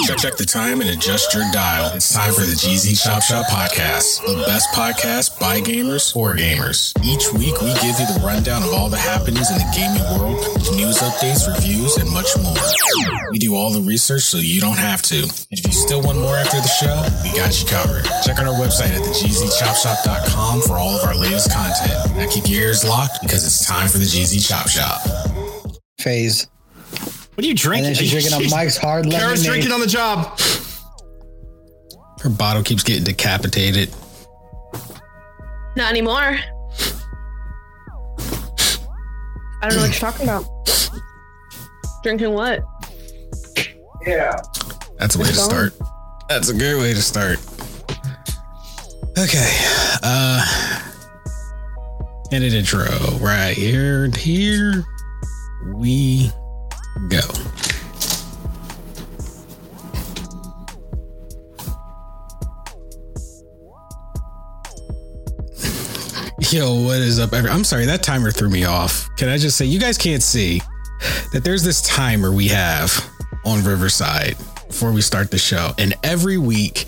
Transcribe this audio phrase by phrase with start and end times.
[0.00, 1.94] Check, check the time and adjust your dial.
[1.94, 6.92] It's time for the GZ Chop Shop Podcast, the best podcast by gamers for gamers.
[7.04, 10.40] Each week, we give you the rundown of all the happenings in the gaming world,
[10.74, 12.56] news updates, reviews, and much more.
[13.30, 15.28] We do all the research so you don't have to.
[15.50, 18.04] If you still want more after the show, we got you covered.
[18.24, 22.16] Check out our website at thegzchopshop.com for all of our latest content.
[22.16, 25.00] Now keep your ears locked because it's time for the GZ Chop Shop.
[25.98, 26.48] phase.
[27.34, 27.86] What are you drinking?
[27.86, 29.46] And then she's drinking a Mike's Hard Kara's Lemonade.
[29.46, 30.38] drinking on the job.
[32.20, 33.90] Her bottle keeps getting decapitated.
[35.76, 36.38] Not anymore.
[39.60, 40.44] I don't know what you're talking about.
[42.02, 42.62] Drinking what?
[44.06, 44.36] Yeah.
[44.98, 45.72] That's a way to It's start.
[46.28, 47.38] That's a good way to start.
[49.18, 49.56] Okay.
[50.02, 50.88] Uh
[52.32, 52.84] edit intro
[53.20, 54.04] right here.
[54.04, 54.84] and Here
[55.74, 56.30] we
[57.08, 57.20] go.
[66.50, 67.32] Yo, what is up?
[67.32, 69.08] I'm sorry, that timer threw me off.
[69.16, 70.60] Can I just say, you guys can't see
[71.32, 73.08] that there's this timer we have
[73.44, 74.36] on Riverside
[74.66, 75.72] before we start the show.
[75.78, 76.86] And every week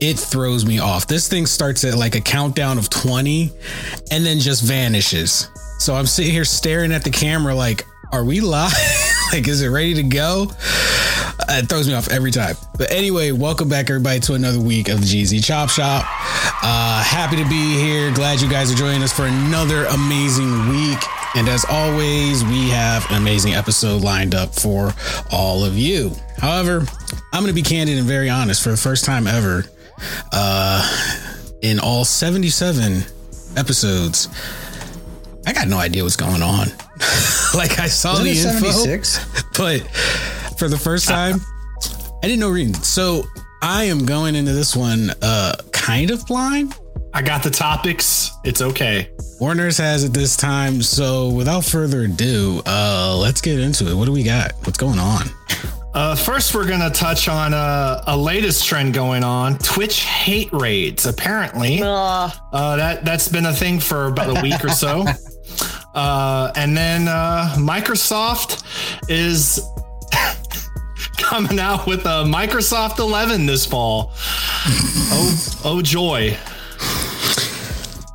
[0.00, 1.06] it throws me off.
[1.06, 3.50] This thing starts at like a countdown of 20
[4.10, 5.48] and then just vanishes.
[5.78, 8.72] So I'm sitting here staring at the camera like, are we live?
[9.32, 10.46] like, is it ready to go?
[10.50, 12.56] Uh, It throws me off every time.
[12.76, 16.04] But anyway, welcome back everybody to another week of GZ Chop Shop.
[16.62, 18.12] Uh, happy to be here.
[18.12, 20.98] Glad you guys are joining us for another amazing week.
[21.36, 24.92] And as always, we have an amazing episode lined up for
[25.30, 26.12] all of you.
[26.38, 26.84] However,
[27.32, 29.64] I'm going to be candid and very honest for the first time ever.
[30.32, 31.14] Uh,
[31.62, 33.02] in all 77
[33.56, 34.28] episodes,
[35.48, 36.66] I got no idea what's going on.
[37.54, 39.42] like I saw Isn't the it info, 76?
[39.56, 39.80] but
[40.58, 41.40] for the first time,
[42.22, 42.74] I didn't know reading.
[42.74, 43.22] So
[43.62, 46.76] I am going into this one uh kind of blind.
[47.14, 48.30] I got the topics.
[48.44, 49.10] It's okay.
[49.40, 50.82] Warner's has it this time.
[50.82, 53.94] So without further ado, uh let's get into it.
[53.94, 54.52] What do we got?
[54.64, 55.30] What's going on?
[55.94, 60.52] Uh, first, we're going to touch on uh, a latest trend going on: Twitch hate
[60.52, 61.06] raids.
[61.06, 65.06] Apparently, uh, that that's been a thing for about a week or so.
[65.98, 68.62] Uh, and then uh, Microsoft
[69.10, 69.60] is
[71.18, 74.12] coming out with a Microsoft 11 this fall.
[74.14, 76.36] oh, oh joy!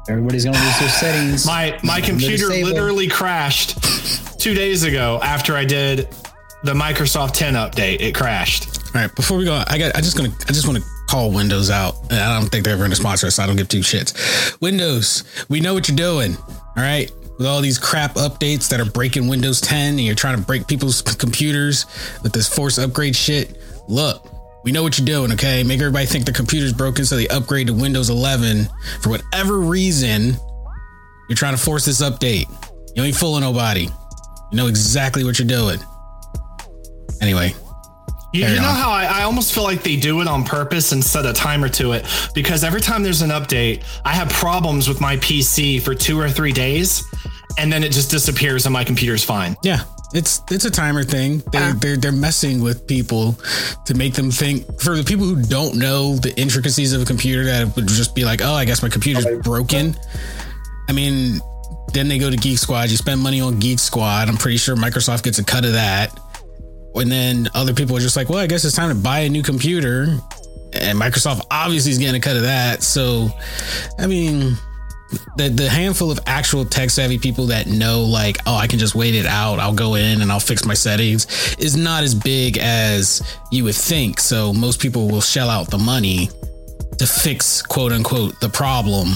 [0.07, 1.45] Everybody's gonna lose their settings.
[1.45, 6.07] My my computer literally crashed two days ago after I did
[6.63, 7.99] the Microsoft 10 update.
[7.99, 8.77] It crashed.
[8.95, 11.31] All right, before we go, I got I just gonna I just want to call
[11.31, 11.95] Windows out.
[12.09, 14.59] I don't think they're ever gonna sponsor us, so I don't give two shits.
[14.61, 16.37] Windows, we know what you're doing.
[16.47, 17.11] All right.
[17.37, 20.67] With all these crap updates that are breaking Windows 10 and you're trying to break
[20.67, 21.85] people's computers
[22.21, 23.57] with this force upgrade shit.
[23.87, 24.25] Look,
[24.63, 25.63] we know what you're doing, okay?
[25.63, 28.67] Make everybody think the computer's broken so they upgrade to Windows 11
[29.01, 30.35] for whatever reason.
[31.27, 32.45] You're trying to force this update.
[32.95, 33.89] You ain't fooling nobody.
[34.51, 35.79] You know exactly what you're doing.
[37.21, 37.53] Anyway,
[38.33, 41.03] You, you know how I, I almost feel like they do it on purpose and
[41.03, 44.99] set a timer to it because every time there's an update, I have problems with
[44.99, 47.03] my PC for two or three days
[47.57, 49.55] and then it just disappears and my computer's fine.
[49.63, 49.83] Yeah,
[50.13, 51.41] it's it's a timer thing.
[51.51, 51.73] They uh.
[51.77, 53.35] they're they're messing with people
[53.85, 54.81] to make them think.
[54.81, 58.25] For the people who don't know the intricacies of a computer, that would just be
[58.25, 59.95] like, oh, I guess my computer's broken.
[60.87, 61.39] I mean,
[61.93, 62.89] then they go to Geek Squad.
[62.89, 64.29] You spend money on Geek Squad.
[64.29, 66.17] I'm pretty sure Microsoft gets a cut of that.
[66.95, 69.29] And then other people are just like, well, I guess it's time to buy a
[69.29, 70.19] new computer.
[70.73, 72.83] And Microsoft obviously is getting a cut of that.
[72.83, 73.29] So,
[73.97, 74.57] I mean,
[75.37, 78.95] the the handful of actual tech savvy people that know like oh I can just
[78.95, 82.57] wait it out I'll go in and I'll fix my settings is not as big
[82.57, 83.21] as
[83.51, 84.19] you would think.
[84.19, 86.29] So most people will shell out the money
[86.99, 89.09] to fix quote unquote the problem.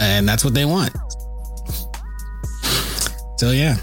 [0.00, 0.92] And that's what they want.
[3.38, 3.76] So yeah.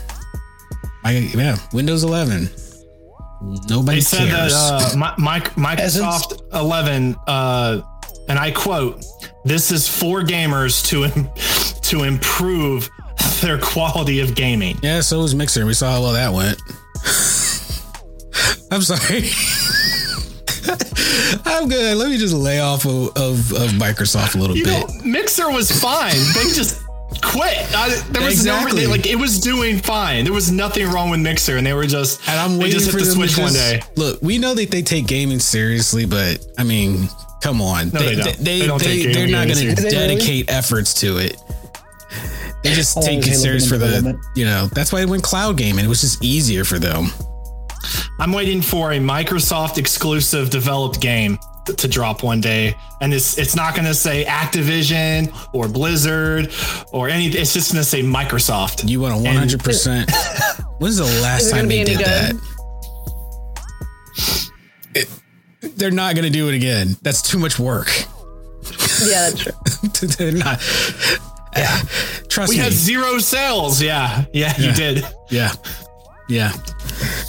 [1.03, 2.49] I yeah Windows 11
[3.67, 4.53] nobody They said cares.
[4.53, 7.81] that uh, Mi- Mic- Microsoft 11, uh,
[8.29, 9.03] and I quote,
[9.45, 11.07] "This is for gamers to
[11.89, 12.89] to improve
[13.41, 15.65] their quality of gaming." Yeah, so was Mixer.
[15.65, 16.57] We saw how well that went.
[18.71, 19.29] I'm sorry.
[21.45, 21.97] I'm good.
[21.97, 24.87] Let me just lay off of, of, of Microsoft a little You bit.
[24.87, 26.13] know, Mixer was fine.
[26.33, 26.81] They just
[27.21, 27.57] quit.
[27.75, 28.83] I, there was Exactly.
[28.85, 30.23] no like it was doing fine.
[30.23, 32.97] There was nothing wrong with Mixer, and they were just and I'm waiting just for
[32.97, 33.81] hit the them switch to one day.
[33.97, 37.09] Look, we know that they take gaming seriously, but I mean,
[37.41, 37.89] come on.
[37.89, 38.37] No, they don't.
[38.37, 39.83] They, They don't take they, are not going to seriously.
[39.83, 40.15] Do they really?
[40.15, 41.41] dedicate efforts to it.
[42.63, 45.23] They just How long take it serious for the you know, that's why it went
[45.23, 45.83] cloud gaming.
[45.83, 47.07] It was just easier for them.
[48.19, 53.55] I'm waiting for a Microsoft exclusive developed game to drop one day, and it's it's
[53.55, 56.51] not going to say Activision or Blizzard
[56.91, 57.41] or anything.
[57.41, 58.87] It's just going to say Microsoft.
[58.87, 60.11] You want a 100%.
[60.79, 62.35] When's the last time they any did that?
[65.61, 66.97] They're not going to do it again.
[67.01, 67.89] That's too much work.
[69.03, 70.07] Yeah, that's true.
[70.17, 70.61] they're not.
[71.55, 71.77] Yeah.
[72.29, 72.59] Trust we me.
[72.59, 73.81] We had zero sales.
[73.81, 75.05] Yeah, yeah, you did.
[75.29, 75.51] yeah.
[76.29, 76.53] Yeah.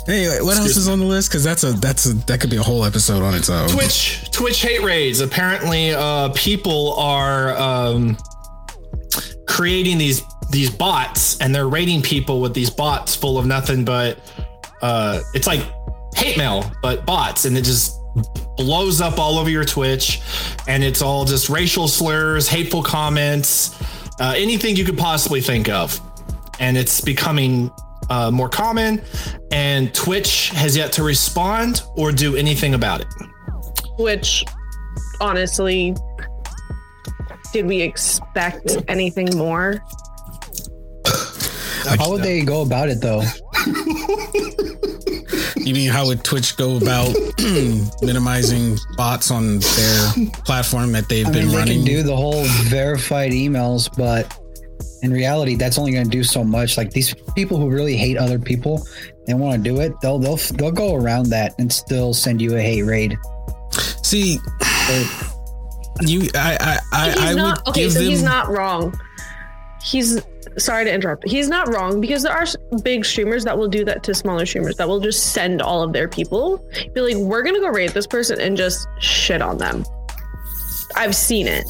[0.06, 1.29] Anyway, what else is on the list?
[1.29, 3.69] Because that's a that's a that could be a whole episode on its own.
[3.69, 5.20] Twitch Twitch hate raids.
[5.20, 8.17] Apparently, uh, people are um,
[9.49, 14.20] creating these these bots, and they're raiding people with these bots full of nothing but
[14.82, 15.62] uh, it's like
[16.14, 17.99] hate mail, but bots, and it just
[18.56, 20.20] blows up all over your Twitch,
[20.69, 23.75] and it's all just racial slurs, hateful comments,
[24.20, 26.00] uh, anything you could possibly think of,
[26.61, 27.70] and it's becoming.
[28.11, 29.00] Uh, more common,
[29.53, 33.06] and Twitch has yet to respond or do anything about it.
[33.97, 34.44] Which,
[35.20, 35.94] honestly,
[37.53, 39.82] did we expect anything more?
[41.85, 43.23] How would they go about it though?
[45.64, 47.14] You mean how would Twitch go about
[48.03, 50.12] minimizing bots on their
[50.44, 51.76] platform that they've I been mean, they running?
[51.79, 54.38] can do the whole verified emails, but
[55.03, 56.76] in reality, that's only going to do so much.
[56.76, 58.87] Like these people who really hate other people,
[59.26, 59.93] they want to do it.
[60.00, 63.17] They'll they'll they'll go around that and still send you a hate raid.
[64.03, 64.38] See,
[66.00, 67.82] you, I, I, I, he's I not okay.
[67.85, 68.09] give So them.
[68.09, 68.99] he's not wrong.
[69.82, 70.20] He's
[70.59, 71.29] sorry to interrupt.
[71.29, 72.47] He's not wrong because there are
[72.83, 75.93] big streamers that will do that to smaller streamers that will just send all of
[75.93, 76.65] their people.
[76.94, 79.85] Be like, we're gonna go raid this person and just shit on them.
[80.97, 81.65] I've seen it.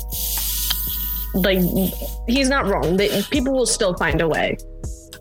[1.34, 1.60] Like
[2.28, 2.96] he's not wrong.
[2.96, 4.56] They, people will still find a way,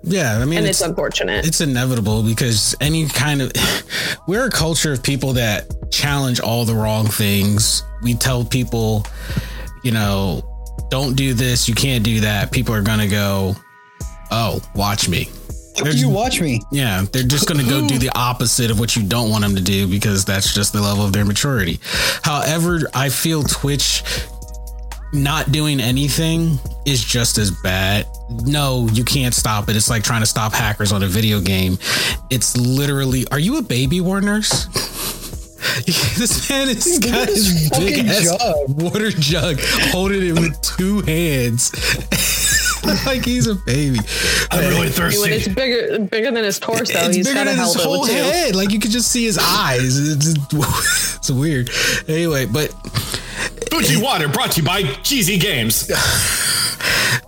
[0.04, 1.46] yeah, I mean, and it's, it's unfortunate.
[1.46, 3.52] it's inevitable because any kind of
[4.28, 7.84] we're a culture of people that challenge all the wrong things.
[8.02, 9.06] We tell people,
[9.84, 10.42] you know,
[10.90, 12.52] don't do this, you can't do that.
[12.52, 13.56] People are gonna go,
[14.32, 15.30] oh, watch me.
[15.76, 16.62] There's- You watch me.
[16.72, 19.56] Yeah, they're just going to go do the opposite of what you don't want them
[19.56, 21.80] to do because that's just the level of their maturity.
[22.24, 24.04] However, I feel Twitch
[25.14, 28.06] not doing anything is just as bad.
[28.30, 29.76] No, you can't stop it.
[29.78, 31.80] It's like trying to stop hackers on a video game.
[32.30, 34.68] It's literally, are you a baby Warners?
[35.86, 38.82] this man has got his big ass jug.
[38.82, 39.60] water jug
[39.92, 41.72] holding it with two hands.
[43.06, 44.00] like he's a baby.
[44.50, 45.32] I'm really when thirsty.
[45.32, 48.56] it's bigger, bigger than his torso, It's he's bigger got than his whole head.
[48.56, 49.98] Like you could just see his eyes.
[49.98, 50.36] It's,
[51.18, 51.70] it's weird.
[52.08, 52.72] Anyway, but
[53.72, 55.90] Fuji Water brought to you by Cheesy Games.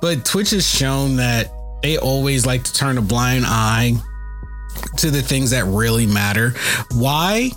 [0.02, 1.52] but Twitch has shown that
[1.84, 3.94] they always like to turn a blind eye
[4.98, 6.54] to the things that really matter.
[6.94, 7.52] Why?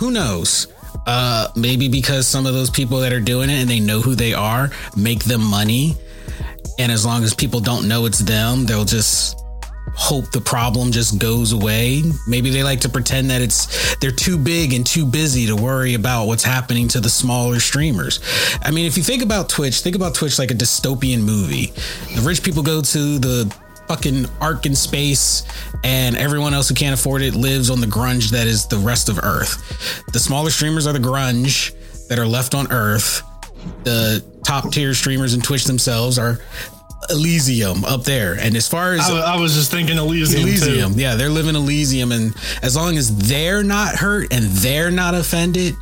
[0.00, 0.68] Who knows?
[1.06, 4.14] Uh, maybe because some of those people that are doing it and they know who
[4.14, 5.96] they are make them money.
[6.78, 9.38] And as long as people don't know it's them, they'll just
[9.96, 12.02] hope the problem just goes away.
[12.26, 15.94] Maybe they like to pretend that it's they're too big and too busy to worry
[15.94, 18.20] about what's happening to the smaller streamers.
[18.62, 21.72] I mean, if you think about Twitch, think about Twitch like a dystopian movie.
[22.14, 23.54] The rich people go to the
[23.88, 25.42] fucking arc in space
[25.84, 29.08] and everyone else who can't afford it lives on the grunge that is the rest
[29.08, 30.02] of earth.
[30.12, 31.74] The smaller streamers are the grunge
[32.08, 33.22] that are left on earth.
[33.84, 36.38] The top tier streamers and Twitch themselves are
[37.10, 38.34] Elysium up there.
[38.38, 40.94] And as far as I, I was just thinking Elysium, Elysium.
[40.94, 41.00] too.
[41.00, 45.74] Yeah, they're living Elysium, and as long as they're not hurt and they're not offended,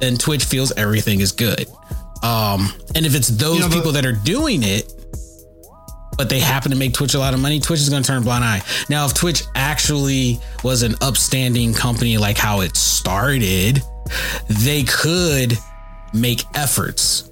[0.00, 1.66] then Twitch feels everything is good.
[2.22, 4.92] Um, and if it's those You know, people that are doing it,
[6.20, 8.18] but they happen to make Twitch a lot of money, Twitch is going to turn
[8.18, 8.60] a blind eye.
[8.90, 13.80] Now, if Twitch actually was an upstanding company like how it started,
[14.46, 15.56] they could
[16.12, 17.30] make efforts.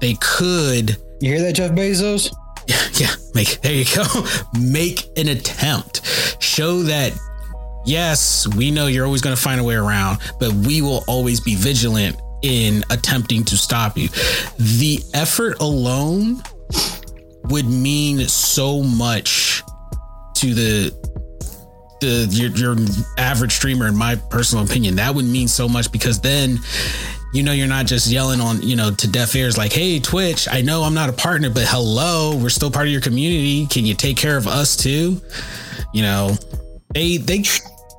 [0.00, 2.34] They could You hear that, Jeff Bezos?
[2.66, 3.14] yeah, yeah.
[3.32, 4.04] make there you go.
[4.60, 6.04] Make an attempt.
[6.42, 7.16] Show that
[7.84, 11.40] yes, we know you're always going to find a way around, but we will always
[11.40, 14.08] be vigilant in attempting to stop you.
[14.58, 16.42] The effort alone
[17.48, 19.62] would mean so much
[20.36, 21.06] to the
[22.00, 22.76] the your, your
[23.18, 24.96] average streamer in my personal opinion.
[24.96, 26.58] That would mean so much because then
[27.32, 30.48] you know you're not just yelling on you know to deaf ears like hey twitch
[30.50, 33.66] i know i'm not a partner but hello we're still part of your community.
[33.66, 35.20] Can you take care of us too?
[35.92, 36.36] You know
[36.94, 37.42] they they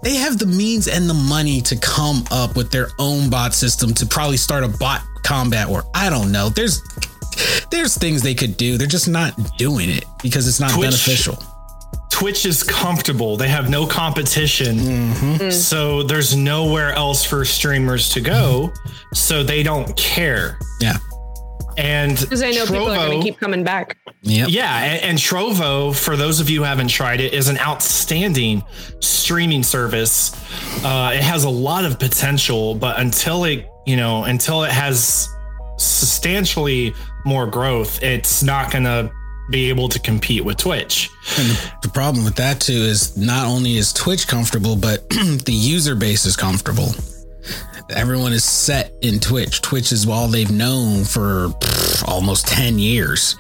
[0.03, 3.93] they have the means and the money to come up with their own bot system
[3.95, 6.49] to probably start a bot combat or i don't know.
[6.49, 6.81] There's
[7.72, 11.38] there's things they could do they're just not doing it because it's not Twitch- beneficial
[12.10, 13.38] Twitch is comfortable.
[13.38, 14.77] They have no competition.
[14.77, 15.50] Mm-hmm.
[15.51, 18.72] So there's nowhere else for streamers to go.
[19.13, 20.58] So they don't care.
[20.82, 20.98] yeah
[21.77, 23.98] And Because I know people are going Trovo- to keep coming back.
[24.24, 27.60] yep Yeah, and, and Trovo, for those of you who haven't tried it, is an
[27.60, 28.63] outstanding
[29.00, 30.34] streaming service.
[30.84, 35.27] Uh, it has a lot of potential, but until it, you know, until it has
[35.77, 36.94] substantially
[37.27, 39.12] more growth, it's not going to
[39.50, 41.10] be able to compete with Twitch.
[41.38, 41.48] And
[41.81, 46.25] the, problem with that too is not only is Twitch comfortable, but the user base
[46.25, 46.89] is comfortable.
[47.89, 49.62] Everyone is set in Twitch.
[49.62, 53.38] Twitch is all they've known for pff, almost 10 years.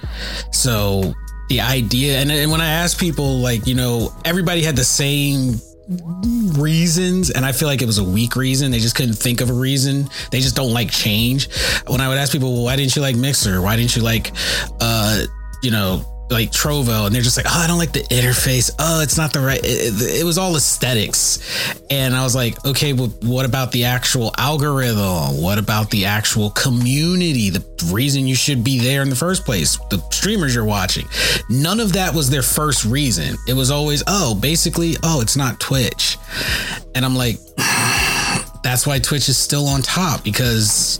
[0.53, 1.13] So
[1.49, 5.59] the idea, and, and when I ask people, like, you know, everybody had the same
[6.57, 8.71] reasons and i feel like it was a weak reason.
[8.71, 10.09] They just couldn't think of a reason.
[10.31, 11.49] They just don't like change.
[11.87, 13.61] When i would ask people well, why didn't you like mixer?
[13.61, 14.31] Why didn't you like
[14.81, 15.23] uh
[15.63, 18.69] you know like trovo and they're just like oh i don't like the interface.
[18.79, 21.39] Oh it's not the right it, it- it was all aesthetics.
[21.89, 25.41] And i was like okay well what about the actual algorithm?
[25.41, 27.49] What about the actual community?
[27.49, 31.05] The reason you should be there in the first place the streamers you're watching.
[31.49, 33.35] None of that was their first reason.
[33.47, 36.17] It was always oh basically oh it's not twitch.
[36.95, 37.37] And i'm like
[38.63, 40.99] that's why twitch is still on top because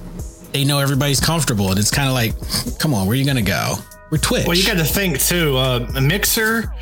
[0.54, 1.70] they know everybody's comfortable.
[1.70, 2.34] And it's kind of like
[2.80, 3.76] come on where are you gonna go
[4.10, 5.58] we're twitch Well, you got to think too.
[5.58, 6.74] Uh, Mixer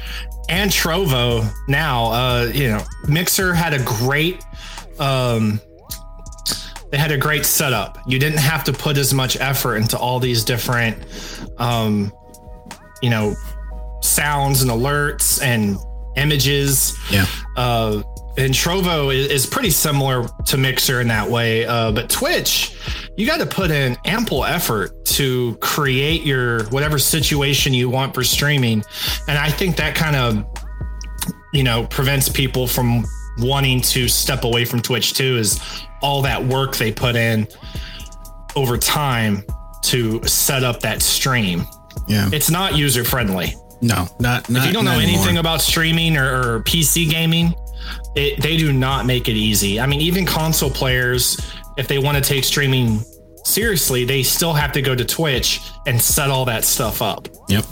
[0.50, 2.12] and Trovo now.
[2.12, 4.44] Uh, you know, Mixer had a great.
[5.00, 5.60] Um,
[6.92, 7.98] they had a great setup.
[8.08, 10.98] You didn't have to put as much effort into all these different,
[11.58, 12.14] um,
[13.02, 13.36] you know,
[14.02, 15.78] sounds and alerts and
[16.16, 16.98] images.
[17.12, 17.26] yeah
[17.58, 18.04] Uh,
[18.38, 21.66] and Trovo is, is pretty similar to Mixer in that way.
[21.66, 22.76] Uh, but Twitch,
[23.16, 28.24] you got to put in ample effort to create your whatever situation you want for
[28.24, 28.84] streaming.
[29.28, 30.46] And I think that kind of,
[31.54, 33.06] you know, prevents people from
[33.40, 35.60] wanting to step away from Twitch too, is
[36.02, 37.48] all that work they put in
[38.56, 39.44] over time
[39.84, 41.66] to set up that stream.
[42.08, 45.62] yeah It's not user friendly no not not if you don't know not anything about
[45.62, 47.54] streaming or, or PC gaming,
[48.16, 49.80] it, they do not make it easy.
[49.80, 51.40] I mean, even console players,
[51.78, 53.00] if they want to take streaming
[53.44, 57.28] seriously, they still have to go to Twitch and set all that stuff up.
[57.50, 57.66] Yep.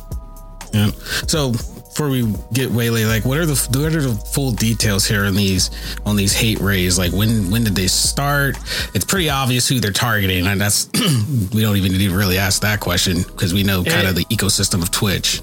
[0.73, 0.93] Yep.
[1.27, 1.51] So
[1.93, 5.35] before we get Waylay, like what are the what are the full details here on
[5.35, 5.69] these
[6.05, 6.97] on these hate raids?
[6.97, 8.57] Like when when did they start?
[8.95, 10.89] It's pretty obvious who they're targeting, and that's
[11.53, 14.25] we don't even need to really ask that question because we know kind of the
[14.25, 15.41] ecosystem of Twitch.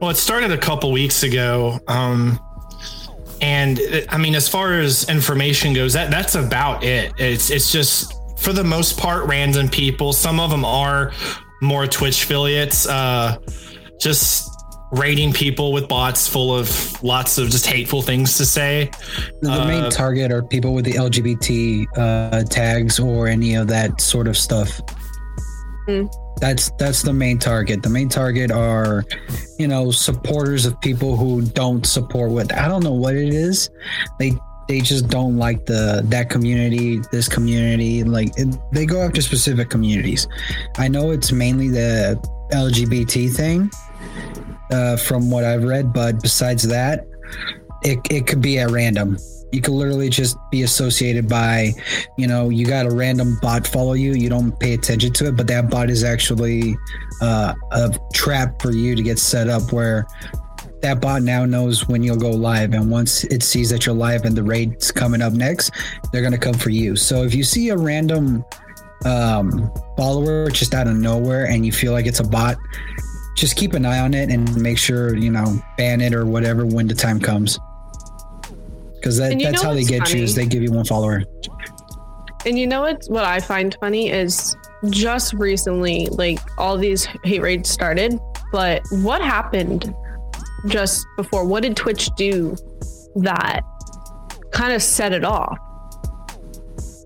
[0.00, 1.78] Well, it started a couple weeks ago.
[1.86, 2.40] Um,
[3.44, 7.12] and I mean, as far as information goes, that that's about it.
[7.18, 10.14] It's it's just for the most part random people.
[10.14, 11.12] Some of them are
[11.60, 13.36] more Twitch affiliates, uh,
[14.00, 14.50] just
[14.92, 18.90] rating people with bots full of lots of just hateful things to say.
[19.42, 24.00] The main Uh, target are people with the LGBT uh, tags or any of that
[24.00, 24.80] sort of stuff.
[25.86, 26.06] Hmm.
[26.40, 27.82] That's that's the main target.
[27.82, 29.04] The main target are,
[29.58, 33.70] you know, supporters of people who don't support what I don't know what it is.
[34.18, 34.32] They
[34.68, 38.04] they just don't like the that community, this community.
[38.04, 40.26] Like it, they go after specific communities.
[40.76, 42.20] I know it's mainly the
[42.52, 43.70] LGBT thing,
[44.70, 47.06] uh, from what I've read, but besides that,
[47.82, 49.18] it, it could be at random.
[49.54, 51.74] You could literally just be associated by,
[52.18, 54.14] you know, you got a random bot follow you.
[54.14, 56.74] You don't pay attention to it, but that bot is actually
[57.22, 60.06] uh, a trap for you to get set up where
[60.82, 62.74] that bot now knows when you'll go live.
[62.74, 65.70] And once it sees that you're live and the raid's coming up next,
[66.10, 66.96] they're going to come for you.
[66.96, 68.44] So if you see a random
[69.04, 72.56] um, follower just out of nowhere and you feel like it's a bot,
[73.36, 76.66] just keep an eye on it and make sure you know ban it or whatever
[76.66, 77.58] when the time comes.
[79.04, 81.24] Because that, that's how they what's get you is they give you one follower.
[82.46, 83.04] And you know what?
[83.08, 84.56] What I find funny is
[84.88, 88.18] just recently, like all these hate raids started.
[88.50, 89.94] But what happened
[90.68, 91.44] just before?
[91.44, 92.56] What did Twitch do
[93.16, 93.60] that
[94.52, 95.58] kind of set it off?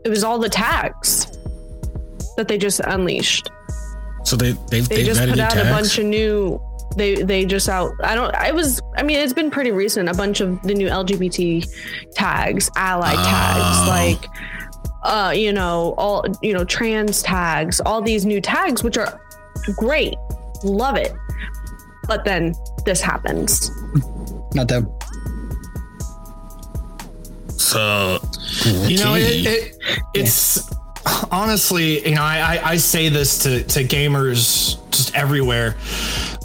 [0.04, 1.26] It was all the tags
[2.36, 3.50] that they just unleashed.
[4.22, 6.62] So they they've They they've just added put new out a bunch of new.
[6.96, 7.92] They they just out.
[8.02, 8.34] I don't.
[8.34, 8.80] I was.
[8.96, 10.08] I mean, it's been pretty recent.
[10.08, 11.64] A bunch of the new LGBT
[12.12, 13.24] tags, ally Oh.
[13.24, 14.30] tags, like
[15.04, 19.20] uh, you know, all you know, trans tags, all these new tags, which are
[19.76, 20.14] great.
[20.64, 21.12] Love it.
[22.08, 22.54] But then
[22.84, 23.70] this happens.
[24.54, 24.82] Not that
[27.56, 28.18] So
[28.64, 29.38] You know, okay.
[29.40, 29.78] it, it
[30.14, 30.68] it's
[31.30, 35.76] honestly, you know, I, I I say this to to gamers just everywhere.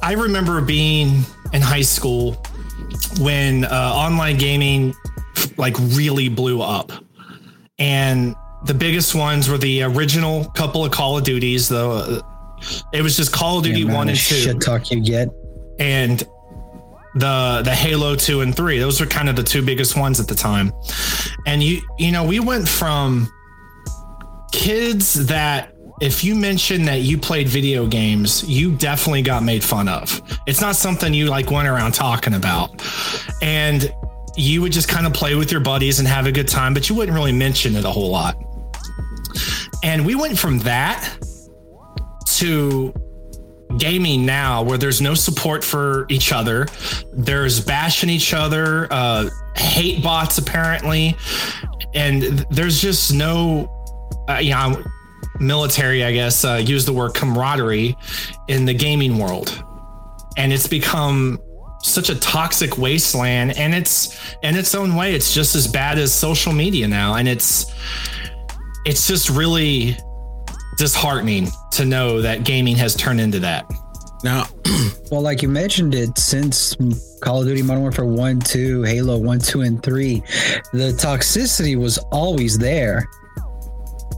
[0.01, 1.21] I remember being
[1.53, 2.33] in high school
[3.19, 4.93] when uh, online gaming
[5.57, 6.91] like really blew up,
[7.79, 11.69] and the biggest ones were the original couple of Call of Duties.
[11.69, 12.21] Though
[12.93, 15.29] it was just Call of Duty amount one and two shit talk you get.
[15.79, 16.23] and
[17.15, 18.79] the the Halo 2 and 3.
[18.79, 20.71] Those were kind of the two biggest ones at the time.
[21.45, 23.31] And you you know, we went from
[24.53, 29.89] kids that if you mentioned that you played video games, you definitely got made fun
[29.89, 30.21] of.
[30.47, 32.81] It's not something you like went around talking about.
[33.41, 33.93] And
[34.35, 36.89] you would just kind of play with your buddies and have a good time, but
[36.89, 38.35] you wouldn't really mention it a whole lot.
[39.83, 41.17] And we went from that
[42.35, 42.93] to
[43.77, 46.67] gaming now where there's no support for each other
[47.11, 51.17] there's bashing each other uh hate bots apparently
[51.95, 53.82] and there's just no
[54.29, 54.81] uh, you know
[55.39, 57.97] military i guess uh, use the word camaraderie
[58.47, 59.63] in the gaming world.
[60.35, 61.39] And it's become
[61.83, 66.13] such a toxic wasteland and it's in its own way it's just as bad as
[66.13, 67.15] social media now.
[67.15, 67.71] And it's
[68.85, 69.97] it's just really
[70.77, 73.65] disheartening to know that gaming has turned into that.
[74.23, 74.47] Now
[75.11, 76.75] Well, like you mentioned it, since
[77.21, 80.15] Call of Duty Modern Warfare 1, 2, Halo 1, 2, and 3,
[80.73, 83.07] the toxicity was always there.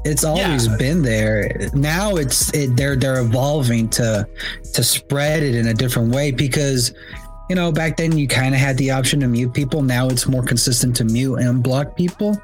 [0.06, 0.78] It's always Yeah.
[0.78, 1.70] been there.
[1.74, 4.28] Now it's it, they're they're evolving to
[4.74, 6.94] to spread it in a different way because
[7.50, 9.82] you know back then you kind of had the option to mute people.
[9.82, 12.38] Now it's more consistent to mute and block people.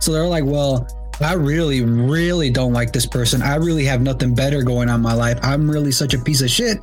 [0.00, 0.86] So they're like, well,
[1.20, 3.42] I really, really don't like this person.
[3.42, 5.38] I really have nothing better going on in my life.
[5.42, 6.78] I'm really such a piece of shit.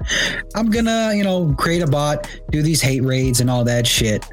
[0.56, 4.24] I'm gonna, you know, create a bot, do these hate raids and all that shit.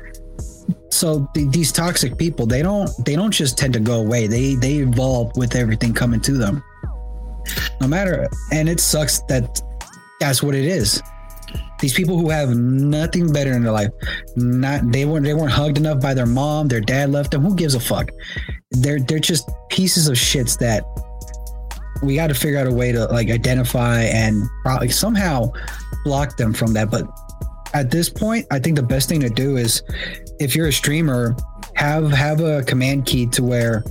[0.97, 4.27] So th- these toxic people, they don't, they don't just tend to go away.
[4.27, 6.63] They, they evolve with everything coming to them.
[7.81, 9.61] No matter, and it sucks that
[10.21, 11.03] that's what it is.
[11.79, 13.91] These people who have nothing better in their life,
[14.37, 17.43] not they weren't they weren't hugged enough by their mom, their dad left them.
[17.43, 18.11] Who gives a fuck?
[18.71, 20.85] They're they're just pieces of shits that
[22.03, 25.53] we got to figure out a way to like identify and probably somehow
[26.05, 26.91] block them from that.
[26.91, 27.07] But
[27.75, 29.83] at this point, I think the best thing to do is
[30.39, 31.37] if you're a streamer,
[31.75, 33.85] have have a command key to where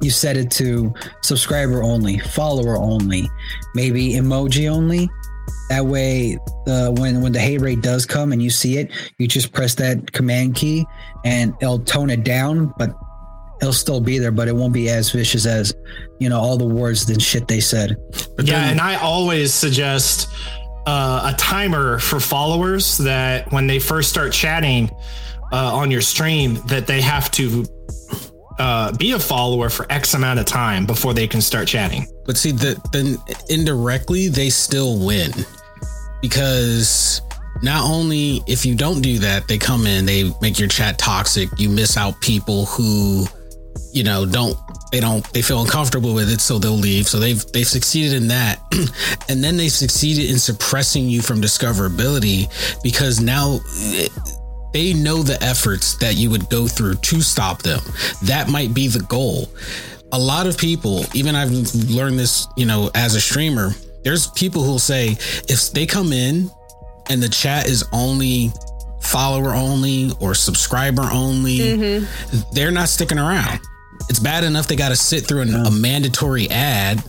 [0.00, 3.28] you set it to subscriber only, follower only,
[3.74, 5.08] maybe emoji only.
[5.70, 9.26] That way, the when when the hate raid does come and you see it, you
[9.28, 10.86] just press that command key
[11.24, 12.90] and it'll tone it down, but
[13.60, 15.74] it'll still be there, but it won't be as vicious as
[16.20, 17.96] you know all the words and shit they said.
[18.36, 20.28] But yeah, then- and I always suggest
[20.86, 24.90] uh, a timer for followers that when they first start chatting
[25.52, 27.64] uh, on your stream, that they have to
[28.58, 32.06] uh, be a follower for X amount of time before they can start chatting.
[32.24, 33.16] But see, the, then
[33.48, 35.32] indirectly, they still win
[36.20, 37.22] because
[37.62, 41.48] not only if you don't do that, they come in, they make your chat toxic.
[41.56, 43.26] You miss out people who,
[43.92, 44.56] you know, don't
[44.90, 47.06] they don't they feel uncomfortable with it, so they'll leave.
[47.06, 48.60] So they've they've succeeded in that,
[49.28, 52.48] and then they've succeeded in suppressing you from discoverability
[52.82, 53.60] because now.
[54.72, 57.80] They know the efforts that you would go through to stop them.
[58.24, 59.48] That might be the goal
[60.12, 61.50] a lot of people, even I've
[61.90, 63.72] learned this, you know, as a streamer,
[64.04, 65.16] there's people who'll say
[65.48, 66.50] if they come in
[67.10, 68.52] and the chat is only
[69.02, 72.38] follower only or subscriber only, mm-hmm.
[72.52, 73.60] they're not sticking around.
[74.08, 77.02] It's bad enough they got to sit through an, a mandatory ad,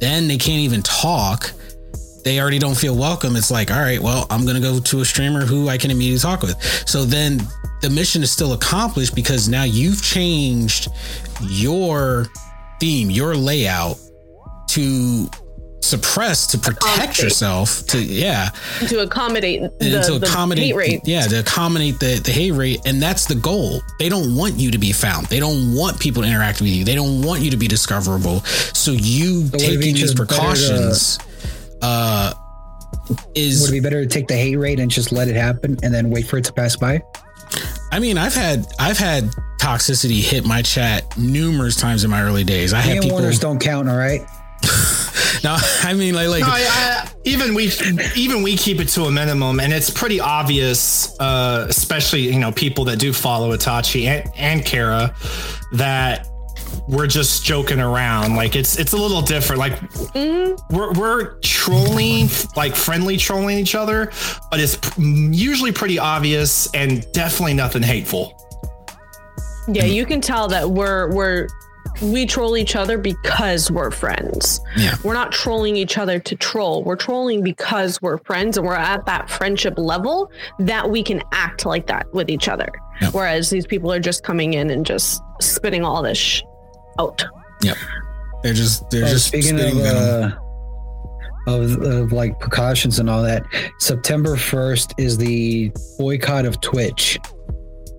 [0.00, 1.52] then they can't even talk.
[2.26, 3.36] They already don't feel welcome.
[3.36, 5.92] It's like, all right, well, I'm going to go to a streamer who I can
[5.92, 6.60] immediately talk with.
[6.84, 7.40] So then
[7.82, 10.88] the mission is still accomplished because now you've changed
[11.42, 12.26] your
[12.80, 14.00] theme, your layout
[14.70, 15.30] to
[15.82, 17.22] suppress to protect Accommodate.
[17.22, 18.48] yourself to yeah
[18.88, 21.00] to accommodate the, and to the hate raid.
[21.04, 24.72] yeah to accommodate the, the hate raid and that's the goal they don't want you
[24.72, 27.52] to be found they don't want people to interact with you they don't want you
[27.52, 31.18] to be discoverable so you would it be taking these just better to- precautions
[31.82, 32.32] uh
[33.34, 35.76] is Would it be better to take the hate raid and just let it happen
[35.82, 37.00] and then wait for it to pass by?
[37.92, 42.44] I mean, I've had I've had toxicity hit my chat numerous times in my early
[42.44, 42.72] days.
[42.72, 43.18] I Me had people.
[43.18, 44.22] Warners don't count, all right?
[45.44, 47.70] No, I mean, like, like No, I, I, even we
[48.16, 52.50] even we keep it to a minimum, and it's pretty obvious, uh, especially you know
[52.50, 55.14] people that do follow Itachi and, and Kara,
[55.72, 56.26] that
[56.88, 58.36] we're just joking around.
[58.36, 59.58] Like it's it's a little different.
[59.58, 59.80] Like
[60.70, 64.10] we're we're trolling, like friendly trolling each other,
[64.50, 68.42] but it's usually pretty obvious and definitely nothing hateful.
[69.68, 71.48] Yeah, you can tell that we're we're
[72.02, 74.60] we troll each other because we're friends.
[74.76, 74.96] Yeah.
[75.02, 76.84] We're not trolling each other to troll.
[76.84, 81.64] We're trolling because we're friends and we're at that friendship level that we can act
[81.64, 82.68] like that with each other.
[83.00, 83.10] Yeah.
[83.10, 86.42] Whereas these people are just coming in and just spitting all this sh-
[86.98, 87.24] out.
[87.62, 87.76] yep,
[88.42, 90.32] they're just they're Oh, just speaking spitting of, venom.
[91.46, 93.44] uh, of of like precautions and all that,
[93.78, 97.18] September first is the boycott of Twitch,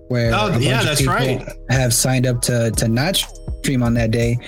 [0.08, 1.48] where Oh, a bunch yeah, of that's people right.
[1.70, 3.16] have signed up to to not
[3.62, 4.38] stream on that day,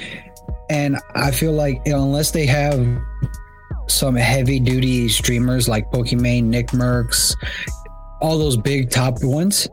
[0.70, 2.78] and I feel like you know, unless they have
[3.88, 7.34] some heavy duty streamers like Pokimane, Nick Mercs,
[8.20, 9.66] all those big top ones,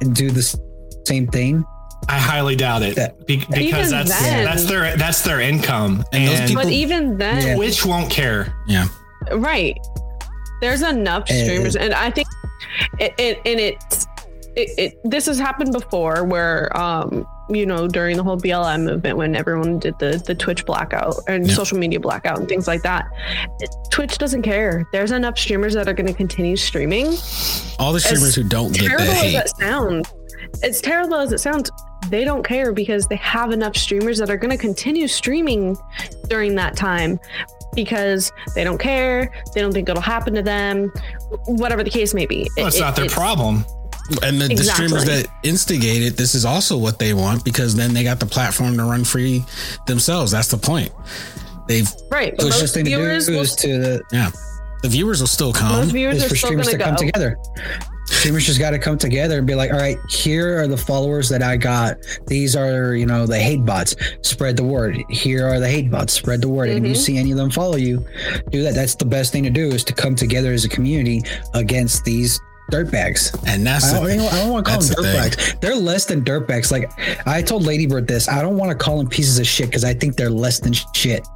[0.00, 0.42] and do the
[1.06, 1.64] same thing.
[2.08, 2.96] I highly doubt it.
[2.96, 6.72] That- be- because Even that's then- that's their that's their income, And and people- But
[6.72, 7.54] even then, Yeah.
[7.56, 8.52] Twitch won't care.
[8.66, 8.86] yeah,
[9.32, 9.76] right.
[10.60, 12.26] There's enough streamers and i think
[12.98, 14.06] it, it and it's
[14.56, 19.18] it, it this has happened before where um you know during the whole blm movement
[19.18, 21.54] when everyone did the the twitch blackout and Yeah.
[21.54, 23.04] social media blackout and things like that
[23.90, 24.86] twitch doesn't care.
[24.92, 27.08] There's enough streamers that are going to continue streaming.
[27.78, 30.12] All the streamers who don't get terrible the as that sounds
[30.62, 31.70] it's terrible as it sounds
[32.10, 35.76] they don't care because they have enough streamers that are going to continue streaming
[36.28, 37.18] during that time
[37.74, 40.92] because they don't care they don't think it'll happen to them
[41.46, 43.64] whatever the case may be Well, it's It- not their it's- problem.
[44.22, 47.94] And the, the streamers that instigate it, this is also what they want because then
[47.94, 49.42] they got the platform to run free
[49.86, 50.30] themselves.
[50.30, 50.92] That's the point.
[51.68, 54.02] They've right but So The it's most best thing to do viewers will, is to
[54.12, 54.30] yeah,
[54.82, 55.76] the viewers will still come.
[55.86, 57.38] most viewers are for still streamers going to to come together.
[58.20, 61.28] Streamers just got to come together and be like, all right, here are the followers
[61.28, 61.96] that I got.
[62.26, 63.96] These are, you know, the hate bots.
[64.22, 64.96] Spread the word.
[65.10, 66.12] Here are the hate bots.
[66.14, 66.70] Spread the word.
[66.70, 67.04] And if you Mhm.
[67.04, 68.04] see any of them follow you,
[68.50, 68.74] do that.
[68.74, 71.22] That's the best thing to do is to come together as a community
[71.52, 72.40] against these
[72.72, 73.30] dirtbags.
[73.46, 75.10] and that's I the don't, you know, I don't want to call That's them the
[75.10, 75.60] dirtbags.
[75.60, 76.72] They're less than dirtbags.
[76.72, 76.90] Like
[77.26, 78.26] I told Ladybird this.
[78.26, 80.72] I don't want to call them pieces of shit because I think they're less than
[80.94, 81.26] shit.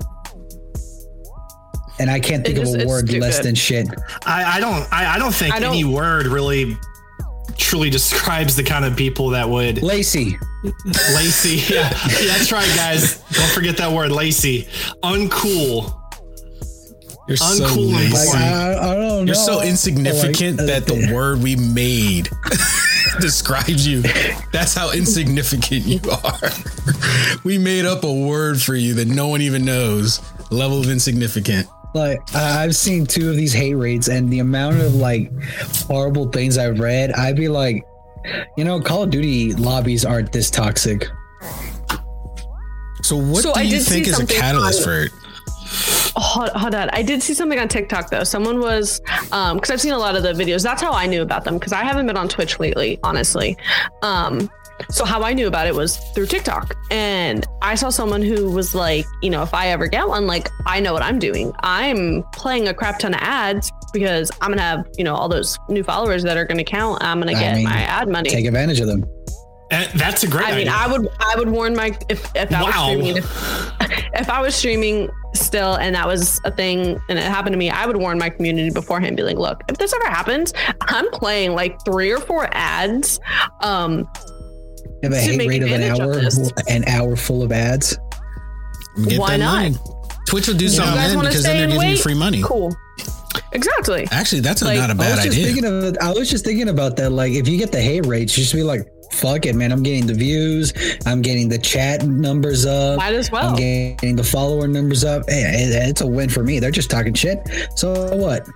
[2.01, 3.89] And I can't think It of just- a it's word less than shit.
[4.25, 6.77] I, I don't I, I don't think I don't- any word really
[7.57, 10.39] truly describes the kind of people that would Lacey.
[11.13, 11.57] lacy.
[11.75, 13.19] Yeah, yeah, that's right, guys.
[13.33, 14.69] Don't forget that word, lacy.
[15.03, 15.93] Uncool.
[17.27, 18.29] you're so uncool and Like.
[18.37, 19.23] I, I don't know.
[19.25, 22.29] You're so insignificant Like, that the word we made
[23.21, 24.03] describes you.
[24.53, 26.51] That's how insignificant you are.
[27.45, 30.21] we made up a word for you that no one even knows.
[30.51, 31.67] Level of insignificant.
[31.95, 35.31] Like I- I've seen two of these hate raids, and the amount of like
[35.87, 37.85] horrible things I've read, I'd be like,
[38.57, 41.07] you know, Call of Duty lobbies aren't this toxic.
[43.03, 45.13] So what So do I you think is a catalyst on- for it?
[46.17, 49.81] hold, hold on i did see something on tiktok though someone was um because i've
[49.81, 52.07] seen a lot of the videos that's how i knew about them because i haven't
[52.07, 53.57] been on twitch lately honestly
[54.03, 54.51] um
[54.91, 58.75] so how i knew about it was through tiktok and i saw someone who was
[58.75, 62.23] like you know if i ever get one like i know what i'm doing i'm
[62.33, 65.83] playing a crap ton of ads because i'm gonna have you know all those new
[65.83, 68.81] followers that are gonna count i'm gonna I get mean, my ad money Take advantage
[68.81, 69.05] of them.
[69.71, 70.73] And that's a great I mean, idea.
[70.75, 73.73] I would I would warn my if if I was streaming if,
[74.15, 77.69] if I was streaming still and that was a thing and it happened to me,
[77.69, 81.53] I would warn my community beforehand, be like, look, if this ever happens, I'm playing
[81.53, 83.21] like three or four ads.
[83.61, 84.38] Um, You
[85.03, 87.97] have a hate raid of an advantage of hour, an hour full of ads.
[89.07, 89.63] Get Why that not?
[89.63, 89.77] money.
[90.27, 92.03] Twitch will do you something then because then they're and giving you wait?
[92.03, 92.43] free money.
[92.43, 92.75] Cool.
[93.53, 94.07] Exactly.
[94.11, 95.47] Actually, that's a, Like, not a bad was idea.
[95.47, 97.11] thinking of I was just thinking about that.
[97.11, 99.73] Like, if you get the hate raids, just be like, "Fuck it, man!
[99.73, 100.73] I'm getting the views.
[101.07, 102.99] I'm getting the chat numbers up.
[102.99, 103.51] Might as well.
[103.51, 105.23] I'm getting the follower numbers up.
[105.29, 105.45] Hey,
[105.89, 106.59] it's a win for me.
[106.59, 107.39] They're just talking shit.
[107.77, 108.47] So what?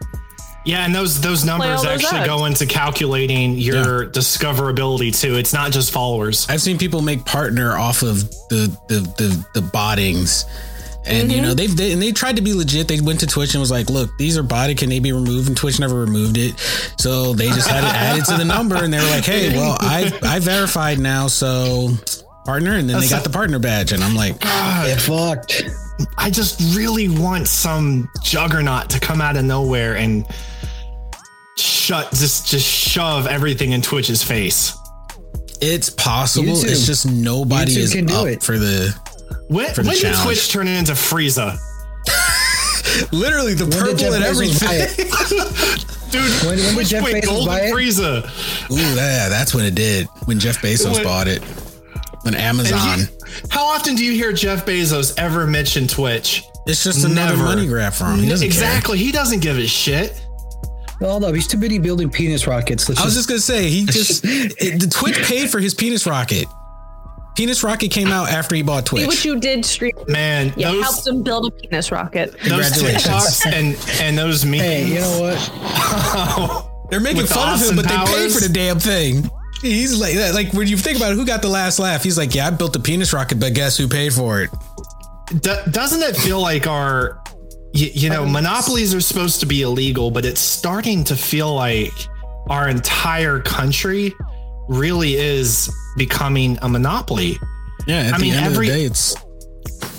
[0.64, 2.29] Yeah, and those those numbers those actually ads.
[2.29, 5.37] go into calculating your discoverability too.
[5.37, 6.46] It's not just followers.
[6.48, 10.44] I've seen people make partner off of the the the, the bottings
[11.05, 11.57] And you know mm-hmm.
[11.57, 12.87] they've they, and they tried to be legit.
[12.87, 14.77] They went to Twitch and was like, "Look, these are body.
[14.77, 16.59] Can they be removed?" And Twitch never removed it,
[16.96, 18.77] so they just had it added to the number.
[18.77, 21.88] And they were like, "Hey, well, I I verified now, so
[22.44, 25.64] partner." And then they got the partner badge, and I'm like, Get fucked.
[26.16, 30.25] I just really want some juggernaut to come out of nowhere and
[31.62, 34.75] shut just just shove everything in Twitch's face.
[35.61, 36.48] "It's possible.
[36.55, 36.70] YouTube.
[36.70, 38.42] It's just nobody YouTube is can do up it.
[38.42, 38.94] for the
[39.48, 40.14] When, For the when did.
[40.25, 41.59] Twitch turn it into Frieza?
[43.12, 47.16] literally the When purple Jeff and Bezos everything." Dude, When- when did Twitch Jeff went
[47.25, 47.72] Bezos golden buy it?
[47.75, 48.70] Frieza.
[48.70, 50.07] Ooh, yeah, that's when it did.
[50.27, 51.42] When Jeff Bezos When- bought it.
[52.22, 52.98] When Amazon.
[53.01, 53.05] he-
[53.48, 56.42] how often do you hear Jeff Bezos ever mention Twitch?
[56.66, 57.42] it's just another Never.
[57.44, 58.18] money grab for him.
[58.20, 58.55] He doesn't care.
[58.62, 58.98] exactly.
[58.98, 60.14] He doesn't give a shit.
[61.03, 62.88] Well, no, he's too busy building penis rockets.
[62.88, 65.75] Let's I was just, just gonna say he just it, the Twitch paid for his
[65.75, 66.47] penis rocket.
[67.37, 69.25] Penis rocket came out after he bought See what Twitch.
[69.25, 69.93] you did, stream.
[70.07, 72.33] Man, Yeah, those helped him build a penis rocket.
[72.33, 73.05] those Congratulations.
[73.05, 74.61] TikToks and and those memes.
[74.62, 76.69] hey, you know what?
[76.91, 79.31] They're making With the fun of him, Austin but they paid for the damn thing.
[79.62, 82.03] He's like, like when you think about it, who got the last laugh?
[82.03, 84.51] He's like, yeah, I built a penis rocket, but guess who paid for it?
[85.41, 87.19] Do- doesn't it feel like our
[87.74, 91.92] you, you know monopolies are supposed to be illegal but it's starting to feel like
[92.48, 94.12] our entire country
[94.68, 97.38] really is becoming a monopoly
[97.87, 99.16] Yeah, at I the mean, end every- of the day, it's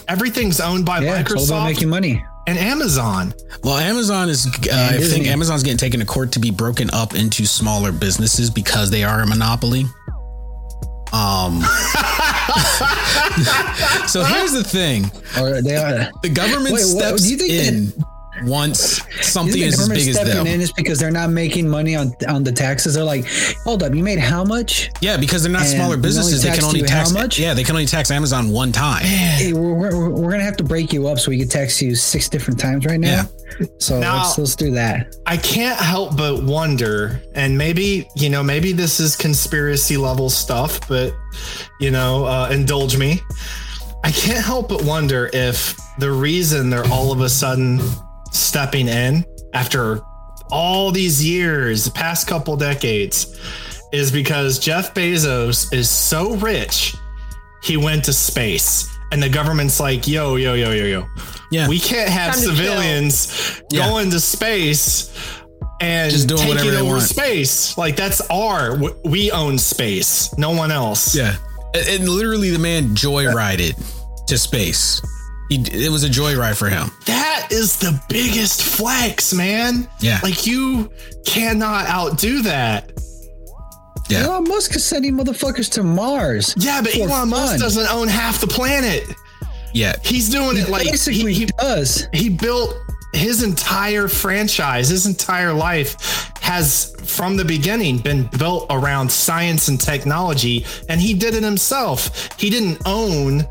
[0.07, 2.23] everything's owned by Yeah, it's all about microsoft making money.
[2.47, 3.33] and amazon
[3.63, 4.45] well, Amazon is.
[4.45, 8.49] Uh, I think Amazon's getting taken to court to be broken up into smaller businesses
[8.49, 9.86] because they are a monopoly.
[11.13, 11.63] Um.
[14.08, 15.06] so here's the thing:
[15.39, 16.12] Or they are.
[16.21, 17.93] the government Wait, what- steps do you think in
[18.46, 20.48] once something Isn't is the as big as stepping them.
[20.48, 22.96] in is because they're not making money on on the taxes.
[22.96, 23.26] They're like,
[23.63, 24.89] hold up, you made how much?
[25.02, 26.41] Yeah, because they're not And smaller businesses.
[26.43, 27.12] They can only you how tax.
[27.13, 27.39] much?
[27.39, 29.04] Yeah, they can only tax Amazon one time.
[29.04, 31.96] Hey, we're, we're, we're gonna have to break you up so we can tax you
[31.96, 33.26] six different times right now.
[33.80, 35.15] So Now- let's let's do that.
[35.28, 40.80] i can't help but wonder and maybe you know maybe this is conspiracy level stuff
[40.88, 41.13] but
[41.80, 43.22] you know uh, indulge me
[44.04, 47.80] i can't help but wonder if the reason they're all of a sudden
[48.34, 50.02] stepping in after
[50.52, 53.39] all these years the past couple decades
[53.93, 56.93] is because jeff bezos is so rich
[57.63, 61.06] he went to space and the government's like yo yo yo yo yo
[61.52, 63.88] Yeah, we can't have Time to civilians Yeah.
[63.88, 65.12] going to space
[65.82, 67.04] and Just doing taking whatever they over want.
[67.04, 67.78] space.
[67.78, 71.13] Like that's our we own space, no one else.
[71.15, 71.36] yeah,
[71.76, 73.76] and, and literally the man joyrided
[74.28, 75.00] to space.
[75.58, 76.89] He, it was a joyride for him.
[77.06, 79.88] That is the biggest flex, man.
[80.00, 80.20] Yeah.
[80.24, 80.92] Like you
[81.26, 82.92] cannot outdo that.
[84.10, 84.26] Yeah.
[84.26, 86.54] Elon Musk is sending motherfuckers to Mars.
[86.58, 89.04] Yeah, but For Elon Musk doesn't own half the planet.
[89.74, 92.08] Yeah, He's doing it like Basically, he, he does.
[92.13, 92.76] he built
[93.13, 99.80] his entire franchise, his entire life has from the beginning been built around science and
[99.80, 102.30] technology, and he did it himself.
[102.39, 103.46] He didn't own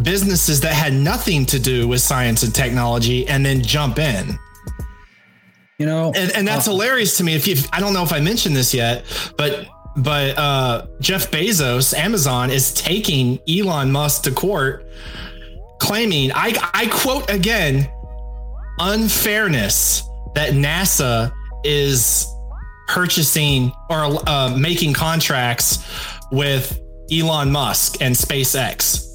[0.00, 4.38] businesses that had nothing to do with science and technology and then jump in.
[5.78, 7.34] You know, And, and that's hilarious to me.
[7.34, 9.04] If you, I don't know if I mentioned this yet,
[9.36, 14.86] but but uh, Jeff Bezos, Amazon, is taking Elon Musk to court,
[15.80, 17.90] claiming I I quote again
[18.78, 20.02] unfairness
[20.34, 21.32] that NASA
[21.64, 22.26] is
[22.88, 25.78] purchasing or uh, making contracts
[26.30, 26.80] with
[27.12, 29.11] Elon Musk and SpaceX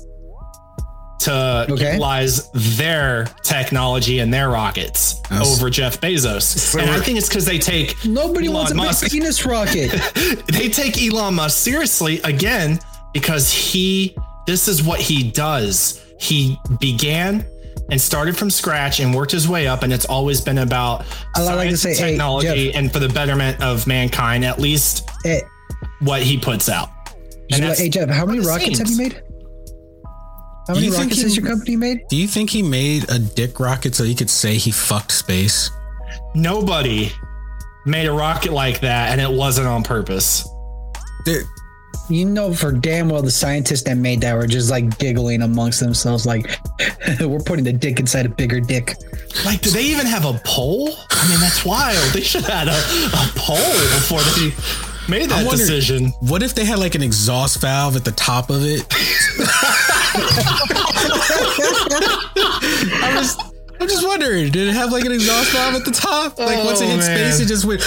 [1.20, 1.94] to Okay.
[1.94, 6.80] utilize their technology and their rockets over Jeff Bezos.
[6.80, 9.02] And I think it's because they take nobody Elon wants a Musk.
[9.04, 9.90] big penis rocket.
[10.52, 12.80] they take Elon Musk seriously again
[13.14, 16.04] because he this is what he does.
[16.20, 17.46] He began
[17.90, 21.42] and started from scratch and worked his way up, and it's always been about I
[21.56, 22.76] like to say, hey, technology Jeff.
[22.76, 25.42] and for the betterment of mankind, at least hey,
[26.00, 26.90] what he puts out.
[27.52, 29.22] And hey Jeff, how many rockets have you made?
[30.68, 32.08] How many you think rockets he- has your company made?
[32.10, 35.72] Do you think he made a dick rocket so he could say he fucked space?
[36.36, 37.12] Nobody
[37.86, 40.48] made a rocket like that, and it wasn't on purpose.
[41.26, 41.42] There,
[42.10, 45.80] You know for damn well the scientists that made that were just like giggling amongst
[45.80, 46.60] themselves, like
[47.22, 48.96] we're putting the dick inside a bigger dick.
[49.46, 50.90] Like, do they even have a poll?
[51.12, 51.98] I mean, that's wild.
[52.14, 52.78] They should have had a,
[53.14, 53.58] a poll
[53.96, 54.52] before they
[55.12, 56.08] made that wonder- decision.
[56.22, 58.82] what if they had like an exhaust valve at the top of it?
[63.00, 63.38] I was,
[63.80, 66.38] I'm just wondering, did it have like an exhaust valve at the top?
[66.40, 67.32] Like once it Oh, hit man.
[67.34, 67.82] space, it just went.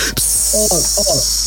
[0.55, 1.47] Oh,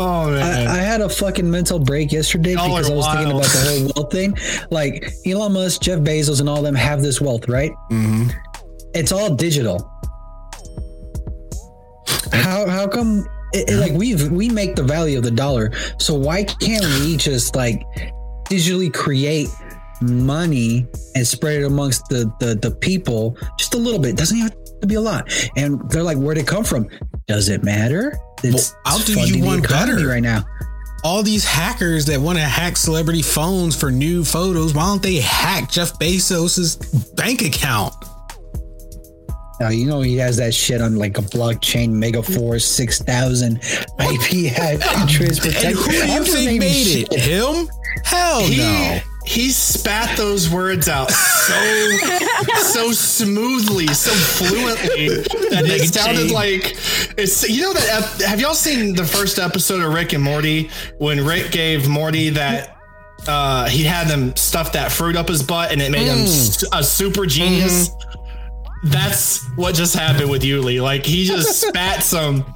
[0.00, 0.68] Oh man.
[0.68, 3.58] I, I had a fucking mental break yesterday Y'all because I was thinking about the
[3.58, 4.36] whole wealth thing.
[4.70, 7.72] Like Elon Musk, Jeff Bezos, and all them have this wealth, right?
[7.90, 8.32] Mhm.
[8.94, 9.90] It's all digital.
[12.32, 13.26] How how come?
[13.52, 17.16] It, it, like we we make the value of the dollar, so why can't we
[17.16, 17.82] just like
[18.44, 19.48] digitally create
[20.02, 24.16] money and spread it amongst the the, the people just a little bit?
[24.16, 25.30] Doesn't even have to be a lot.
[25.56, 26.88] And they're like, where'd it come from?
[27.26, 28.16] Does it matter?
[28.44, 30.06] It's Well, I'll do you one better.
[30.06, 30.44] right now.
[31.04, 35.16] all these hackers that want to hack celebrity phones for new photos, why don't they
[35.16, 36.76] hack Jeff Bezos's
[37.14, 37.94] bank account?
[39.60, 43.56] Now you know he has that shit on like a blockchain Megaforce six thousand
[43.98, 47.08] IP address And who do you I'm think made shit.
[47.12, 47.20] it?
[47.20, 47.68] Him?
[48.04, 48.98] Hell he, no.
[49.28, 51.54] He spat those words out so
[52.62, 55.08] so smoothly, so fluently
[55.50, 56.78] that it sounded like
[57.18, 57.46] it's.
[57.46, 58.22] You know that?
[58.26, 62.74] Have y'all seen the first episode of Rick and Morty when Rick gave Morty that?
[63.26, 66.24] Uh, he had them stuff that fruit up his butt and it made him
[66.72, 67.90] a super genius.
[68.84, 70.80] That's what just happened with Yuli.
[70.80, 72.46] Like he just spat some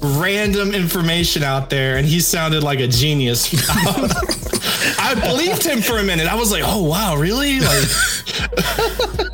[0.00, 3.50] random information out there and he sounded like a genius.
[5.04, 6.26] I believed him for a minute.
[6.26, 7.60] I was like, oh wow, really?
[7.60, 7.88] Like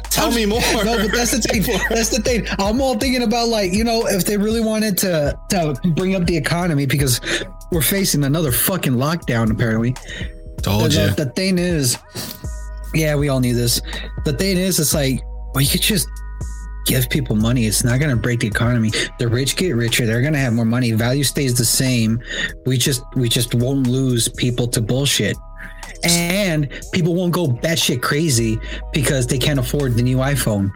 [0.10, 0.60] tell me more.
[0.84, 1.62] No, but that's the thing.
[1.88, 2.46] That's the thing.
[2.58, 6.26] I'm all thinking about like you know if they really wanted to to bring up
[6.26, 7.20] the economy because
[7.70, 9.94] we're facing another fucking lockdown apparently.
[10.62, 11.24] Told the, you.
[11.24, 11.96] the thing is,
[12.92, 13.80] yeah, we all knew this.
[14.24, 15.22] The thing is, it's like,
[15.54, 16.08] well, you could just
[16.84, 17.66] give people money.
[17.66, 18.90] It's not going to break the economy.
[19.18, 20.04] The rich get richer.
[20.04, 20.92] They're going to have more money.
[20.92, 22.20] Value stays the same.
[22.66, 25.36] We just, we just won't lose people to bullshit.
[26.04, 28.58] And people won't go batshit crazy
[28.92, 30.72] because they can't afford the new iPhone.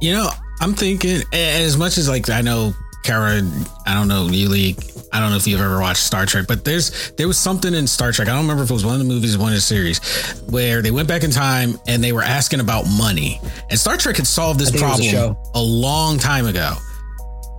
[0.00, 2.72] You know, I'm thinking as much as like I know
[3.04, 3.42] Kara,
[3.86, 4.78] I don't know Yuli,
[5.12, 7.86] I don't know if you've ever watched Star Trek, but there's there was something in
[7.86, 8.28] Star Trek.
[8.28, 10.00] I don't remember if it was one of the movies one of the series
[10.48, 13.40] where they went back in time and they were asking about money.
[13.70, 16.46] And Star Trek had solved this I think it was a problem a long time
[16.46, 16.72] ago.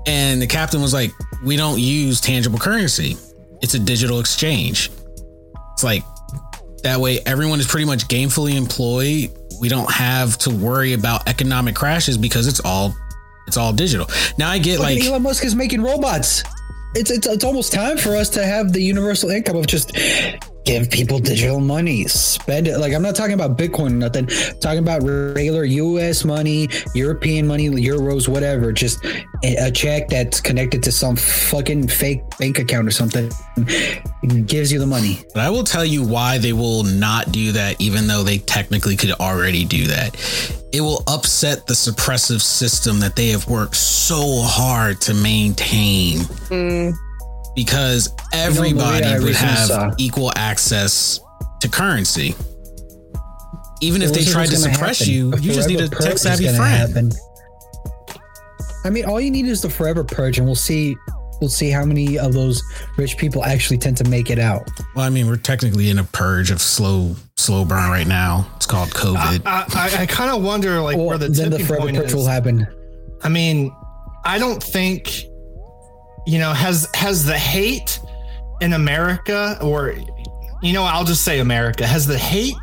[0.07, 1.11] And the captain was like,
[1.43, 3.17] "We don't use tangible currency.
[3.61, 4.91] It's a digital exchange."
[5.73, 6.03] It's like
[6.85, 9.35] that way everyone is pretty much gainfully employed.
[9.59, 12.95] We don't have to worry about economic crashes because it's all
[13.47, 14.07] it's all digital.
[14.37, 16.43] Now I get like Elon Musk is making robots.
[16.93, 19.97] It's, it's it's almost time for us to have the universal income of just
[20.65, 22.77] give people digital money, spend it.
[22.79, 24.27] Like I'm not talking about Bitcoin or nothing.
[24.29, 26.25] I'm talking about regular U.S.
[26.25, 28.71] money, European money, euros, whatever.
[28.71, 29.03] Just
[29.43, 33.31] a a check that's connected to some fucking fake bank account or something.
[34.45, 35.23] Gives you the money.
[35.33, 38.95] But I will tell you why they will not do that, even though they technically
[38.95, 40.15] could already do that.
[40.73, 46.19] It will upset the suppressive system that they have worked so hard to maintain.
[46.49, 46.95] Mm.
[47.55, 51.19] Because everybody Maria, I would have saw- equal access
[51.61, 52.35] to currency.
[53.81, 55.13] Even if they tried to suppress happen.
[55.13, 56.75] you, A you just need a purge tech is savvy gonna friend.
[56.75, 57.11] happen.
[58.85, 60.95] I mean, all you need is the forever purge, and we'll see.
[61.41, 62.63] We'll see how many of those
[62.97, 64.69] rich people actually tend to make it out.
[64.95, 68.47] Well, I mean, we're technically in a purge of slow, slow burn right now.
[68.55, 69.41] It's called COVID.
[69.45, 69.65] I,
[69.97, 72.15] I, I kind of wonder like Well, where the then the forever point purge is.
[72.15, 72.65] will happen.
[73.21, 73.75] I mean,
[74.23, 75.25] I don't think
[76.25, 77.99] you know has has the hate
[78.61, 79.95] in America or
[80.61, 82.55] you know I'll just say America has the hate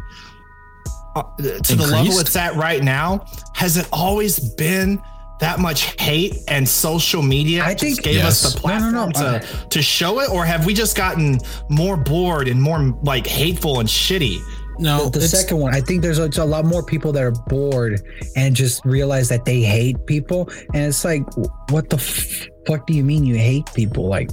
[1.15, 1.23] uh,
[1.63, 5.01] to the level it's at right now has it always been
[5.41, 8.55] that much hate and social media I just think- gave us Yes.
[8.55, 11.97] the No, no, platform no, to to show it or have we just gotten more
[11.97, 14.41] bored and more like hateful and shitty?
[14.79, 17.31] No, The it's- second one, I think there's a, a lot more people that are
[17.49, 18.01] bored
[18.37, 21.23] and just realize that they hate people, and it's like,
[21.71, 24.09] what the f- fuck do you mean you hate people?
[24.09, 24.29] Like,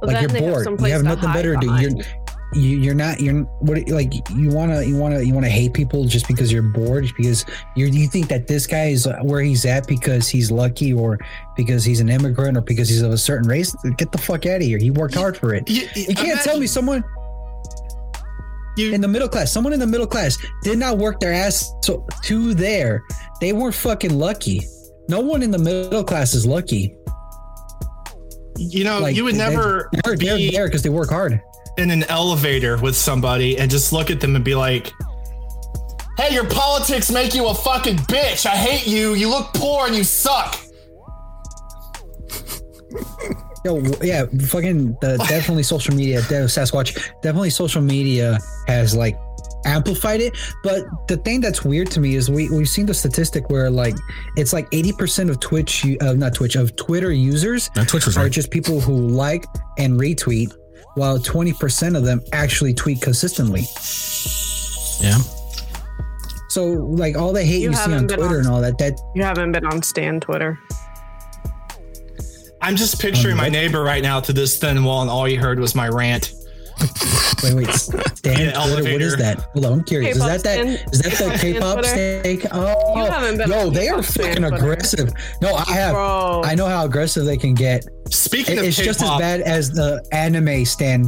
[0.00, 0.80] But like you're they have bored.
[0.80, 1.74] You have nothing better to do.
[1.80, 2.04] You're
[2.54, 5.50] you, you're not you're what like you want to you want to you want to
[5.50, 7.10] hate people just because you're bored?
[7.16, 11.18] Because you you think that this guy is where he's at because he's lucky or
[11.56, 13.74] because he's an immigrant or because he's of a certain race?
[13.96, 14.78] Get the fuck out of here.
[14.78, 15.68] He worked hard for it.
[15.68, 17.04] you, you can't tell me someone
[18.76, 21.72] you, in the middle class someone in the middle class did not work their ass
[21.82, 23.02] to, to there.
[23.40, 24.62] They weren't fucking lucky.
[25.08, 26.96] No one in the middle class is lucky
[28.58, 31.40] you know like you would never they're, they're be there because they work hard
[31.76, 34.92] in an elevator with somebody and just look at them and be like,
[36.16, 38.46] Hey, your politics make you a fucking bitch.
[38.46, 39.14] I hate you.
[39.14, 40.58] You look poor and you suck.
[43.64, 48.38] Yo, yeah, fucking the, uh, definitely social media, Sasquatch, definitely social media
[48.68, 49.18] has like
[49.64, 50.34] amplified it.
[50.62, 53.94] But the thing that's weird to me is we we've seen the statistic where like
[54.36, 58.16] it's like eighty percent of Twitch, uh, not Twitch, of Twitter users No, Twitch was
[58.16, 58.32] are right.
[58.32, 59.44] just people who like
[59.78, 60.52] and retweet,
[60.94, 63.62] while twenty percent of them actually tweet consistently.
[65.00, 65.18] Yeah.
[66.48, 68.98] So like all the hate You you, see on Twitter on- and all that, that
[69.14, 70.58] You haven't been on Stan Twitter.
[72.62, 75.60] I'm just picturing my neighbor right now to this thin wall, and all you heard
[75.60, 76.32] was my rant.
[77.42, 77.98] wait, wait, Stan
[78.38, 79.04] Yeah, Twitter, what elevator.
[79.04, 79.38] is that?
[79.54, 80.16] Hold on, I'm curious.
[80.16, 80.78] Is K-pop that that?
[80.78, 81.88] Stan- Is that the K-pop Twitter?
[82.20, 82.46] steak?
[82.52, 84.54] Oh, You haven't been yo, they are K-pop fucking Twitter.
[84.56, 85.12] aggressive.
[85.40, 85.92] No, I have.
[85.94, 86.42] Bro.
[86.44, 87.84] I know how aggressive they can get.
[88.10, 91.06] Speaking It- of it's just as bad as the anime stand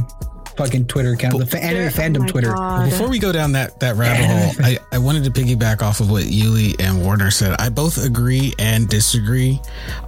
[0.59, 2.53] fucking Twitter account, the fa- anime Oh fandom my Twitter.
[2.53, 2.89] God.
[2.89, 6.11] Before we go down that that rabbit hole, I, I wanted to piggyback off of
[6.11, 7.55] what Yuli and Warner said.
[7.59, 9.59] I both agree and disagree.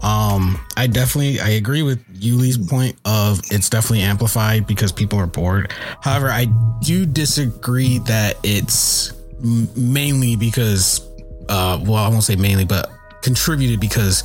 [0.03, 5.27] Um, I definitely I agree with Yuli's point of it's definitely amplified because people are
[5.27, 5.71] bored.
[6.01, 6.45] However, I
[6.81, 9.13] do disagree that it's
[9.75, 11.01] mainly because,
[11.49, 12.91] uh, well, I won't say mainly, but
[13.23, 14.23] contributed because,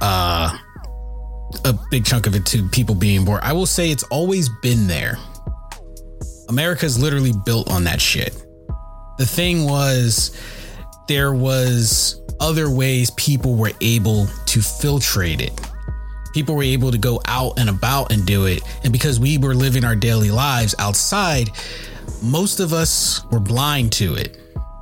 [0.00, 0.56] uh,
[1.64, 3.40] a big chunk of it to people being bored.
[3.42, 5.18] I will say it's always been there.
[6.50, 8.34] America's literally built on that shit.
[9.18, 10.36] The thing was,
[11.06, 15.52] there was other ways people were able to filtrate it.
[16.34, 18.62] People were able to go out and about and do it.
[18.82, 21.50] And because we were living our daily lives outside,
[22.20, 24.36] most of us were blind to it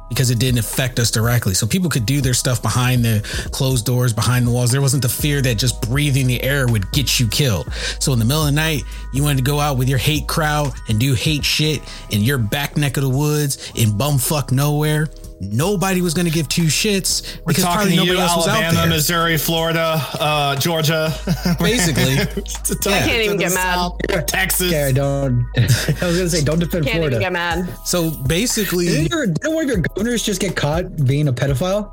[0.09, 1.55] because it didn't affect us directly.
[1.55, 3.21] So people could do their stuff behind the
[3.53, 4.71] closed doors, behind the walls.
[4.71, 7.73] There wasn't the fear that just breathing the air would get you killed.
[8.01, 8.83] So in the middle of the night,
[9.13, 12.39] you wanted to go out with your hate crowd and do hate shit in your
[12.39, 15.09] back neck of the woods in bumfuck nowhere.
[15.41, 18.37] Nobody was going to give two shits we're because talking probably to nobody you, else
[18.37, 18.87] was out Alabama, there.
[18.89, 21.15] Missouri, Florida, uh, Georgia.
[21.61, 22.19] Basically.
[22.19, 23.93] I I can't even get mad.
[24.27, 24.73] Texas.
[24.73, 25.47] Yeah, don't.
[25.57, 25.63] I
[26.07, 27.17] was gonna say, don't defend Can't Florida.
[27.17, 27.69] even get mad.
[27.87, 31.85] So basically, Didn't, your, didn't one of your governors just get caught being a pedophile?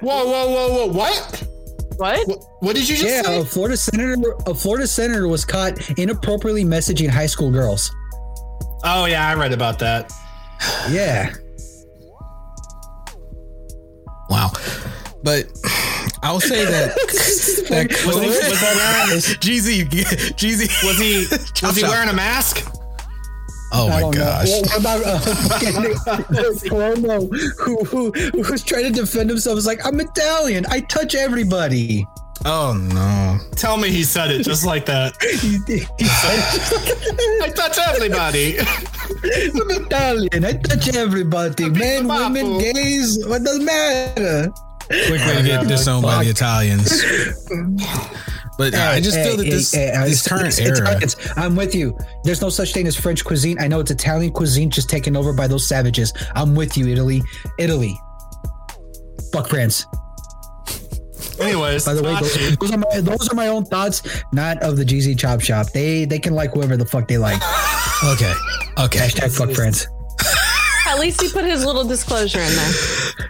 [0.00, 0.86] Whoa, whoa, whoa, whoa!
[0.92, 1.44] What?
[1.96, 2.26] What?
[2.26, 3.40] What, what did you just Yeah, say?
[3.40, 4.34] a Florida senator.
[4.46, 7.94] A Florida senator was caught inappropriately messaging high school girls.
[8.82, 10.10] Oh yeah, I read about that.
[10.90, 11.32] Yeah.
[14.30, 14.50] Wow.
[15.22, 15.50] But
[16.22, 16.94] I'll say that.
[17.68, 19.20] that Was he, was he wearing?
[19.40, 19.84] Jeezy,
[20.36, 20.84] Jeezy.
[20.84, 21.26] Was he?
[21.66, 22.66] Was he wearing a mask?
[23.72, 24.48] Oh I my gosh.
[24.48, 24.60] know.
[24.60, 25.68] What, what about uh, fucking
[26.70, 29.54] Cuomo, who, who who was trying to defend himself?
[29.54, 30.66] Was like, I'm Italian.
[30.68, 32.04] I touch everybody.
[32.44, 33.38] Oh no.
[33.56, 35.14] Tell me he said it just like that.
[35.40, 35.58] He,
[35.98, 38.58] he said, I touch everybody.
[38.58, 40.44] I'm Italian.
[40.44, 41.68] I touch everybody.
[41.68, 43.24] Men, women, gays.
[43.26, 44.50] What doesn't matter.
[44.88, 47.02] Quick way to get disowned by the Italians.
[48.58, 50.78] But I just feel that Hey, this, hey, hey, this current it's era.
[50.78, 51.16] Italians.
[51.36, 51.96] I'm with you.
[52.24, 53.58] There's no such thing as French cuisine.
[53.58, 56.12] I know it's Italian cuisine just taken over by those savages.
[56.34, 57.22] I'm with you, Italy.
[57.58, 57.98] Italy.
[59.32, 59.86] Fuck France.
[61.40, 64.76] Anyways, By the way, those, those are my those are my own thoughts, not of
[64.76, 65.68] the GZ Chop Shop.
[65.72, 67.40] They they can like whoever the fuck they like.
[68.04, 68.32] Okay.
[68.78, 68.98] Okay.
[68.98, 69.86] Hashtag fuck France.
[70.86, 72.72] At least he put his little disclosure in there.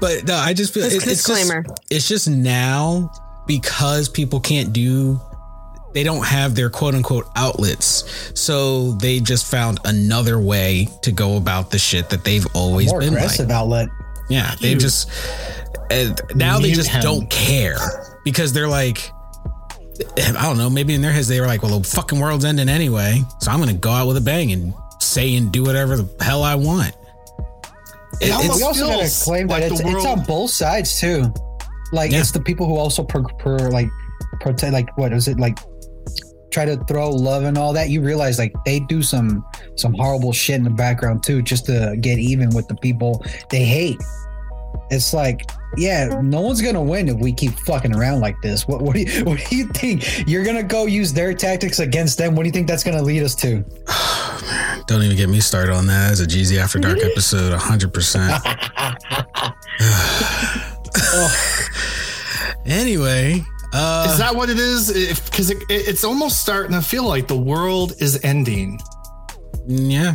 [0.00, 1.62] But no, I just feel Dis- it- it's disclaimer.
[1.62, 3.10] Just, it's just now
[3.46, 5.20] because people can't do
[5.92, 8.32] they don't have their quote unquote outlets.
[8.40, 13.00] So they just found another way to go about the shit that they've always More
[13.00, 13.24] been like.
[13.24, 13.88] aggressive outlet.
[14.28, 15.10] Yeah, they just
[15.90, 17.02] and now they just him.
[17.02, 17.76] don't care
[18.24, 19.10] because they're like,
[20.16, 20.70] I don't know.
[20.70, 23.58] Maybe in their heads they were like, "Well, the fucking world's ending anyway, so I'm
[23.60, 26.54] going to go out with a bang and say and do whatever the hell I
[26.54, 26.94] want."
[28.20, 30.50] It- It almost We also gotta feels claim that like it's, the it's on both
[30.50, 31.32] sides too.
[31.92, 32.20] Like Yeah.
[32.20, 33.88] it's the people who also per, per like
[34.40, 35.58] protect like what is it like
[36.50, 37.90] try to throw love and all that.
[37.90, 39.44] You realize like they do some
[39.76, 43.64] some horrible shit in the background too, just to get even with the people they
[43.64, 43.98] hate.
[44.90, 48.66] It's like, yeah, no one's gonna win if we keep fucking around like this.
[48.66, 50.28] What what do you what do you think?
[50.28, 52.34] You're gonna go use their tactics against them?
[52.34, 53.64] What do you think that's gonna lead us to?
[54.86, 59.50] Don't even get me started on that as a Jeezy After Dark episode, 100%.
[62.66, 63.40] anyway,
[63.72, 64.88] uh, Is that what it is?
[65.30, 68.80] Because it, it, it's almost starting to feel like the world is ending.
[69.66, 70.14] yeah.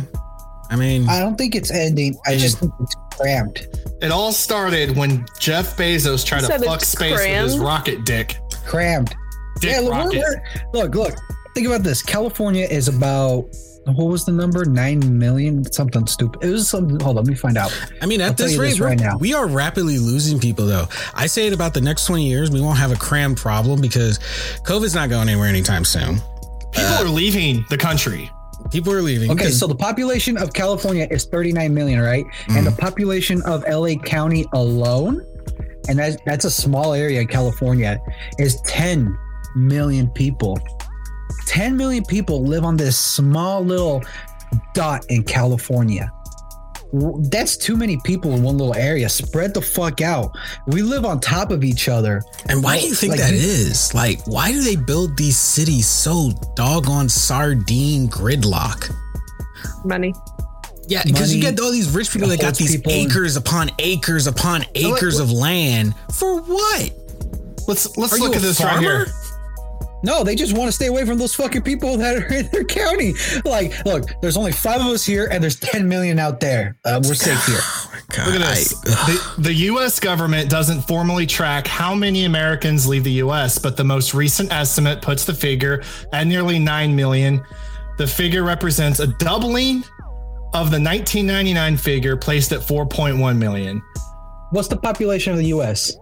[0.68, 2.16] I mean, I don't think it's ending.
[2.26, 3.68] I just think it's cramped.
[4.02, 8.36] It all started when Jeff Bezos tried to fuck it's space with his rocket dick.
[8.66, 9.14] Crammed.
[9.60, 10.12] Dick yeah, look, rocket.
[10.18, 10.40] we're-
[10.72, 11.14] we're- look, look.
[11.54, 12.02] Think about this.
[12.02, 13.46] California is about
[13.94, 14.64] what was the number?
[14.64, 16.42] Nine million, something stupid.
[16.42, 16.98] It was something.
[17.00, 17.72] Hold on, let me find out.
[18.02, 19.16] I mean, I'll at this rate, this right now.
[19.16, 20.86] we are rapidly losing people, though.
[21.14, 24.18] I say it about the next 20 years, we won't have a cram problem because
[24.64, 26.16] COVID's not going anywhere anytime soon.
[26.72, 28.30] People uh, are leaving the country.
[28.70, 29.30] People are leaving.
[29.30, 32.24] Okay, so the population of California is 39 million, right?
[32.48, 32.78] And the mm.
[32.78, 35.24] population of LA County alone,
[35.88, 38.00] and that's that's a small area in California,
[38.38, 39.16] is 10
[39.54, 40.58] million people.
[41.46, 44.02] 10 million people live on this small little
[44.74, 46.10] dot in California.
[46.98, 49.08] W- That's too many people in one little area.
[49.08, 50.30] Spread the fuck out.
[50.66, 52.22] We live on top of each other.
[52.48, 53.92] And why do you think Like, that you- is?
[53.94, 58.90] Like, why do they build these cities so doggone sardine gridlock?
[59.84, 60.14] Money.
[60.88, 63.70] Yeah, because you get all these rich people that got these people in- acres upon
[63.80, 65.94] acres upon acres of land.
[66.12, 66.92] For what?
[67.66, 69.06] Let's let's Are look at a this right here.
[70.06, 72.62] No, they just want to stay away from those fucking people that are in their
[72.62, 73.14] county.
[73.44, 76.78] Like, look, there's only five of us here, and there's 10 million out there.
[76.84, 77.58] Uh, we're safe here.
[78.16, 78.72] God, Look at this.
[78.86, 79.98] I- the, the U.S.
[79.98, 85.02] government doesn't formally track how many Americans leave the U.S., but the most recent estimate
[85.02, 85.82] puts the figure
[86.12, 87.44] at nearly 9 million.
[87.98, 89.78] The figure represents a doubling
[90.54, 93.82] of the 1999 figure placed at 4.1 million.
[94.50, 95.96] What's the population of the U.S.?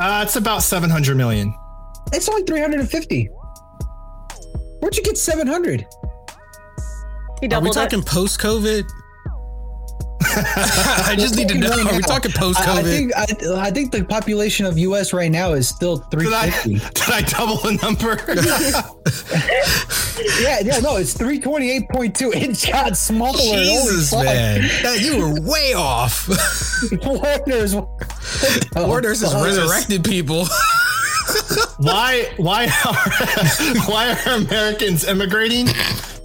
[0.00, 1.54] Uh, it's about 700 million.
[2.12, 3.30] It's only 350.
[4.86, 5.84] Where'd you get 700?
[7.40, 8.06] He Are we talking it.
[8.06, 8.88] post COVID?
[10.22, 11.72] I just need to know.
[11.72, 12.84] Are we talking post I, I COVID?
[12.84, 15.12] think I, I think the population of U.S.
[15.12, 16.74] right now is still Did I, 350.
[16.94, 18.14] did I double the number?
[20.40, 22.34] yeah, yeah, no, it's 328.2.
[22.36, 23.38] It got smaller.
[23.38, 24.60] Jesus, man.
[24.84, 26.28] That- you were way off.
[27.04, 27.74] Warner's.
[27.74, 29.44] Oh, Orders has fuck?
[29.44, 30.46] resurrected people.
[31.78, 35.68] Why why are why are Americans immigrating?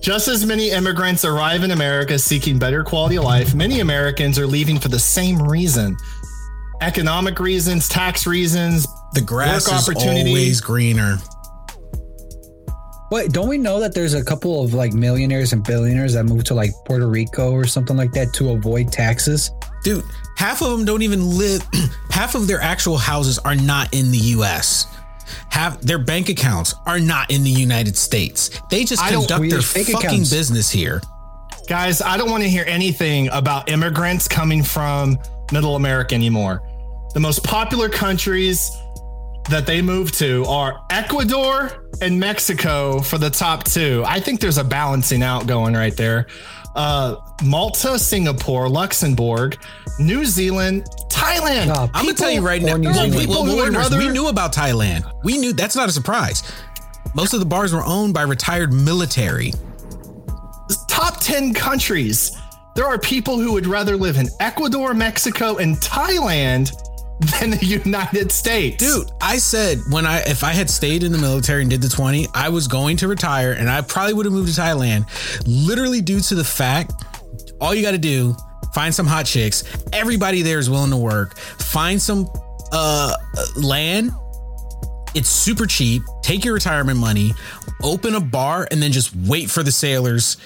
[0.02, 4.48] Just as many immigrants arrive in America seeking better quality of life, many Americans are
[4.48, 5.96] leaving for the same reason.
[6.82, 8.88] Economic reasons, tax reasons.
[9.14, 10.30] The grass Work is opportunity.
[10.30, 11.18] always greener.
[13.12, 16.46] Wait, don't we know that there's a couple of like millionaires and billionaires that move
[16.46, 19.52] to like Puerto Rico or something like that to avoid taxes?
[19.84, 20.04] Dude,
[20.38, 21.62] half of them don't even live,
[22.10, 24.88] half of their actual houses are not in the US.
[25.50, 28.50] Half their bank accounts are not in the United States.
[28.70, 30.30] They just conduct their fucking accounts.
[30.30, 31.02] business here.
[31.68, 35.18] Guys, I don't want to hear anything about immigrants coming from
[35.52, 36.62] Middle America anymore.
[37.14, 38.72] The most popular countries
[39.50, 44.04] that they move to are Ecuador and Mexico for the top two.
[44.06, 46.28] I think there's a balancing out going right there.
[46.76, 49.58] Uh, Malta, Singapore, Luxembourg,
[50.00, 51.70] New Zealand, Thailand.
[51.70, 52.76] Uh, I'm gonna tell you right now.
[52.76, 55.10] or New we, People well, who would Warners, we knew about Thailand.
[55.24, 56.44] We knew that's not a surprise.
[57.14, 59.54] Most of the bars were owned by retired military.
[60.88, 62.32] top 10 countries.
[62.76, 66.72] There are people who would rather live in Ecuador, Mexico, and Thailand
[67.40, 68.78] than the United States.
[68.78, 71.90] Dude, I said when I if I had stayed in the military and did the
[71.90, 75.06] 20, I was going to retire and I probably would have moved to Thailand
[75.46, 76.94] literally due to the fact
[77.60, 78.36] all you got to do
[78.74, 79.64] find some hot chicks.
[79.94, 81.38] Everybody there is willing to work.
[81.38, 82.28] Find some
[82.72, 83.16] uh
[83.56, 84.12] land.
[85.14, 86.02] It's super cheap.
[86.24, 87.34] Take your retirement money,
[87.84, 90.38] open a bar and then just wait for the sailors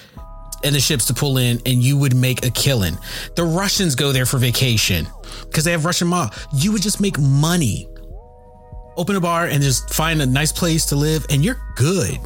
[0.63, 2.97] and the ships to pull in and you would make a killing.
[3.35, 5.07] The Russians go there for vacation
[5.43, 6.33] because they have Russian mob.
[6.53, 7.87] You would just make money.
[8.97, 12.17] Open a bar and just find a nice place to live and you're good.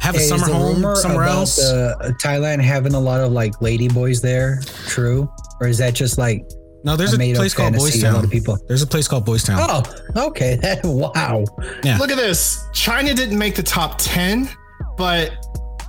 [0.00, 1.60] Have a Hey, summer the home rumor somewhere about, else.
[1.60, 4.60] Uh, Thailand having a lot of like lady boys there.
[4.86, 5.28] True,
[5.60, 6.44] or is that just like
[6.84, 8.28] no, there's a a, place called Boys fantasy, Town.
[8.28, 9.60] people- There's a place called Boys Town.
[9.62, 10.56] Oh, okay.
[10.56, 11.44] That wow.
[11.84, 11.96] yeah.
[11.98, 12.58] Look at this.
[12.72, 14.48] China didn't make the top 10,
[14.96, 15.30] but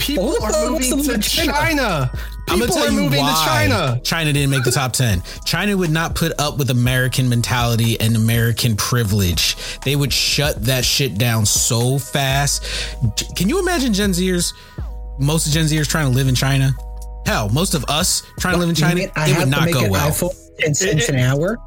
[0.03, 1.51] people Well, are moving to to China?
[1.53, 2.11] China.
[2.49, 4.01] I'm People gonna tell are you moving why to China.
[4.03, 5.23] China didn't make the top 10.
[5.45, 9.55] China would not put up with American mentality and American privilege.
[9.85, 12.63] They would shut that shit down so fast.
[13.37, 14.53] Can you imagine Gen Zers?
[15.19, 16.71] Most of Gen Zers trying to live in China?
[17.25, 19.49] Hell, most of us trying to live in China, mean I it have would to
[19.51, 20.09] not make go an well.
[20.11, 21.57] iPhone ten cents an hour.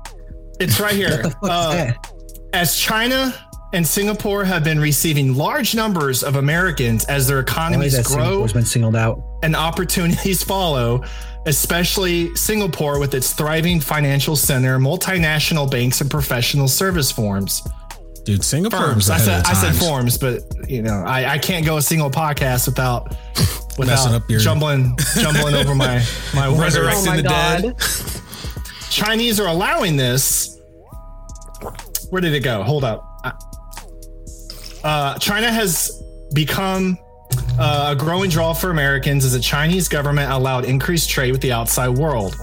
[0.61, 1.11] It's right here.
[1.11, 2.13] What the fuck Uh, is that?
[2.53, 3.35] as China
[3.73, 8.25] and Singapore have been receiving large numbers of Americans as their Why economies that grow
[8.25, 9.21] Singapore's been singled out?
[9.43, 11.03] and opportunities follow,
[11.47, 17.63] especially Singapore with its thriving financial center, multinational banks, and professional service forms.
[18.25, 18.97] Dude, Singapore Firms.
[18.97, 21.77] was I said of the I said forms, but you know, I, I can't go
[21.77, 23.15] a single podcast without
[23.79, 26.05] without up your- jumbling jumbling over my
[26.35, 26.61] my words.
[26.61, 28.91] Resurrecting Oh my the dead.
[28.91, 30.59] Chinese are allowing this.
[32.11, 32.63] Where did it go?
[32.65, 33.05] Hold up.
[34.85, 36.03] Uh, China has
[36.35, 36.99] become
[37.59, 41.53] uh, a growing draw for Americans as the Chinese government allowed increased trade with the
[41.53, 42.37] outside world.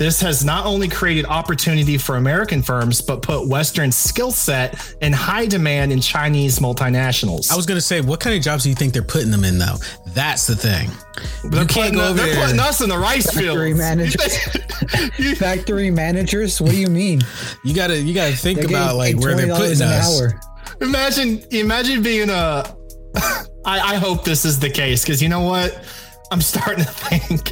[0.00, 5.12] This has not only created opportunity for American firms, but put Western skill set in
[5.12, 7.52] high demand in Chinese multinationals.
[7.52, 9.58] I was gonna say, what kind of jobs do you think they're putting them in
[9.58, 9.76] though?
[10.06, 10.88] That's the thing.
[11.50, 13.58] they're can't putting, go over they're putting us in the rice field.
[13.58, 14.38] Factory managers.
[15.38, 16.58] Factory managers.
[16.62, 17.20] What do you mean?
[17.62, 20.18] You gotta you gotta think They're about like where they're putting us.
[20.18, 20.40] hour.
[20.80, 22.74] Imagine, imagine being a.
[23.66, 25.84] I, I hope this is the case because you know what?
[26.32, 27.50] I'm starting to think.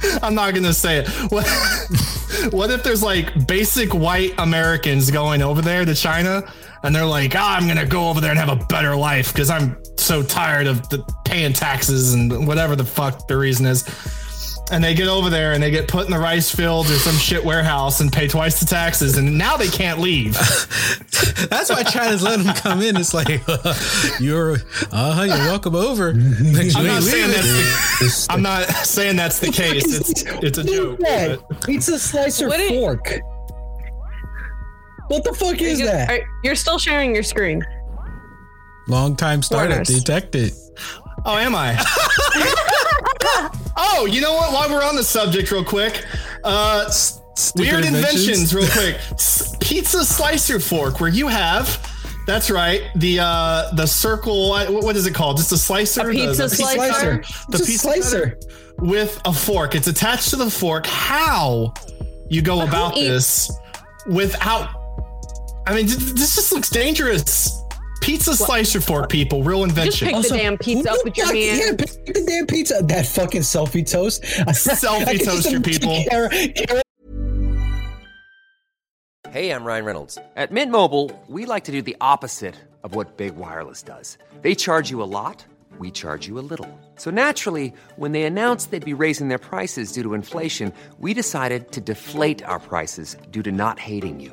[0.22, 1.08] I'm not gonna say it.
[1.30, 1.46] What,
[2.52, 6.42] what if there's like basic white Americans going over there to China
[6.82, 9.50] and they're like, ah, I'm gonna go over there and have a better life because
[9.50, 13.84] I'm so tired of the paying taxes and whatever the fuck the reason is.
[14.70, 17.14] And they get over there and they get put in the rice field or some
[17.16, 20.34] shit warehouse and pay twice the taxes, and now they can't leave.
[21.48, 22.96] That's why China's letting them come in.
[22.98, 23.28] It's like
[24.20, 24.56] you're
[24.92, 26.12] uh huh, you're welcome over.
[26.12, 27.42] Like, I'm not saying leaving.
[28.00, 29.84] that's the, I'm not saying that's the case.
[30.00, 30.98] It's it's a joke.
[30.98, 31.40] That?
[31.48, 33.20] but- It's a slicer What it- fork.
[35.08, 36.10] What the fuck is You're- that?
[36.10, 37.64] are- You're still sharing your screen.
[38.88, 39.88] Long time startup Foreigners.
[40.04, 40.52] detected.
[41.24, 41.72] Oh, am I?
[43.78, 44.52] oh, you know what?
[44.52, 46.04] While we're on the subject, real quick,
[46.44, 46.90] uh,
[47.56, 48.98] weird inventions, real quick.
[49.60, 51.84] Pizza slicer fork, where you have.
[52.26, 52.82] That's right.
[52.96, 54.50] The uh the circle.
[54.50, 55.38] What what is it called?
[55.38, 56.10] Just a slicer.
[56.10, 56.76] A pizza the, slicer?
[56.76, 57.22] slicer.
[57.48, 58.38] The pizza slicer.
[58.78, 59.74] with a fork.
[59.74, 60.86] It's attached to the fork.
[60.86, 61.72] How
[62.28, 63.50] you go about this
[64.06, 64.68] without?
[65.66, 67.62] I mean, this just looks dangerous.
[68.08, 70.08] Pizza slicer fork, people, real invention.
[70.08, 70.56] Just invention.
[70.56, 71.60] pick the damn pizza who up with your fuck- hand.
[71.60, 72.82] Yeah, pick the damn pizza.
[72.84, 74.24] That fucking selfie toast.
[74.40, 76.02] A selfie I can toaster, people.
[76.08, 76.82] Kara- Kara
[79.28, 80.16] Hey, I'm Ryan Reynolds.
[80.36, 84.16] At Mint Mobile, we like to do the opposite of what Big Wireless does.
[84.40, 85.44] They charge you a lot,
[85.78, 86.80] we charge you a little.
[86.96, 91.72] So naturally, when they announced they'd be raising their prices due to inflation, we decided
[91.72, 94.32] to deflate our prices due to not hating you.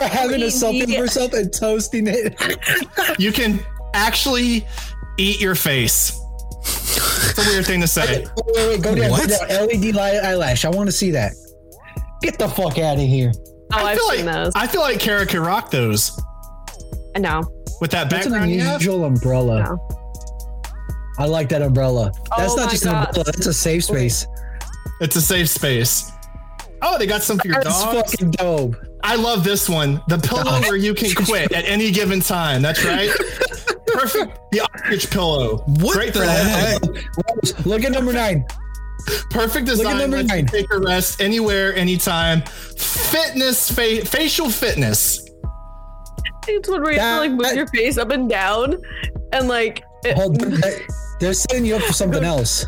[0.00, 2.34] Having a We selfie of need- herself and toasting it.
[3.18, 3.60] You can
[3.94, 4.66] actually
[5.18, 6.18] eat your face.
[6.62, 8.24] It's a weird thing to say.
[8.24, 9.10] wait, wait, wait, go down.
[9.10, 9.28] What?
[9.28, 9.66] Go down.
[9.68, 10.64] LED light eyelash.
[10.64, 11.32] I want to see that.
[12.22, 13.32] Get the fuck out of here.
[13.72, 14.52] Oh, I I've feel seen like those.
[14.56, 16.20] I feel like Kara could rock those
[17.14, 17.42] I know.
[17.80, 18.52] with that That's an background.
[18.52, 18.76] you have.
[18.76, 19.62] unusual umbrella.
[19.62, 19.88] No.
[21.18, 22.10] I like that umbrella.
[22.36, 23.06] That's Oh not my just an God.
[23.08, 23.24] umbrella.
[23.26, 24.26] That's a safe space.
[25.00, 26.10] It's a safe space.
[26.82, 27.64] Oh, they got some for your dog.
[27.64, 28.10] That's dogs.
[28.12, 28.76] fucking dope.
[29.02, 30.02] I love this one.
[30.08, 32.62] The pillow where you can quit at any given time.
[32.62, 33.10] That's right.
[33.86, 34.38] Perfect.
[34.52, 35.58] The ostrich pillow.
[35.80, 36.82] What Great the for that.
[37.56, 37.66] heck?
[37.66, 38.44] Look at number nine.
[39.30, 39.84] Perfect design.
[39.84, 40.10] Look at design.
[40.10, 40.46] number nine.
[40.46, 42.42] Take a rest anywhere, anytime.
[42.42, 45.20] Fitness, fa- facial fitness.
[46.48, 48.76] It's one where you have to like move That- your face up and down,
[49.32, 50.86] and like it, Hold, they're-
[51.20, 52.66] they're setting you up for something else.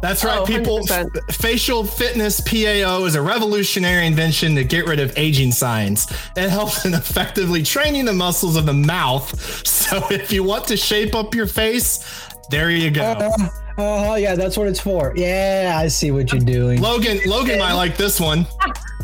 [0.00, 0.80] That's right, Oh, people.
[0.90, 6.06] F- facial fitness PAO is a revolutionary invention to get rid of aging signs.
[6.36, 9.64] It helps in effectively training the muscles of the mouth.
[9.88, 12.04] So if you want to shape up your face,
[12.50, 13.02] there you go.
[13.02, 15.14] Uh, oh yeah, that's what it's for.
[15.16, 16.82] Yeah, I see what you're doing.
[16.82, 18.46] Logan, Logan might like this one.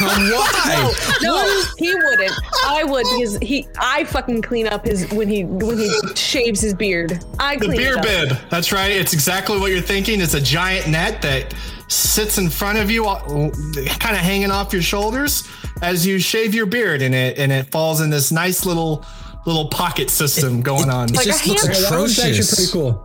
[0.00, 0.94] Why?
[1.22, 2.32] no, he wouldn't.
[2.64, 3.66] I would because he.
[3.78, 7.22] I fucking clean up his when he when he shaves his beard.
[7.38, 8.02] I The clean beer it up.
[8.04, 8.50] bib.
[8.50, 8.90] That's right.
[8.90, 10.20] It's exactly what you're thinking.
[10.20, 11.54] It's a giant net that
[11.88, 13.20] sits in front of you, uh,
[13.98, 15.46] kind of hanging off your shoulders
[15.82, 19.04] as you shave your beard, and it and it falls in this nice little
[19.46, 21.08] little pocket system going on.
[21.10, 21.74] It Like just looks hammer.
[21.74, 23.04] Yeah, that one's actually pretty cool.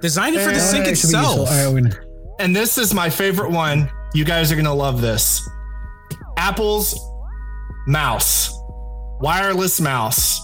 [0.00, 1.42] Designed it for the sink one actually be useful.
[1.44, 1.50] itself.
[1.50, 1.94] All right, Owen.
[2.38, 3.90] And this is my favorite one.
[4.14, 5.48] You guys are gonna love this.
[6.36, 6.98] Apple's
[7.86, 8.50] mouse,
[9.20, 10.40] wireless mouse.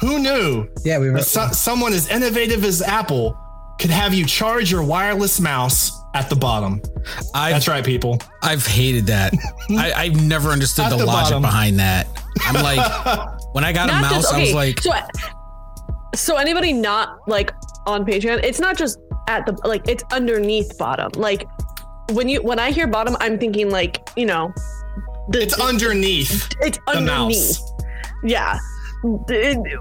[0.00, 1.20] Who knew Yeah, we were.
[1.20, 3.36] so- someone as innovative as Apple
[3.78, 6.80] could have you charge your wireless mouse at the bottom?
[7.34, 8.18] I've, That's right, people.
[8.42, 9.34] I've hated that.
[9.70, 11.42] I, I've never understood the, the logic bottom.
[11.42, 12.06] behind that.
[12.46, 14.92] I'm like, when I got a mouse, just- I was like, so,
[16.14, 17.52] so anybody not like
[17.86, 18.98] on Patreon, it's not just
[19.28, 21.10] at the like it's underneath bottom.
[21.14, 21.46] Like
[22.12, 24.52] when you when I hear bottom, I'm thinking like you know,
[25.28, 26.48] the, It's underneath.
[26.60, 27.58] it's the underneath.
[27.60, 27.72] mouse.
[28.24, 28.58] Yeah,
[29.28, 29.78] It-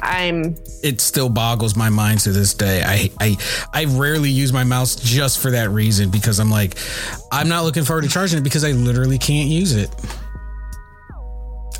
[0.00, 0.54] I'm
[0.84, 2.82] it still boggles my mind to this day.
[2.84, 3.36] I I
[3.72, 6.78] I rarely use my mouse just for that reason because I'm like,
[7.32, 9.90] I'm not looking forward to charging it because I literally can't use it.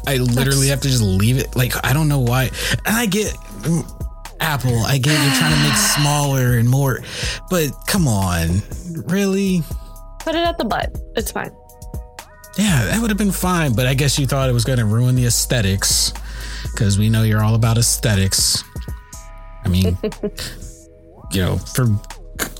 [0.07, 1.55] I literally have to just leave it.
[1.55, 2.51] Like I don't know why.
[2.84, 3.36] And I get
[4.41, 4.78] Apple.
[4.80, 7.01] I get you're trying to make smaller and more,
[7.51, 8.62] but come on,
[9.07, 9.62] really?
[10.28, 10.95] put it at the butt.
[11.16, 11.51] It's fine.
[12.59, 13.74] Yeah, that would have been fine.
[13.74, 16.12] But I guess you thought it was going to ruin the aesthetics
[16.64, 18.62] because we know you're all about aesthetics.
[19.64, 19.97] I mean,
[21.32, 21.86] you know, for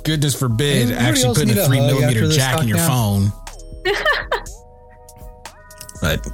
[0.05, 3.27] goodness forbid, Anybody actually putting a a three millimeter jack in your phone.
[3.27, 3.45] lockdown?
[6.01, 6.27] but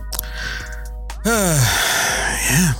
[1.26, 2.72] yeah.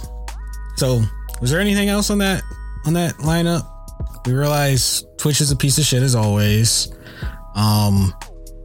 [0.77, 1.03] So,
[1.45, 2.42] was there anything else on that
[2.86, 3.66] on that lineup?
[4.26, 6.90] We realize Twitch is a piece of shit as always.
[7.55, 8.14] Um,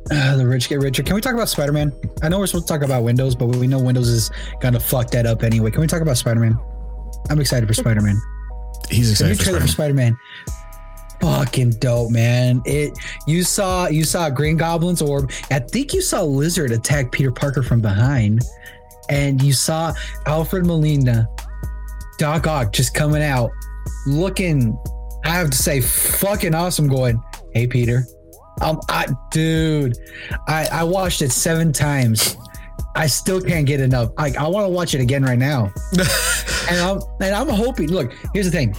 [0.09, 1.03] Uh, the rich get richer.
[1.03, 1.91] Can we talk about Spider Man?
[2.23, 5.11] I know we're supposed to talk about Windows, but we know Windows is gonna fuck
[5.11, 5.71] that up anyway.
[5.71, 6.57] Can we talk about Spider Man?
[7.29, 8.17] I'm excited for Spider Man.
[8.89, 10.17] he's The new excited for trailer for Spider-Man.
[10.39, 11.43] Spider Man.
[11.45, 12.61] Fucking dope, man!
[12.63, 15.29] It you saw you saw Green Goblin's orb.
[15.51, 18.41] I think you saw Lizard attack Peter Parker from behind,
[19.09, 19.93] and you saw
[20.27, 21.27] Alfred Molina,
[22.19, 23.49] Doc Ock just coming out,
[24.05, 24.77] looking.
[25.23, 26.87] I have to say, fucking awesome.
[26.87, 27.21] Going,
[27.53, 28.05] hey Peter,
[28.61, 29.97] um, I, dude,
[30.47, 32.37] I I watched it seven times.
[32.95, 34.11] I still can't get enough.
[34.17, 35.71] Like I want to watch it again right now.
[36.69, 37.89] and I'm and I'm hoping.
[37.89, 38.75] Look, here's the thing.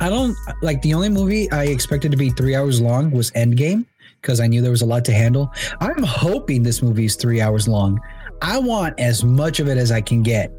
[0.00, 3.84] I don't like the only movie I expected to be three hours long was Endgame
[4.20, 5.52] because I knew there was a lot to handle.
[5.80, 8.00] I'm hoping this movie is three hours long.
[8.40, 10.50] I want as much of it as I can get.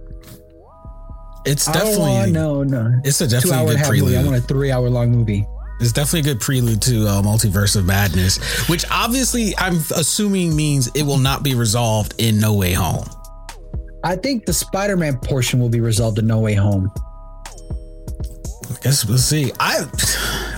[1.45, 2.91] It's definitely want, no no.
[3.03, 4.17] it's a definitely a good half movie.
[4.17, 5.45] I want a three hour long movie.
[5.79, 8.37] It's definitely a good prelude to uh, Multiverse of Madness,
[8.69, 13.05] which obviously I'm assuming means it will not be resolved in No Way Home.
[14.03, 16.91] I think the Spider Man portion will be resolved in No Way Home.
[18.69, 19.51] I guess we'll see.
[19.59, 19.85] I,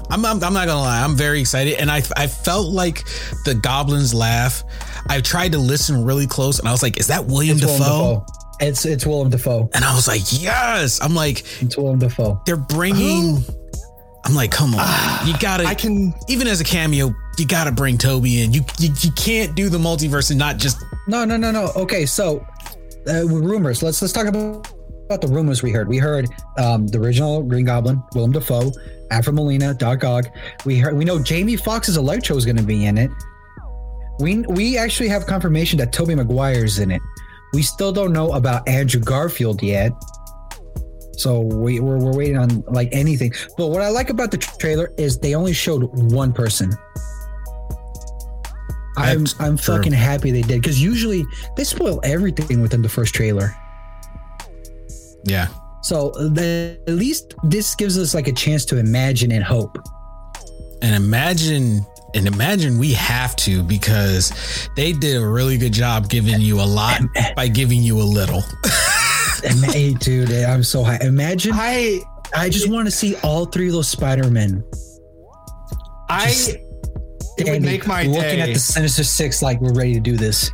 [0.09, 1.03] I'm, I'm, I'm not gonna lie.
[1.03, 3.03] I'm very excited, and I, I felt like
[3.45, 4.63] the goblins laugh.
[5.09, 7.79] I tried to listen really close, and I was like, "Is that William It's Willem
[7.79, 8.36] Dafoe?" Dafoe.
[8.59, 9.69] It's it's Willem Dafoe.
[9.73, 12.41] And I was like, "Yes." I'm like, It's Willem Dafoe.
[12.45, 13.43] they're bringing.
[14.25, 15.63] I'm like, come on, you gotta.
[15.63, 16.13] I can.
[16.27, 18.51] even as a cameo, you gotta bring Tobey in.
[18.51, 20.83] You, you, you can't do the multiverse and not just.
[21.07, 21.71] No, no, no, no.
[21.77, 22.45] Okay, so
[23.07, 23.81] uh, rumors.
[23.81, 24.67] Let's let's talk about
[25.05, 25.87] about the rumors we heard.
[25.87, 26.27] We heard
[26.57, 28.71] um, the original Green Goblin, Willem Dafoe,
[29.11, 30.25] Alfred Molina, Doc Ock.
[30.65, 33.11] We heard we know Jamie Foxx's Electro is going to be in it.
[34.19, 37.01] We we actually have confirmation that Tobey Maguire's in it.
[37.53, 39.91] We still don't know about Andrew Garfield yet.
[41.13, 43.33] So we, we're, we're waiting on like anything.
[43.57, 46.71] But what I like about the trailer is they only showed one person.
[48.97, 49.77] I'm That's I'm true.
[49.77, 51.25] fucking happy they did because usually
[51.55, 53.55] they spoil everything within the first trailer.
[55.23, 55.47] Yeah,
[55.83, 59.77] So the, at least this gives us like a chance to imagine and hope.
[60.81, 61.85] and imagine
[62.17, 64.33] and imagine we have to because
[64.75, 66.99] they did a really good job giving you a lot
[67.35, 68.43] by giving you a little.
[69.65, 70.97] Hey, dude, I'm so high.
[71.01, 72.01] Imagine I.
[72.35, 74.63] I just want to see all three of those Spider Men.
[76.09, 76.33] I.
[77.37, 78.41] It would make my looking day.
[78.41, 80.49] at the Sinister Six like we're ready to do this.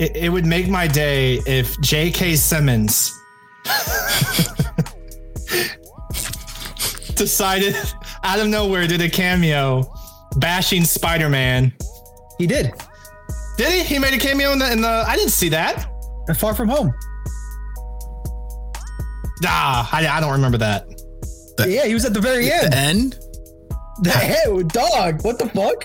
[0.00, 2.34] It, it would make my day if J.K.
[2.34, 3.16] Simmons
[7.14, 7.76] decided
[8.24, 9.88] out of nowhere did a cameo
[10.36, 11.72] bashing Spider-Man.
[12.38, 12.72] He did.
[13.58, 13.94] Did he?
[13.94, 14.88] He made a cameo in the in the.
[15.06, 15.90] I didn't see that.
[16.28, 16.94] And Far From Home.
[19.44, 20.86] Ah, I, I don't remember that.
[21.56, 22.74] The- yeah, he was at the very The end.
[22.74, 23.18] end?
[24.02, 25.22] The hell, dog.
[25.26, 25.84] What the fuck?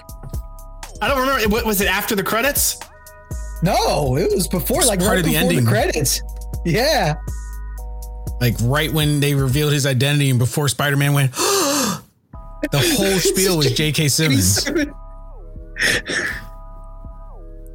[1.02, 1.50] I don't remember.
[1.50, 2.78] Wa- Was it after the credits?
[3.62, 5.66] No, it was before, like part right of the ending.
[5.66, 6.22] the credits.
[6.64, 7.16] Yeah.
[8.40, 11.34] Like right when they revealed his identity and before Spider Man went,
[12.72, 14.08] the whole spiel was J.K.
[14.08, 14.70] Simmons.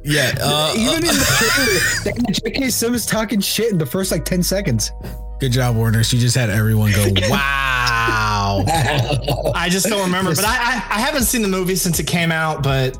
[0.03, 2.69] Yeah, uh, Even in uh, the trailer, J.K.
[2.71, 4.91] Simmons talking shit in the first like 10 seconds.
[5.39, 6.03] good job, Warner.
[6.03, 10.33] She just had everyone go, "Wow!" I just don't remember.
[10.33, 12.63] But I, I I haven't seen the movie since it came out.
[12.63, 12.97] But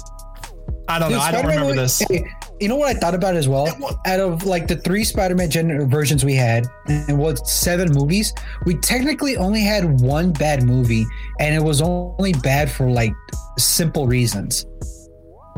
[0.87, 1.17] I don't know.
[1.19, 2.07] I don't remember was- this.
[2.07, 2.23] hey,
[2.61, 3.67] you know what I thought about as well?
[4.05, 8.33] Out of like the three Spider-Man gen- uh, versions we had, and what seven movies,
[8.65, 11.05] we technically only had one bad movie,
[11.39, 13.13] and it was only bad for like
[13.57, 14.65] simple reasons.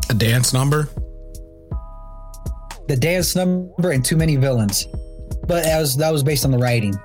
[0.10, 0.88] A dance number.
[2.88, 4.88] The dance number and too many villains.
[5.48, 6.96] But that was that was based on the writing.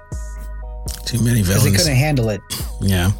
[1.04, 1.64] Too many villains.
[1.64, 2.40] because they couldn't handle it.
[2.80, 3.10] Yeah.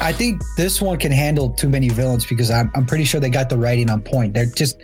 [0.00, 3.28] I think this one can handle too many villains because I'm, I'm pretty sure they
[3.30, 4.32] got the writing on point.
[4.34, 4.80] They're just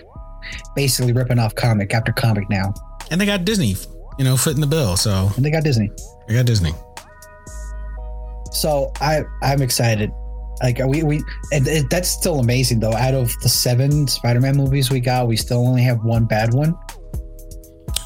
[0.74, 2.72] basically ripping off comic after comic now.
[3.10, 3.76] And they got Disney,
[4.18, 4.96] you know, footing the bill.
[4.96, 5.90] So And they got Disney.
[6.28, 6.72] they got Disney.
[8.52, 10.10] So I I'm excited.
[10.62, 11.22] Like we we
[11.52, 12.94] and it, that's still amazing though.
[12.94, 16.74] Out of the seven Spider-Man movies we got, we still only have one bad one.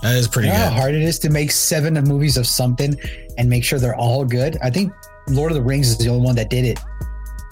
[0.02, 0.72] That is pretty You know good.
[0.72, 2.98] how hard it is to make seven movies of something
[3.38, 4.56] and make sure they're all good.
[4.62, 4.92] I think
[5.28, 6.80] Lord of the Rings is the only one that did it.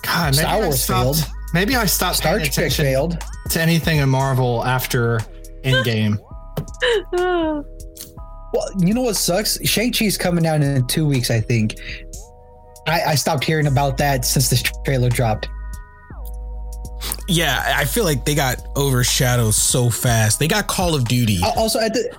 [0.03, 1.32] God, Star Wars stopped, failed.
[1.55, 3.24] Maybe I stopped Star paying Trek attention failed.
[3.51, 5.20] to anything in Marvel after
[5.64, 6.18] Endgame.
[8.53, 9.62] Well, you know what sucks?
[9.68, 11.76] Shang Chi's coming out in two weeks, I think.
[12.86, 15.49] I, I stopped hearing about that since this trailer dropped.
[17.28, 20.38] Yeah, I feel like they got overshadowed so fast.
[20.38, 21.40] They got Call of Duty.
[21.57, 22.16] Also, at the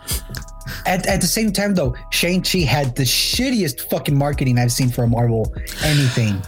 [0.85, 4.89] at, at the same time, though, Shang Chi had the shittiest fucking marketing I've seen
[4.89, 5.51] for a Marvel
[5.83, 6.41] anything.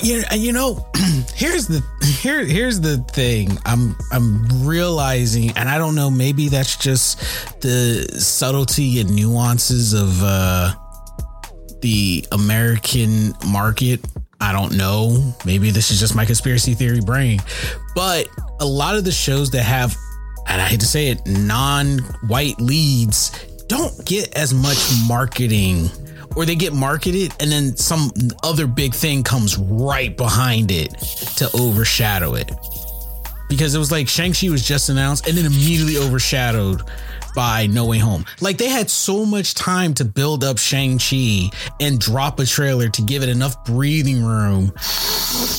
[0.00, 0.86] You, you know,
[1.34, 1.82] here's the
[2.20, 3.58] here here's the thing.
[3.64, 6.10] I'm I'm realizing, and I don't know.
[6.10, 7.18] Maybe that's just
[7.60, 10.74] the subtlety and nuances of uh,
[11.80, 14.00] the American market.
[14.40, 15.34] I don't know.
[15.44, 17.40] Maybe this is just my conspiracy theory brain,
[17.94, 18.28] but
[18.60, 19.96] a lot of the shows that have,
[20.48, 23.30] and I hate to say it, non-white leads
[23.68, 24.76] don't get as much
[25.08, 25.88] marketing
[26.36, 28.10] or they get marketed and then some
[28.42, 30.90] other big thing comes right behind it
[31.36, 32.50] to overshadow it.
[33.48, 36.82] Because it was like Shang-Chi was just announced and then immediately overshadowed
[37.34, 38.24] by No Way Home.
[38.40, 43.02] Like they had so much time to build up Shang-Chi and drop a trailer to
[43.02, 44.72] give it enough breathing room.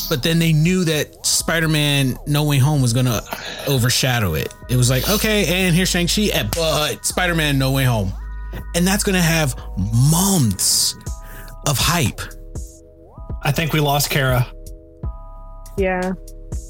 [0.09, 3.24] But then they knew that Spider-Man No Way Home was going to
[3.67, 4.53] overshadow it.
[4.69, 8.11] It was like, okay, and here's Shang-Chi, but Spider-Man No Way Home.
[8.75, 9.55] And that's going to have
[10.11, 10.95] months
[11.67, 12.21] of hype.
[13.43, 14.47] I think we lost Kara.
[15.77, 16.13] Yeah.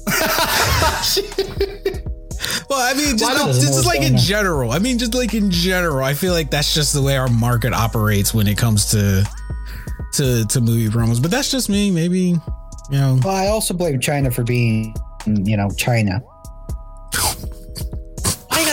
[2.68, 4.72] Well, I mean, just, Why don't- just, just like in Doesn't know what's general.
[4.72, 7.72] I mean, just like in general, I feel like that's just the way our market
[7.72, 9.24] operates when it comes to
[10.14, 11.20] to to movie promos.
[11.22, 11.90] But that's just me.
[11.90, 12.38] Maybe you
[12.90, 13.18] know.
[13.22, 14.94] Well, I also blame China for being,
[15.26, 16.22] you know, China.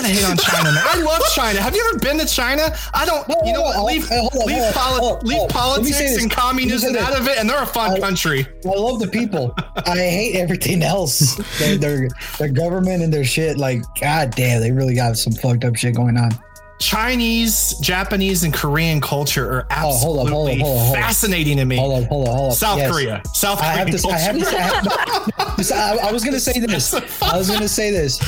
[0.01, 0.83] Gonna hate on China, man.
[0.85, 1.61] I love China.
[1.61, 2.75] Have you ever been to China?
[2.93, 3.27] I don't.
[3.27, 3.85] No, you know what?
[3.85, 5.69] Leave, leave, poli- leave hold on.
[5.77, 7.65] Let me say politics and communism Let me say out of it, and they're a
[7.65, 8.47] fun I- country.
[8.65, 9.53] I love the people.
[9.85, 11.35] I hate everything else.
[11.59, 12.07] Their, their
[12.39, 13.57] their government and their shit.
[13.57, 16.31] Like, god damn, they really got some fucked up shit going on.
[16.79, 21.65] Chinese, Japanese, and Korean culture are Oh, hold absolutely hold on, hold on, fascinating to
[21.65, 21.75] me.
[21.77, 22.55] Hold on, hold on, hold on.
[22.57, 22.91] South Yes.
[22.91, 24.09] Korea, South I have to.
[24.09, 24.45] I have to.
[24.47, 26.91] I, have, I, I was gonna say this.
[27.21, 28.19] I was gonna say this.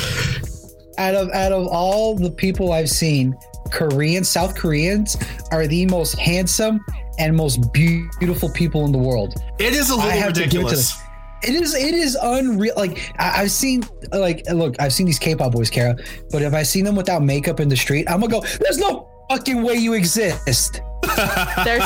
[0.98, 3.36] Out of out of all the people I've seen,
[3.70, 5.16] Koreans, South Koreans
[5.50, 6.84] are the most handsome
[7.18, 9.34] and most beautiful people in the world.
[9.58, 11.00] It is a I little have to give it to ridiculous.
[11.42, 12.74] It is it is unreal.
[12.76, 15.96] Like I, I've seen like look, I've seen these K-pop boys, Kara,
[16.30, 18.40] but if I seen them without makeup in the street, I'm gonna go.
[18.60, 20.80] There's no fucking way you exist.
[21.64, 21.80] They're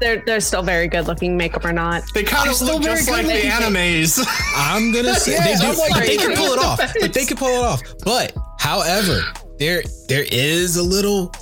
[0.00, 2.02] they're they're still very good looking, makeup or not.
[2.14, 4.24] They kind of look just like the animes.
[4.56, 6.80] I'm gonna say Yeah, they do, like, they they can pull it off.
[7.00, 7.82] But they can pull it off.
[8.02, 9.20] But however,
[9.58, 11.32] there there is a little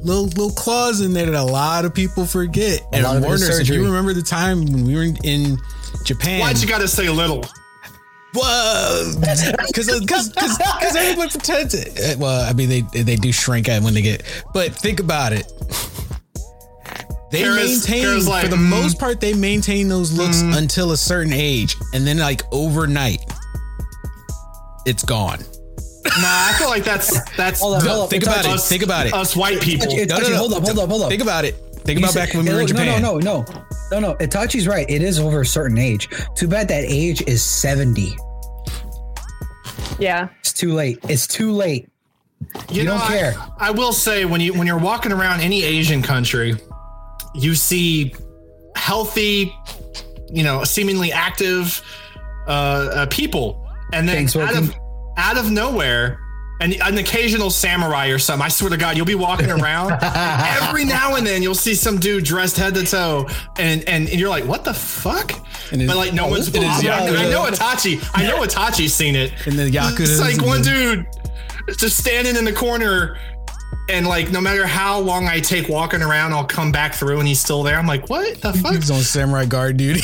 [0.00, 2.80] little little clause in there that a lot of people forget.
[2.92, 5.16] and lot of it is Warner, if you remember the time when we were in,
[5.24, 5.58] in
[6.04, 7.44] Japan, Why'd you gotta say little?
[8.34, 11.98] Whoa, because because because everyone pretends it.
[11.98, 14.22] Uh, Well, I mean they they do shrink at when they get,
[14.54, 15.50] but think about it.
[17.30, 19.20] They Kara's- maintain Kara's like, for the mm, most part.
[19.20, 23.20] They maintain those looks until a certain age, and then like overnight,
[24.86, 25.40] it's gone.
[26.04, 28.08] Nah, I feel like that's that's Hold on, hold on.
[28.08, 28.50] think about it.
[28.50, 29.12] us, Think about it.
[29.12, 29.86] Us white people.
[29.92, 30.36] It- No, no, Itachi, no.
[30.36, 31.08] hold up, hold up, hold up.
[31.10, 31.54] Think about it.
[31.84, 33.02] Think You about said- back when we were in no, Japan.
[33.02, 34.14] No, no, no, no, no, no.
[34.16, 34.88] Itachi's right.
[34.88, 36.08] It is over a certain age.
[36.36, 38.16] Too bad that age is seventy.
[39.98, 40.28] Yeah.
[40.40, 40.98] It's too late.
[41.08, 41.88] It's too late.
[42.70, 43.34] You don't I- care.
[43.58, 46.54] I, will say when you when you're walking around any Asian country,
[47.34, 48.14] you see
[48.76, 49.52] healthy,
[50.30, 51.82] you know, seemingly active
[52.46, 54.80] uh, uh, people, and then Thanks, out of Wilkin.
[55.18, 56.20] Out of nowhere.
[56.60, 58.44] And an occasional samurai or something.
[58.44, 59.92] I swear to God, you'll be walking around.
[60.02, 63.28] every now and then, you'll see some dude dressed head to toe,
[63.60, 65.30] and and, and you're like, "What the fuck?"
[65.70, 66.50] And but like, no oh, one's.
[66.50, 67.16] this is I, Yakuza.
[67.16, 68.10] I know Itachi.
[68.12, 69.46] I know Itachi's seen it.
[69.46, 70.00] And the Yakuza.
[70.00, 71.06] It's like one dude
[71.76, 73.16] just standing in the corner,
[73.88, 77.28] and like no matter how long I take walking around, I'll come back through and
[77.28, 77.78] he's still there.
[77.78, 78.74] I'm like, what the fuck?
[78.74, 80.00] He's on samurai guard duty.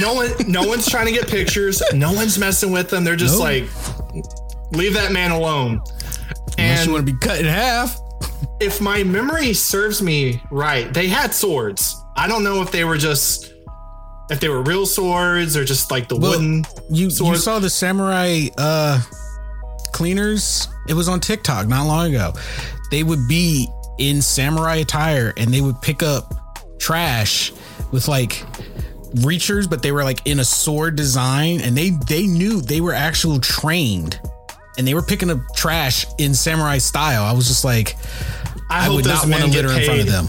[0.00, 1.80] No one, no one's trying to get pictures.
[1.92, 3.04] No one's messing with them.
[3.04, 3.64] They're just like,
[4.72, 5.80] leave that man alone.
[6.58, 7.98] Unless And you want to be cut in half.
[8.60, 11.96] if my memory serves me right, they had swords.
[12.16, 13.52] I, don't know if they were just
[14.30, 16.64] if they were real swords or just like the Well, wooden.
[16.90, 19.02] You you saw the samurai uh
[19.92, 20.68] cleaners?
[20.88, 22.32] It was on TikTok not long ago.
[22.90, 26.34] They would be in samurai attire and they would pick up
[26.78, 27.52] trash
[27.92, 28.44] with like
[29.16, 32.92] reachers, but they were like in a sword design and they they knew they were
[32.92, 34.20] actual trained
[34.76, 37.24] and they were picking up trash in samurai style.
[37.24, 37.96] I was just like
[38.70, 40.28] I, I, would not want to litter in front of them.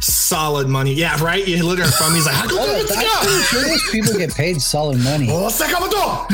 [0.00, 0.92] Solid money.
[0.92, 1.46] Yeah, right.
[1.46, 2.18] You litter in front of me.
[2.18, 3.46] He's like, Oh, I'm pretty ah.
[3.48, 5.28] sure those people get paid solid money.
[5.30, 6.28] Oh, sakamoto!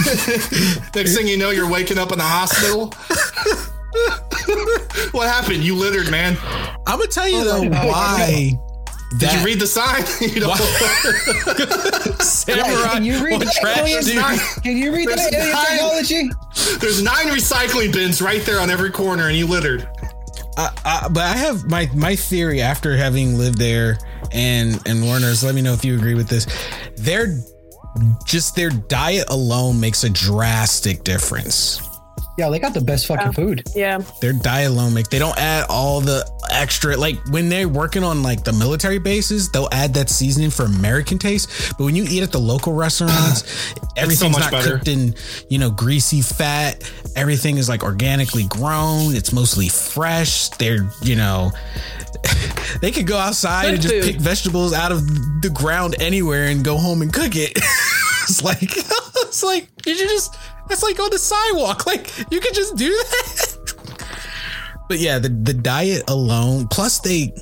[0.95, 2.87] Next thing you know, you're waking up in the hospital.
[5.13, 5.63] what happened?
[5.63, 6.37] You littered, man.
[6.87, 7.91] I'm gonna tell you though Oh,
[9.13, 10.05] Why Did you read the sign?
[10.21, 10.57] you don't
[12.23, 14.55] samurai Can you read the trash.
[14.63, 16.31] Can you read the There's alien nine- technology?
[16.79, 19.89] There's nine recycling bins right there on every corner, and you littered.
[20.57, 23.99] I, I, but I have my my theory after having lived there
[24.33, 25.43] and and Warner's.
[25.43, 26.47] Let me know if you agree with this.
[26.97, 27.37] Their
[28.25, 31.81] just their diet alone makes a drastic difference.
[32.39, 33.63] Yeah, they got the best fucking oh, food.
[33.75, 33.99] Yeah.
[34.21, 34.33] They're
[34.67, 38.53] alone make they don't add all the extra like when they're working on like the
[38.53, 41.75] military bases, they'll add that seasoning for American taste.
[41.77, 44.77] But when you eat at the local restaurants, everything's much not better.
[44.77, 45.15] cooked in
[45.49, 46.91] you know greasy fat.
[47.17, 49.15] Everything is like organically grown.
[49.15, 50.49] It's mostly fresh.
[50.51, 51.53] They're you know
[52.81, 54.05] they could go outside Good and just food.
[54.05, 55.07] pick vegetables out of
[55.43, 57.53] the ground anywhere and go home and cook it.
[58.23, 60.37] it's like it's like you should just
[60.71, 61.87] that's like on the sidewalk.
[61.91, 63.57] Like you could just do that.
[64.89, 67.33] but yeah, the the diet alone plus they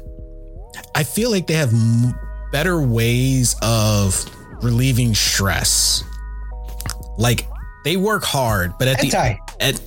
[0.95, 2.14] I feel like they have m-
[2.51, 4.24] better ways of
[4.62, 6.03] relieving stress.
[7.18, 7.47] Like
[7.85, 9.81] they work hard, but at the at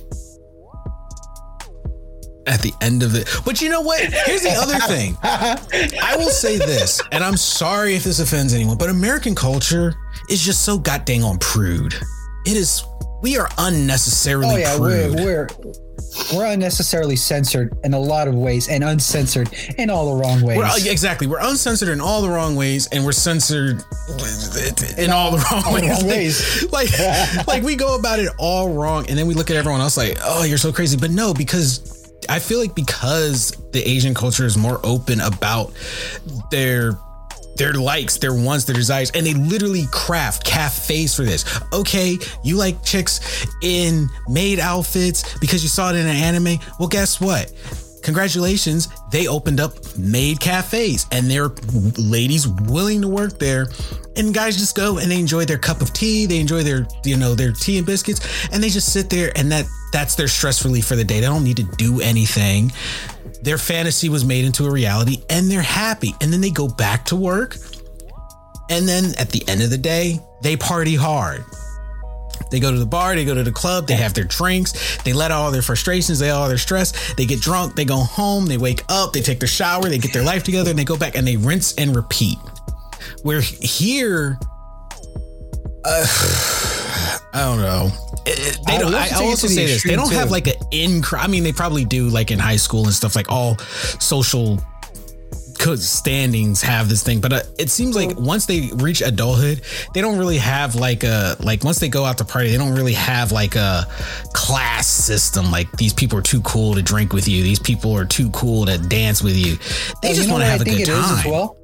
[2.46, 3.28] at the end of it.
[3.44, 4.00] But you know what?
[4.00, 5.16] Here's the other thing.
[5.22, 9.94] I will say this, and I'm sorry if this offends anyone, but American culture
[10.28, 11.94] is just so goddamn on prude.
[12.46, 12.84] It is.
[13.22, 15.48] We are unnecessarily Oh yeah, we're we're
[16.34, 19.48] we're unnecessarily censored in a lot of ways and uncensored
[19.78, 20.58] in all the wrong ways.
[20.58, 21.26] We're, exactly.
[21.26, 23.82] We're uncensored in all the wrong ways, and we're censored
[24.98, 25.90] in all the wrong all ways.
[25.90, 26.66] wrong ways.
[26.72, 26.90] like,
[27.46, 30.18] like we go about it all wrong, and then we look at everyone else like,
[30.22, 34.56] "Oh, you're so crazy." But no, because I feel like because the Asian culture is
[34.56, 35.72] more open about
[36.50, 36.98] their
[37.56, 41.44] their likes, their wants, their desires, and they literally craft cafes for this.
[41.72, 46.58] Okay, you like chicks in maid outfits because you saw it in an anime.
[46.78, 47.52] Well, guess what?
[48.02, 51.54] Congratulations, they opened up maid cafes and there are
[51.96, 53.68] ladies willing to work there.
[54.16, 57.16] And guys just go and they enjoy their cup of tea, they enjoy their, you
[57.16, 60.64] know, their tea and biscuits, and they just sit there and that that's their stress
[60.64, 61.20] relief for the day.
[61.20, 62.72] They don't need to do anything
[63.42, 66.14] their fantasy was made into a reality and they're happy.
[66.20, 67.56] And then they go back to work.
[68.70, 71.44] And then at the end of the day, they party hard.
[72.50, 75.12] They go to the bar, they go to the club, they have their drinks, they
[75.12, 78.58] let all their frustrations, they all their stress, they get drunk, they go home, they
[78.58, 81.14] wake up, they take their shower, they get their life together, and they go back
[81.16, 82.38] and they rinse and repeat.
[83.24, 84.38] We're here,
[85.84, 86.06] uh,
[87.32, 87.90] I don't know.
[88.26, 88.94] It- it- they I don't.
[88.94, 91.02] I, I also the say this: they don't have like an in.
[91.12, 93.16] I mean, they probably do like in high school and stuff.
[93.16, 93.58] Like all
[93.98, 94.58] social
[95.76, 99.60] standings have this thing, but uh, it seems like once they reach adulthood,
[99.94, 102.74] they don't really have like a like once they go out to party, they don't
[102.74, 103.86] really have like a
[104.32, 105.50] class system.
[105.52, 107.42] Like these people are too cool to drink with you.
[107.44, 109.56] These people are too cool to dance with you.
[110.02, 111.18] They Well, just you know want to have I a good time.
[111.18, 111.56] as well.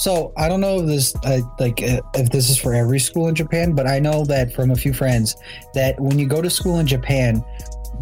[0.00, 3.28] So I don't know if this uh, like uh, if this is for every school
[3.28, 5.36] in Japan, but I know that from a few friends
[5.74, 7.44] that when you go to school in Japan,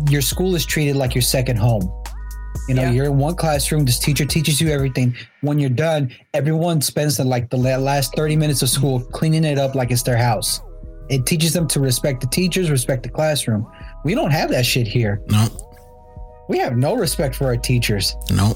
[0.09, 1.91] your school is treated like your second home.
[2.69, 2.91] You know, Yeah.
[2.93, 3.85] you're in one classroom.
[3.85, 5.17] This teacher teaches you everything.
[5.41, 9.59] When you're done, everyone spends the, like the last thirty minutes of school cleaning it
[9.59, 10.61] up like it's their house.
[11.11, 13.67] It teaches them to respect the teachers, respect the classroom.
[14.05, 15.21] We don't have that shit here.
[15.31, 15.49] No,
[16.49, 18.15] We have no respect for our teachers.
[18.31, 18.55] no.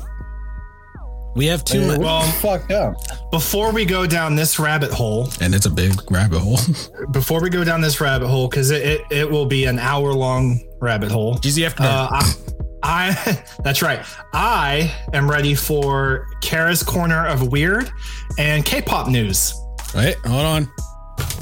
[1.34, 2.94] We have too We're much, Well- fucked up.
[3.30, 6.58] Before we go down this rabbit hole, and it's a big rabbit hole.
[7.12, 10.12] before we go down this rabbit hole, because it, it, it will be an hour
[10.12, 11.36] long rabbit hole.
[11.36, 11.80] GZF.
[11.80, 12.34] Uh, I,
[12.82, 14.00] I that's right.
[14.34, 17.90] I am ready for Kara's corner of weird
[18.38, 19.54] and K-pop news.
[19.94, 20.70] Wait, hold on.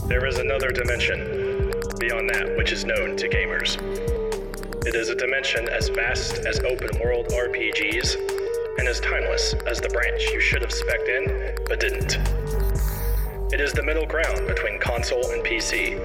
[0.06, 3.76] There is another dimension beyond that which is known to gamers.
[4.86, 8.49] It is a dimension as vast as open world RPGs
[8.80, 12.16] and as timeless as the branch you should have specced in but didn't.
[13.52, 15.98] It is the middle ground between console and PC,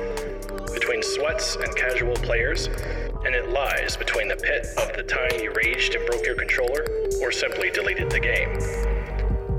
[0.74, 5.54] between sweats and casual players, and it lies between the pit of the time you
[5.54, 6.86] raged and broke your controller
[7.22, 8.56] or simply deleted the game.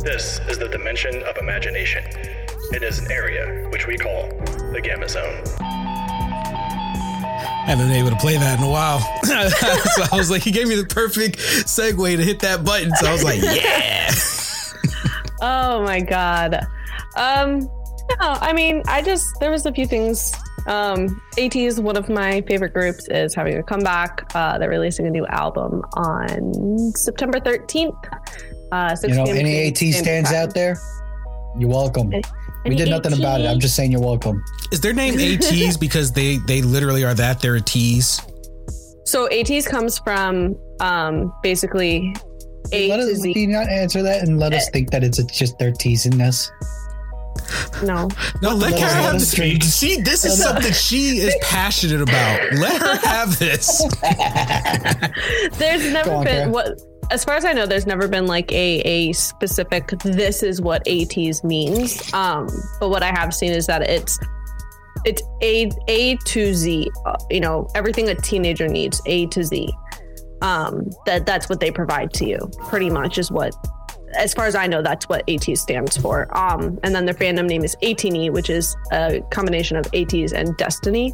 [0.01, 2.05] This is the dimension of imagination.
[2.73, 4.29] It is an area which we call
[4.73, 5.86] the Gamma Zone.
[7.67, 9.01] I haven't been able to play that in a while.
[9.25, 12.95] so I was like, he gave me the perfect segue to hit that button.
[12.95, 14.13] So I was like, yeah.
[15.43, 16.65] Oh my god.
[17.17, 20.33] Um no, I mean, I just there was a few things.
[20.69, 24.31] Um AT is one of my favorite groups is having a comeback.
[24.35, 27.97] Uh they're releasing a new album on September 13th.
[28.73, 30.49] Uh 6 You know, any AT stands Time.
[30.49, 30.79] out there,
[31.59, 32.13] you're welcome.
[32.69, 33.47] We Any did nothing about it.
[33.47, 34.43] I'm just saying you're welcome.
[34.73, 37.41] Is their name ATEEZ because they they literally are that?
[37.41, 38.21] They're a tease.
[39.05, 42.15] So ATEEZ comes from um basically
[42.73, 43.33] A let to us, Z.
[43.33, 46.51] can you not answer that and let us think that it's just they're teasing us?
[47.85, 48.09] No.
[48.43, 49.35] No, let the Kara hell have is this.
[49.35, 49.63] drink?
[49.63, 52.53] See, this is something she is passionate about.
[52.55, 53.83] Let her have this.
[55.59, 56.51] There's never on, been Kara.
[56.51, 56.81] what
[57.11, 60.85] as far as I know, there's never been like a, a specific this is what
[60.87, 62.13] ATEEZ means.
[62.13, 62.49] Um,
[62.81, 64.19] but what I have seen is that it's
[65.05, 69.73] it's A A to Z, uh, you know, everything a teenager needs, A to Z.
[70.43, 73.55] Um, that that's what they provide to you, pretty much is what
[74.15, 76.35] as far as I know, that's what AT stands for.
[76.37, 80.57] Um, and then their fandom name is ATINY, which is a combination of ATEEZ and
[80.57, 81.13] Destiny,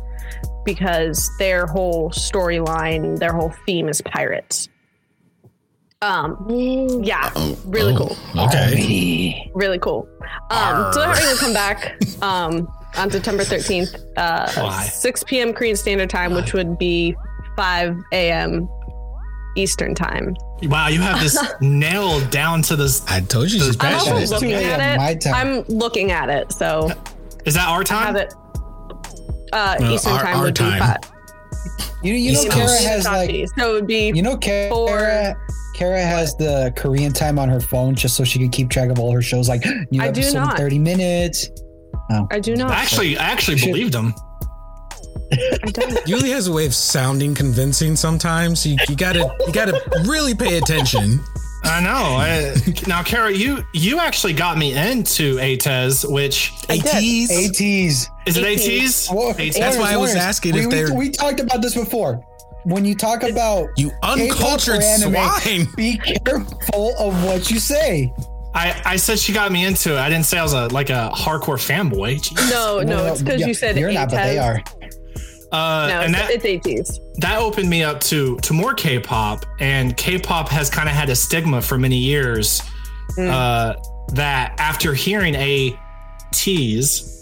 [0.65, 4.69] because their whole storyline, their whole theme is pirates.
[6.03, 6.37] Um,
[7.05, 7.31] yeah,
[7.65, 9.51] really cool, Okay.
[9.55, 10.09] really cool.
[10.51, 14.83] Um, so they're having to come back um, on September 13th, uh, Why?
[14.85, 15.53] 6 p.m.
[15.55, 17.15] Korean Standard Time, which would be
[17.57, 18.69] 5 a.m.
[19.57, 20.35] Eastern Time.
[20.65, 23.07] Wow, you have this nailed down to this.
[23.07, 24.23] I told you she's I'm also passionate.
[24.23, 24.81] It's looking 2 a.m.
[24.81, 25.21] at my it.
[25.21, 25.35] time.
[25.35, 26.91] I'm looking at it, so
[27.45, 28.07] Is that our I time?
[28.07, 28.35] have it.
[29.53, 30.73] Uh, No, Eastern our- time our would time.
[30.75, 30.97] be five.
[32.03, 32.85] You, you know, East Kara Coast.
[32.85, 35.37] has like so it would be You know, Kara, Four.
[35.75, 38.99] Kara has the Korean time on her phone just so she can keep track of
[38.99, 39.49] all her shows.
[39.49, 40.57] Like new I do episode in not.
[40.59, 41.51] thirty minutes.
[42.11, 42.27] Oh.
[42.31, 42.71] I do not.
[42.73, 44.15] Actually, I actually Should- believed him.
[45.33, 45.91] I don't.
[46.07, 48.67] Yuli has a way of sounding convincing sometimes.
[48.67, 51.21] You, you gotta you gotta really pay attention.
[51.65, 51.91] I know.
[52.19, 52.57] I,
[52.89, 56.81] now, Kara, you you actually got me into ATEEZ, which did.
[56.83, 57.29] ATEEZ.
[57.31, 58.07] ATEEZ.
[58.27, 59.09] is it ATEEZ.
[59.09, 59.35] ATEEZ?
[59.37, 59.59] ATEEZ.
[59.59, 62.21] That's why I was asking we, if they're- we talked about this before.
[62.65, 65.67] When you talk about You uncultured K-pop or anime, swine.
[65.77, 68.13] be careful of what you say.
[68.55, 69.99] I, I said she got me into it.
[69.99, 72.21] I didn't say I was a like a hardcore fanboy.
[72.21, 72.51] Jeez.
[72.51, 74.63] No, no, it's because yeah, you said you're not, but they are.
[75.51, 76.99] Uh, No, and it's, that it's ATEEZ.
[77.19, 81.17] that opened me up to to more K-pop, and K-pop has kind of had a
[81.17, 82.63] stigma for many years.
[83.19, 83.29] Mm.
[83.31, 83.75] Uh,
[84.15, 85.79] that after hearing a
[86.33, 87.22] tease, There you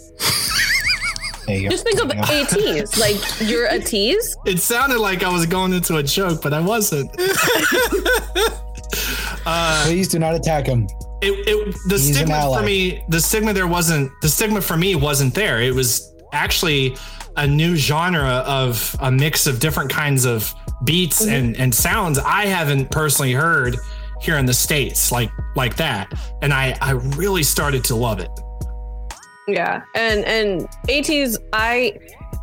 [1.47, 2.55] Just think of There you go.
[2.55, 2.97] ATEEZ.
[2.99, 4.35] Like you're a tease.
[4.45, 7.09] it sounded like I was going into a joke, but I wasn't.
[9.45, 10.87] uh, Please do not attack him.
[11.21, 14.95] it, it the He's stigma for me the stigma there wasn't the stigma for me
[14.95, 16.95] wasn't there it was actually
[17.37, 21.33] a new genre of a mix of different kinds of beats Mm-hmm.
[21.33, 23.77] and and sounds i haven't personally heard
[24.21, 26.11] here in the states like like that
[26.41, 28.29] and i i really started to love it
[29.47, 31.99] Yeah, and and ATEEZ, I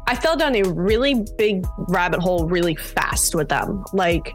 [0.07, 3.85] I fell down a really big rabbit hole really fast with them.
[3.93, 4.35] Like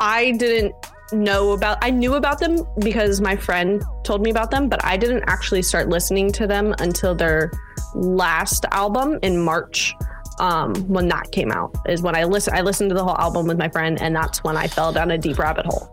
[0.00, 0.74] I didn't
[1.12, 4.96] know about I knew about them because my friend told me about them, but I
[4.96, 7.50] didn't actually start listening to them until their
[7.94, 9.94] last album in March.
[10.38, 12.56] Um, when that came out is when I listened.
[12.56, 15.10] I listened to the whole album with my friend, and that's when I fell down
[15.10, 15.92] a deep rabbit hole.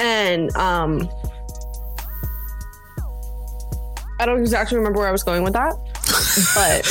[0.00, 1.08] And um,
[4.22, 5.74] I don't exactly remember where I was going with that,
[6.54, 6.84] but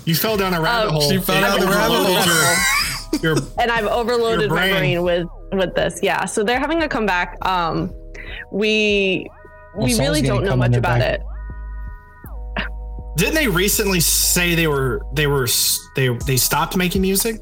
[0.06, 3.20] you fell down a rabbit Um, hole She fell and down the rabbit overloaded hole.
[3.22, 4.78] your- your- and I've overloaded Your my brain.
[4.78, 6.00] brain with with this.
[6.02, 7.36] Yeah, so they're having a comeback.
[7.46, 7.92] Um,
[8.50, 9.28] we
[9.76, 11.20] Well, we Saul's really don't know much about back.
[11.20, 11.22] it.
[13.16, 15.46] didn't they recently say they were they were
[15.96, 17.36] they they stopped making music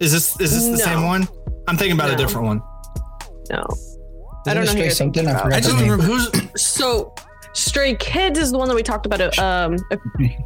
[0.00, 0.76] is this is this the No.
[0.76, 1.26] same one
[1.66, 2.60] i'm thinking about a different one
[3.50, 3.66] No,
[4.48, 5.12] I Isn't don't know who Stray you're something?
[5.24, 5.42] thinking I about.
[5.44, 7.14] forgot I just remember who's so
[7.54, 9.20] Stray Kids is the one that we talked about.
[9.38, 9.76] uh, Um,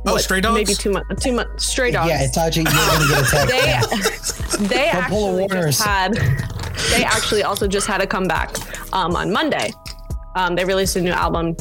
[0.06, 0.54] Oh, what, Stray Dogs?
[0.54, 1.22] Maybe two months.
[1.22, 1.66] Two months.
[1.66, 2.08] Stray Dogs.
[2.08, 3.50] Yeah, Itachi, you're gonna get attacked.
[4.60, 4.90] they Yeah.
[4.90, 5.76] they Don't pull a actually Warner's.
[5.78, 6.14] just had
[6.90, 8.50] they actually also just had a comeback
[8.94, 9.72] um, on Monday.
[10.36, 11.54] Um, they released a new album,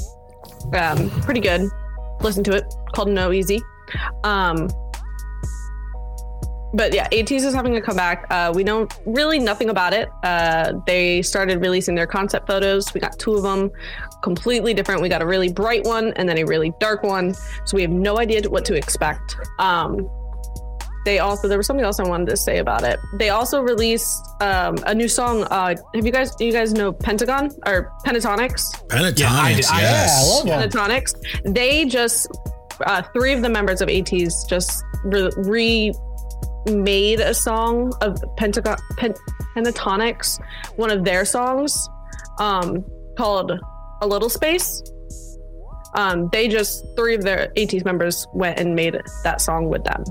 [0.74, 1.70] um, pretty good.
[2.22, 2.64] Listen to it
[2.94, 3.62] called No Easy.
[4.24, 4.70] Um,
[6.74, 8.26] but yeah, ATEEZ is having a comeback.
[8.30, 10.10] Uh, we know really nothing about it.
[10.24, 12.94] Uh, they started releasing their concept photos.
[12.94, 13.72] We got two of them,
[14.24, 15.02] completely different.
[15.02, 17.34] We got a really bright one and then a really dark one.
[17.66, 19.36] So we have no idea what to expect.
[19.60, 20.10] Um,
[21.04, 23.00] they also there was something else I wanted to say about it.
[23.18, 25.44] They also released um, a new song.
[25.46, 28.72] Uh, have you guys you guys know Pentagon or Pentatonix?
[28.88, 30.42] Pentatonix, Yeah, I did- I- yes.
[30.46, 30.80] Yeah, I love them.
[30.92, 31.54] Pentatonix.
[31.56, 32.28] They just
[32.86, 35.92] uh, three of the members of ATEEZ just re-
[36.66, 39.14] remade a song of Pentagon Pen-
[39.56, 40.40] Pentatonix,
[40.76, 41.90] one of their songs,
[42.40, 42.84] um,
[43.18, 43.52] called
[44.02, 44.82] "A Little Space."
[45.94, 50.04] Um, they just three of their ATEEZ members went and made that song with them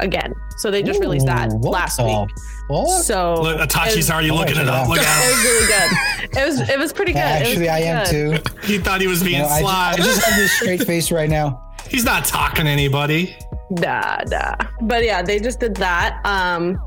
[0.00, 0.34] again.
[0.58, 2.28] So they just released that last the week.
[2.68, 3.02] fuck?
[3.04, 4.86] So Look, Itachi's already Oh, looking it up.
[4.88, 5.30] Look It at him.
[5.30, 6.38] was really good.
[6.42, 7.20] It was it was pretty good.
[7.20, 8.44] Actually, I am good.
[8.44, 8.50] too.
[8.64, 9.90] He thought he was being You know, I, just, sly.
[9.92, 11.60] I just have this straight face right now.
[11.88, 13.34] He's not talking to anybody.
[13.70, 14.54] Nah, nah.
[14.82, 16.20] But yeah, they just did that.
[16.24, 16.78] Um,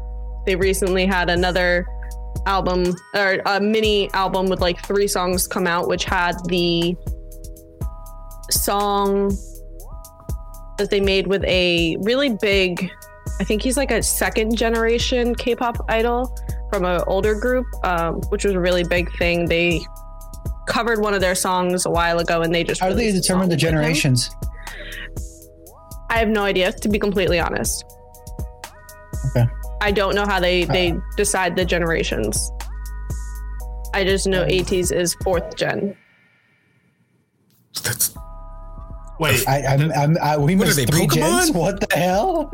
[0.46, 1.86] they recently had another
[2.46, 6.96] album or a mini album with like three songs come out, which had the
[8.52, 9.36] song
[10.78, 12.90] that they made with a really big,
[13.40, 16.34] I think he's like a second generation K-pop idol
[16.72, 19.46] from an older group, um, which was a really big thing.
[19.46, 19.82] They
[20.68, 23.22] covered one of their songs a while ago, and they just How do they determine
[23.22, 23.58] the song with him.
[23.60, 24.30] generations?
[26.10, 27.84] I have no idea, to be completely honest.
[29.32, 29.46] Okay.
[29.82, 30.72] I don't know how they uh.
[30.74, 32.52] they decide the generations.
[33.94, 35.96] I just know ATEEZ is fourth gen.
[37.84, 38.16] That's,
[39.20, 41.52] Wait, I, I'm, I'm, I, we What are missed they, three gens.
[41.52, 42.52] What the hell?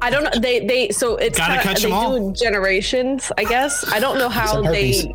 [0.00, 0.40] I don't know.
[0.40, 2.30] They they so it's Gotta kinda, catch they 'em all.
[2.30, 3.32] do generations.
[3.36, 5.12] I guess I don't know how Some they.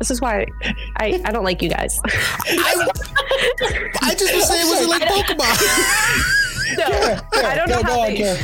[0.00, 0.46] This is why
[0.96, 2.00] I I don't like you guys.
[4.02, 5.54] I just was saying, it was it like Pokemon?
[6.78, 8.42] no, I don't know how on, they.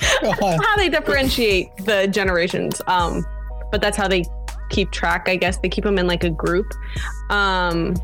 [0.00, 2.80] How they differentiate the generations.
[2.86, 3.24] Um,
[3.70, 4.24] but that's how they
[4.70, 5.28] keep track.
[5.28, 6.66] I guess they keep them in like a group.
[7.30, 7.94] Um,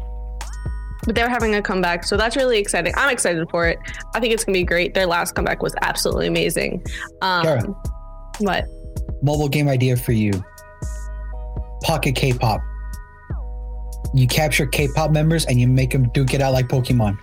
[1.04, 2.92] but they're having a comeback, so that's really exciting.
[2.96, 3.78] I'm excited for it.
[4.14, 4.94] I think it's gonna be great.
[4.94, 6.84] Their last comeback was absolutely amazing.
[7.22, 7.62] Um, Kara.
[8.40, 8.64] what?
[9.22, 10.32] Mobile game idea for you.
[11.82, 12.60] Pocket K-pop.
[14.14, 17.18] You capture K-pop members and you make them duke it out like Pokemon.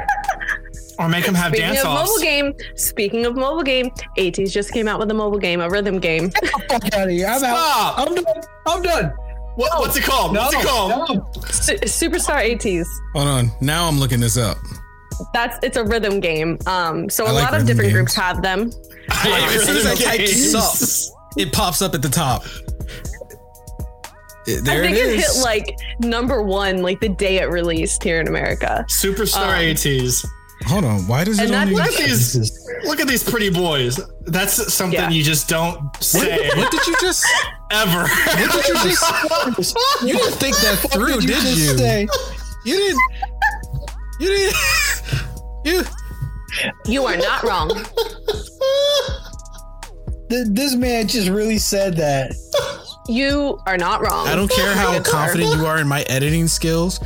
[0.98, 4.72] or make them have Speaking dance of mobile game, speaking of mobile game, ATEEZ just
[4.72, 6.30] came out with a mobile game, a rhythm game.
[6.68, 7.26] Fuck out of here!
[7.26, 7.94] I'm out.
[7.98, 8.42] I'm done.
[8.66, 9.12] I'm done.
[9.56, 10.32] What, what's it called?
[10.36, 10.90] what's it called?
[11.08, 11.30] No.
[11.50, 12.86] Su- Superstar ATEEZ.
[13.14, 13.50] Hold on.
[13.60, 14.58] Now I'm looking this up.
[15.32, 16.58] That's it's a rhythm game.
[16.66, 17.94] Um, so I a like lot of different games.
[17.94, 18.70] groups have them.
[19.10, 21.10] as soon as I type Games.
[21.38, 22.44] it pops up at the top.
[24.46, 25.36] It- there I think it it, is.
[25.36, 28.84] hit like number one like the day it released here in America.
[28.90, 30.24] Superstar Um, ATEEZ.
[30.66, 31.06] Hold on.
[31.06, 31.74] Why does And it only?
[31.74, 32.66] Look at these.
[32.84, 34.00] Look at these pretty boys.
[34.26, 35.10] That's something Yeah.
[35.10, 37.24] you just don't say What did you just?
[37.70, 38.02] ever.
[38.02, 38.74] What did you
[39.58, 39.76] just?
[40.02, 41.78] You didn't think that through, did you Did you?
[41.78, 42.08] Say?
[42.64, 43.00] you didn't.
[44.20, 44.56] You didn't.
[45.64, 45.84] You.
[46.86, 47.70] You are not wrong.
[50.28, 52.32] This man just really said that.
[53.08, 54.26] You are not wrong.
[54.28, 57.00] I don't care how confident you are in my editing skills.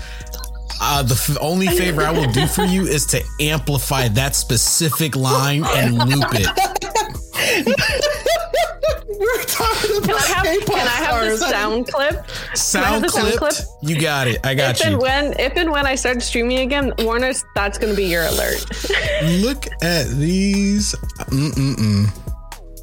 [0.83, 5.15] Uh, the f- only favor I will do for you is to amplify that specific
[5.15, 6.47] line and loop it.
[9.19, 12.11] We're talking Can I have, K-pop can I have the sound clip?
[12.13, 13.53] Can I have Sound the sound clip.
[13.53, 13.67] clip?
[13.83, 14.39] You got it.
[14.45, 17.95] I got If and when if and when I start streaming again, Warner's that's gonna
[17.95, 18.65] be your alert.
[19.43, 20.95] Look at these.
[21.29, 22.07] Mm-mm-mm.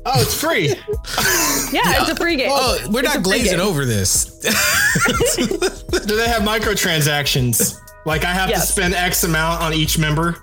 [0.09, 0.67] Oh, it's free.
[1.73, 2.49] yeah, it's a free game.
[2.49, 4.25] Oh, we're It's not glazing over this.
[4.39, 7.77] Do they have microtransactions?
[8.05, 10.41] Like I have to spend X amount on each member?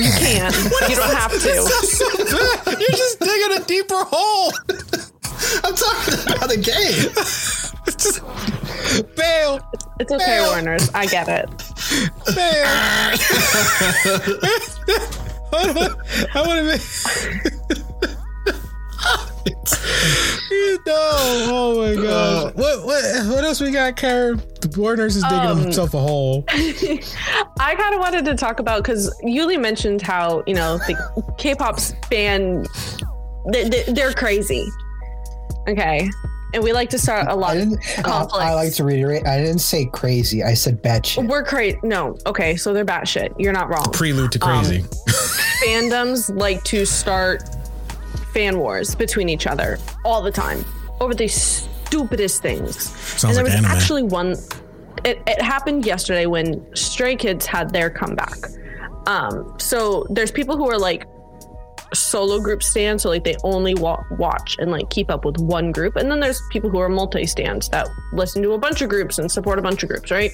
[0.00, 0.52] You can.
[0.88, 1.48] you don't have to.
[1.48, 4.52] You're just digging a deeper hole.
[5.62, 7.12] I'm talking about a game.
[9.16, 9.60] Bail.
[10.00, 10.90] It's okay, Warner's.
[10.92, 11.48] I get it.
[12.34, 12.66] Bail.
[16.34, 17.87] I want to make.
[20.50, 20.92] You know,
[21.50, 22.06] oh my gosh.
[22.46, 24.40] Uh, what what what else we got, Karen?
[24.60, 26.44] The Warner's is digging Um, himself a hole.
[26.48, 31.78] I kind of wanted to talk about because Yuli mentioned how you know the K-pop
[32.10, 32.64] fan
[33.52, 34.66] they, they, they're crazy.
[35.68, 36.08] Okay,
[36.54, 38.06] and we like to start a lot I of didn't.
[38.06, 38.26] I.
[38.32, 39.26] I like to reiterate.
[39.26, 40.42] I didn't say crazy.
[40.42, 41.28] I said batshit.
[41.28, 41.78] We're crazy.
[41.82, 43.34] No, okay, so they're batshit.
[43.38, 43.90] You're not wrong.
[43.92, 44.80] Prelude to crazy.
[44.80, 44.88] Um,
[45.62, 47.42] fandoms like to start
[48.32, 50.64] fan wars between each other all the time
[51.00, 52.76] over the stupidest things.
[52.78, 53.70] Sounds and there like was anime.
[53.70, 54.36] actually one.
[55.04, 58.36] It, it happened yesterday when Stray Kids had their comeback.
[59.06, 61.06] Um, so there's people who are like
[61.94, 65.72] solo group stands, so like they only wa- watch and like keep up with one
[65.72, 68.88] group, and then there's people who are multi stands that listen to a bunch of
[68.88, 70.32] groups and support a bunch of groups, right?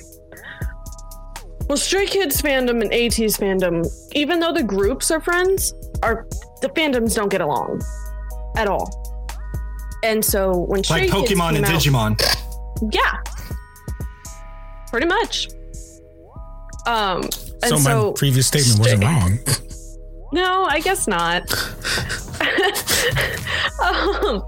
[1.65, 5.73] When Well, Stray Kids fandom and ATEEZ fandom, even though the groups are friends,
[6.03, 6.27] are
[6.61, 7.81] the fandoms don't get along
[8.57, 8.91] at all.
[10.05, 12.93] And so when Stray Like Kids Pokemon and out- Digimon.
[12.93, 13.17] yeah,
[14.91, 15.49] pretty much.
[16.87, 19.39] Um, and So so, my previous statement wasn't wrong.
[20.35, 21.43] No, I guess not.
[23.85, 24.43] um,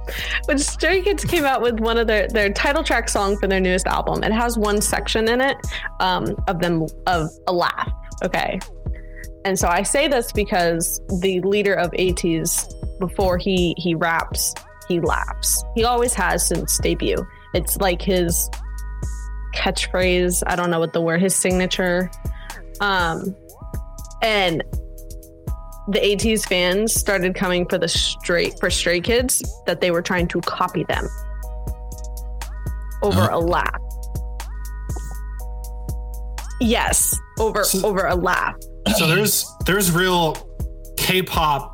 [0.47, 3.61] when Stray Kids came out with one of their their title track song for their
[3.61, 5.57] newest album, it has one section in it
[6.01, 7.89] um, of them of a laugh.
[8.25, 8.59] Okay,
[9.45, 14.55] and so I say this because the leader of ATEEZ, before he he raps,
[14.89, 15.63] he laughs.
[15.77, 17.25] He always has since debut.
[17.55, 18.51] It's like his
[19.55, 20.43] catchphrase.
[20.49, 21.23] I don't know what the word.
[21.23, 22.11] His signature.
[22.81, 23.37] Um,
[24.21, 24.65] and
[25.89, 30.29] the ATEEZ fans started coming for the straight for Stray Kids that they were trying
[30.29, 31.09] to copy them
[33.03, 33.81] over a laugh.
[36.61, 38.57] Yes, over over a laugh.
[38.97, 40.37] So there's there's real
[40.97, 41.73] K-pop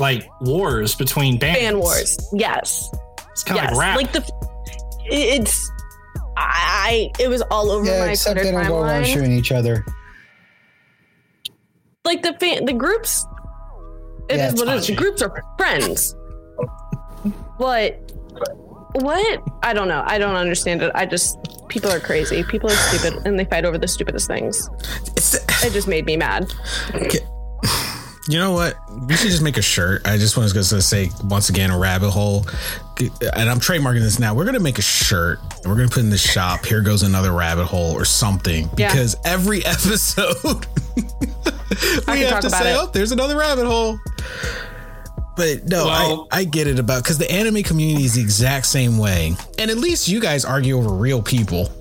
[0.00, 1.60] like wars between bands.
[1.60, 2.18] Fan wars.
[2.32, 2.90] Yes.
[3.30, 3.76] It's kind of yes.
[3.76, 3.96] like rap.
[3.96, 4.32] Like the
[5.06, 5.70] it's
[6.36, 9.52] I it was all over Yeah, my except Twitter they don't go around shooting each
[9.52, 9.84] other.
[12.04, 13.26] Like the fan, the groups.
[14.28, 14.86] It is Yeah, it's what it is.
[14.86, 16.14] The groups are friends,
[17.58, 17.98] but
[18.94, 19.42] what?
[19.62, 20.02] I don't know.
[20.06, 20.92] I don't understand it.
[20.94, 21.36] I just
[21.68, 22.42] people are crazy.
[22.44, 24.68] People are stupid, and they fight over the stupidest things.
[25.16, 26.46] It just made me mad.
[28.26, 28.74] You know what?
[29.06, 30.06] We should just make a shirt.
[30.06, 32.46] I just was going to say once again a rabbit hole,
[32.98, 34.34] and I'm trademarking this now.
[34.34, 35.40] We're going to make a shirt.
[35.42, 36.64] And we're going to put in the shop.
[36.64, 38.70] Here goes another rabbit hole or something.
[38.78, 38.88] Yeah.
[38.88, 40.66] Because every episode
[41.94, 42.78] we can have talk to about say, it.
[42.80, 43.98] "Oh, there's another rabbit hole."
[45.36, 48.66] But no, Well- I, I get it about because the anime community is the exact
[48.66, 51.70] same way, and at least you guys argue over real people.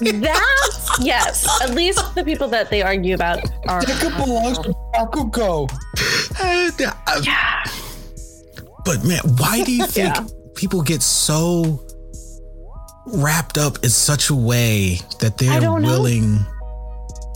[0.00, 1.46] That's yes.
[1.62, 3.80] At least the people that they argue about are.
[3.82, 5.68] Deku belongs to Bakugo.
[6.40, 7.62] And, uh,
[8.84, 10.24] But man, why do you think Yeah.
[10.54, 11.80] people get so
[13.06, 16.02] wrapped up in such a way that they're don't know.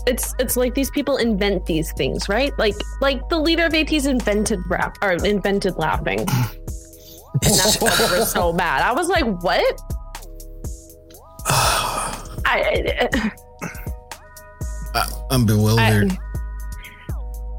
[0.07, 2.53] It's it's like these people invent these things, right?
[2.59, 6.21] Like like the leader of ATEEZ invented rap or invented laughing.
[6.21, 8.83] And that's why they were so bad.
[8.83, 9.81] I was like, what?
[12.47, 13.31] I,
[15.31, 16.13] I'm bewildered.
[16.13, 16.19] I-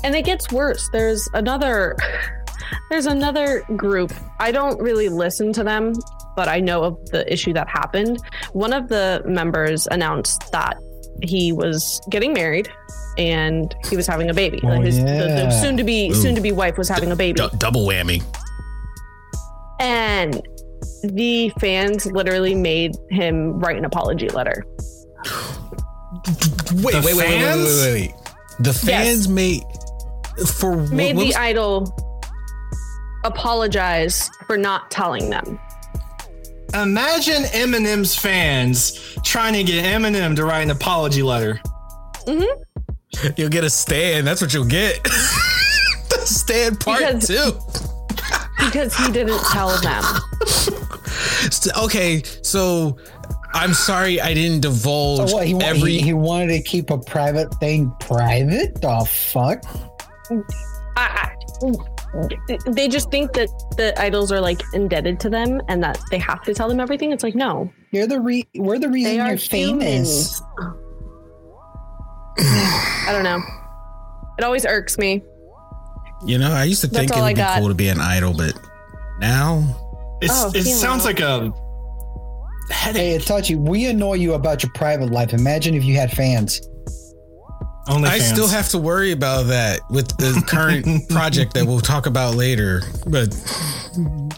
[0.03, 0.88] and it gets worse.
[0.94, 1.95] There's another
[2.90, 4.14] there's another group.
[4.40, 5.94] I don't really listen to them,
[6.36, 8.19] but I know of the issue that happened.
[8.53, 10.78] One of the members announced that
[11.23, 12.69] he was getting married
[13.18, 14.60] and he was having a baby.
[14.64, 15.45] Oh, His, yeah.
[15.45, 16.14] the soon to be Ooh.
[16.14, 17.38] soon to be wife was having a baby.
[17.38, 18.23] Du- double whammy.
[19.80, 20.41] And
[21.03, 24.65] the fans literally made him write an apology letter.
[26.73, 28.14] Wait, The wait, wait, wait, wait, wait, wait, wait.
[28.60, 29.61] The fans made
[30.60, 32.03] for what, Made what the was- idol
[33.23, 35.60] apologize for not telling them.
[36.73, 41.60] Imagine Eminem's fans trying to get Eminem to write an apology letter.
[42.26, 43.30] Mm-hmm.
[43.38, 44.27] you'll get a stand.
[44.27, 45.02] That's what you'll get.
[45.03, 47.52] the stand part Because- two.
[48.60, 50.03] because he didn't tell them.
[51.84, 52.98] Okay, so
[53.53, 55.48] I'm sorry I didn't divulge oh, So what?
[55.48, 55.91] He, every.
[55.94, 58.81] he, he wanted to keep a private thing private?
[58.81, 59.64] The fuck?
[60.98, 61.31] I,
[61.64, 61.68] I,
[62.68, 66.41] they just think that the idols are like indebted to them and that they have
[66.44, 67.11] to tell them everything.
[67.11, 70.41] It's like no, You're the re- we're the reason you're famous.
[72.39, 73.41] I don't know.
[74.38, 75.23] It always irks me.
[76.26, 77.60] you know, I used to think That's it would be got.
[77.60, 78.53] cool to be an idol, but
[79.19, 79.64] now
[80.22, 81.52] It's, Oh, it sounds like a
[82.69, 83.02] headache.
[83.02, 83.22] Hey, headache.
[83.22, 85.34] Itachi, we annoy you about your private life.
[85.34, 86.61] Imagine if you had fans.
[87.89, 92.05] Only I still have to worry about that with the current project that we'll talk
[92.05, 92.81] about later.
[93.05, 93.30] But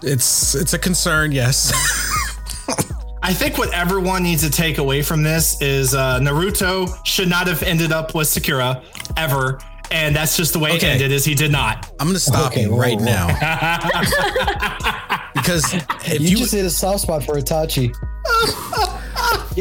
[0.03, 1.71] it's it's a concern, yes.
[3.23, 7.47] I think what everyone needs to take away from this is uh, Naruto should not
[7.47, 8.81] have ended up with Sakura
[9.17, 9.59] ever,
[9.91, 10.87] and that's just the way Okay.
[10.87, 11.11] it ended.
[11.11, 11.91] Is he did not.
[11.99, 13.05] I'm gonna stop Okay, you whoa, right whoa.
[13.05, 13.27] now
[15.33, 17.93] because if You, you, just hit a soft spot for Itachi.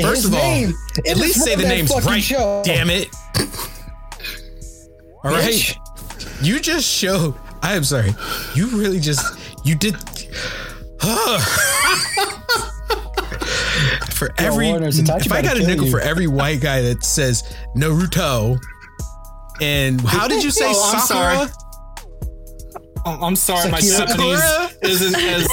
[0.00, 0.66] first of all,
[1.06, 2.22] at least say the names right.
[2.22, 2.62] Show.
[2.64, 3.08] Damn it!
[5.24, 6.44] All right, Bitch.
[6.44, 7.34] you just showed.
[7.62, 8.14] I am sorry.
[8.54, 9.96] You really just you did.
[14.12, 15.90] for every, Warner, it's Itachi if I got a nickel you.
[15.90, 17.42] for every white guy that says
[17.76, 18.58] Naruto,
[19.60, 21.36] and how did you say Oh, I'm Sakura?
[21.36, 21.48] sorry.
[23.06, 24.38] Oh, I'm sorry, my Sakura?
[24.38, 25.46] Japanese isn't as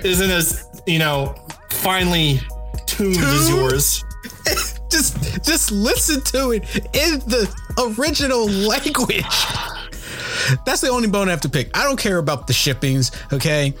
[0.04, 1.34] isn't as you know
[1.70, 2.40] finely
[2.86, 4.02] tuned as yours.
[4.90, 6.62] just just listen to it
[6.94, 9.24] in the original language.
[10.64, 11.76] That's the only bone I have to pick.
[11.76, 13.74] I don't care about the shippings, okay?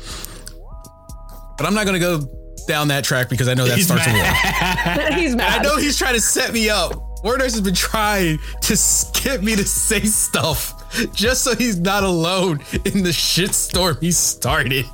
[1.56, 2.28] But I'm not gonna go
[2.66, 5.12] down that track because I know that He's starts a war.
[5.18, 6.92] He's I know he's trying to set me up.
[7.22, 8.76] Worders has been trying to
[9.22, 10.74] get me to say stuff
[11.14, 14.84] just so he's not alone in the shitstorm he started.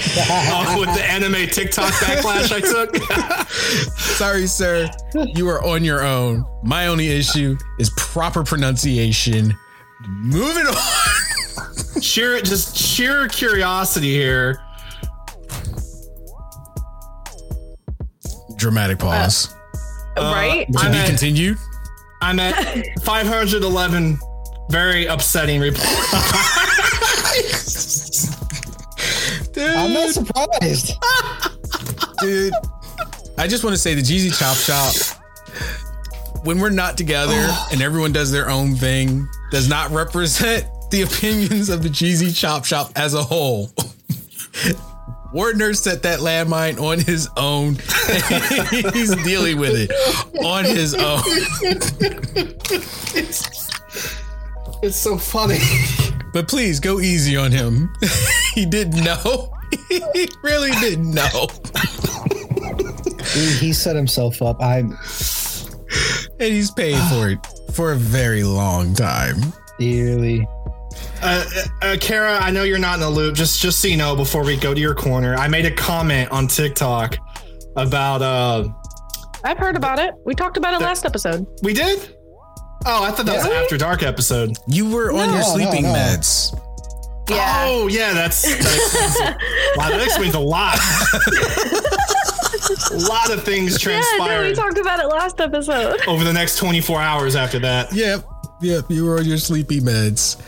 [0.80, 2.96] With the anime TikTok backlash I took.
[4.16, 4.88] Sorry, sir.
[5.14, 6.44] You are on your own.
[6.62, 9.54] My only issue is proper pronunciation.
[10.08, 10.74] Moving on.
[12.02, 14.60] sheer, just sheer curiosity here.
[18.56, 19.54] Dramatic uh, pause.
[20.16, 20.66] Uh, right?
[20.72, 21.58] to I'm be at- continued.
[22.22, 24.18] I'm at 511.
[24.70, 25.60] Very upsetting
[29.66, 29.78] report.
[29.78, 30.92] I'm not surprised.
[32.20, 32.54] dude.
[33.38, 34.94] I just want to say the Jeezy Chop Shop,
[36.44, 41.68] when we're not together and everyone does their own thing, does not represent the opinions
[41.68, 43.70] of the Jeezy Chop Shop as a whole.
[45.32, 47.74] Wardner set that landmine on his own.
[48.92, 49.90] He's dealing with it
[50.44, 51.22] on his own.
[54.82, 55.60] it's so funny.
[56.32, 57.92] But please go easy on him.
[58.54, 59.52] he didn't know.
[59.88, 61.48] he really didn't know.
[63.32, 64.62] He, he set himself up.
[64.62, 64.96] I'm
[66.38, 67.38] And he's paying for it
[67.72, 69.36] for a very long time.
[69.78, 70.46] really.
[71.22, 71.44] Uh,
[71.82, 73.34] uh, Kara, I know you're not in the loop.
[73.34, 76.30] Just, just so you know, before we go to your corner, I made a comment
[76.30, 77.16] on TikTok
[77.76, 78.22] about.
[78.22, 78.68] uh
[79.42, 80.14] I've heard about it.
[80.26, 81.46] We talked about it last episode.
[81.62, 82.14] We did.
[82.86, 84.56] Oh, I thought that was an after dark episode.
[84.66, 85.92] You were on your No, no, sleeping no.
[85.92, 86.58] meds.
[87.28, 87.64] Yeah.
[87.68, 90.78] Oh, yeah, that's that explains, wow, that explains a lot.
[92.90, 94.42] a lot of things transpired.
[94.42, 96.00] Yeah, we talked about it last episode.
[96.08, 97.92] over the next 24 hours after that.
[97.92, 98.24] Yep.
[98.62, 98.84] Yep.
[98.90, 100.40] You were on your sleepy meds.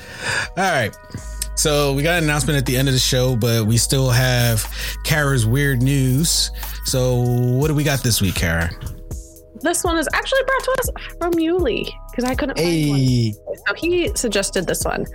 [0.56, 0.96] All right.
[1.54, 4.66] So we got an announcement at the end of the show, but we still have
[5.04, 6.50] Kara's weird news.
[6.86, 8.70] So what do we got this week, Kara?
[9.60, 13.58] This one is actually brought to us from Yuli because I couldn't find one.
[13.66, 15.06] So he suggested this one.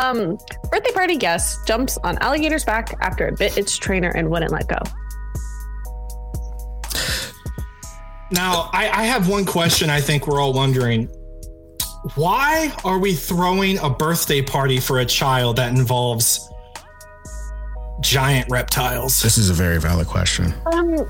[0.00, 0.38] Um,
[0.70, 4.68] birthday party guest jumps on alligator's back after it bit its trainer and wouldn't let
[4.68, 4.78] go.
[8.30, 11.08] Now, I, I have one question I think we're all wondering.
[12.14, 16.48] Why are we throwing a birthday party for a child that involves
[18.00, 19.20] giant reptiles?
[19.20, 20.54] This is a very valid question.
[20.72, 21.08] Um,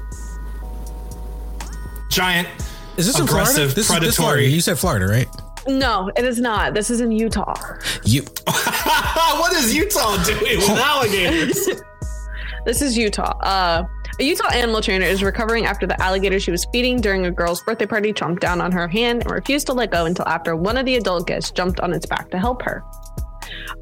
[2.10, 2.48] Giant
[2.97, 3.51] Is this in Florida?
[3.51, 4.16] Aggressive, This is this.
[4.16, 4.47] Florida.
[4.48, 5.28] You said Florida, right?
[5.68, 6.74] no, it is not.
[6.74, 7.55] This is in Utah.
[8.05, 11.68] You what is Utah doing with alligators?
[12.64, 13.39] This is Utah.
[13.44, 13.85] Uh,
[14.18, 17.62] a Utah animal trainer is recovering after the alligator she was feeding during a girl's
[17.62, 20.77] birthday party chomped down on her hand and refused to let go until after one
[20.77, 22.82] of the adult guests jumped on its back to help her.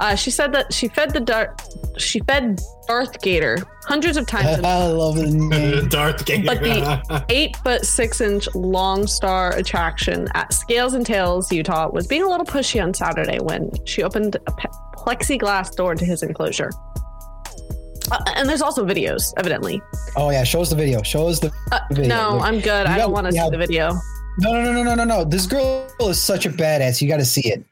[0.01, 1.55] Uh, she said that she fed the Dar-
[1.98, 5.89] she fed Darth Gator hundreds of times, in I love the name.
[5.89, 6.44] Darth Gator.
[6.47, 12.06] but the eight foot six inch Long Star attraction at Scales and Tails, Utah, was
[12.06, 16.23] being a little pushy on Saturday when she opened a pe- plexiglass door to his
[16.23, 16.70] enclosure.
[18.11, 19.81] Uh, and there's also videos, evidently.
[20.16, 21.02] Oh yeah, show us the video.
[21.02, 22.09] Show us the Uh, video.
[22.09, 22.86] no, Look, I'm good.
[22.86, 23.44] you I don't want to yeah.
[23.44, 23.93] see the video.
[24.40, 25.24] No, no, no, no, no, no, no.
[25.24, 27.01] This girl is such a badass.
[27.01, 27.65] You got to see it.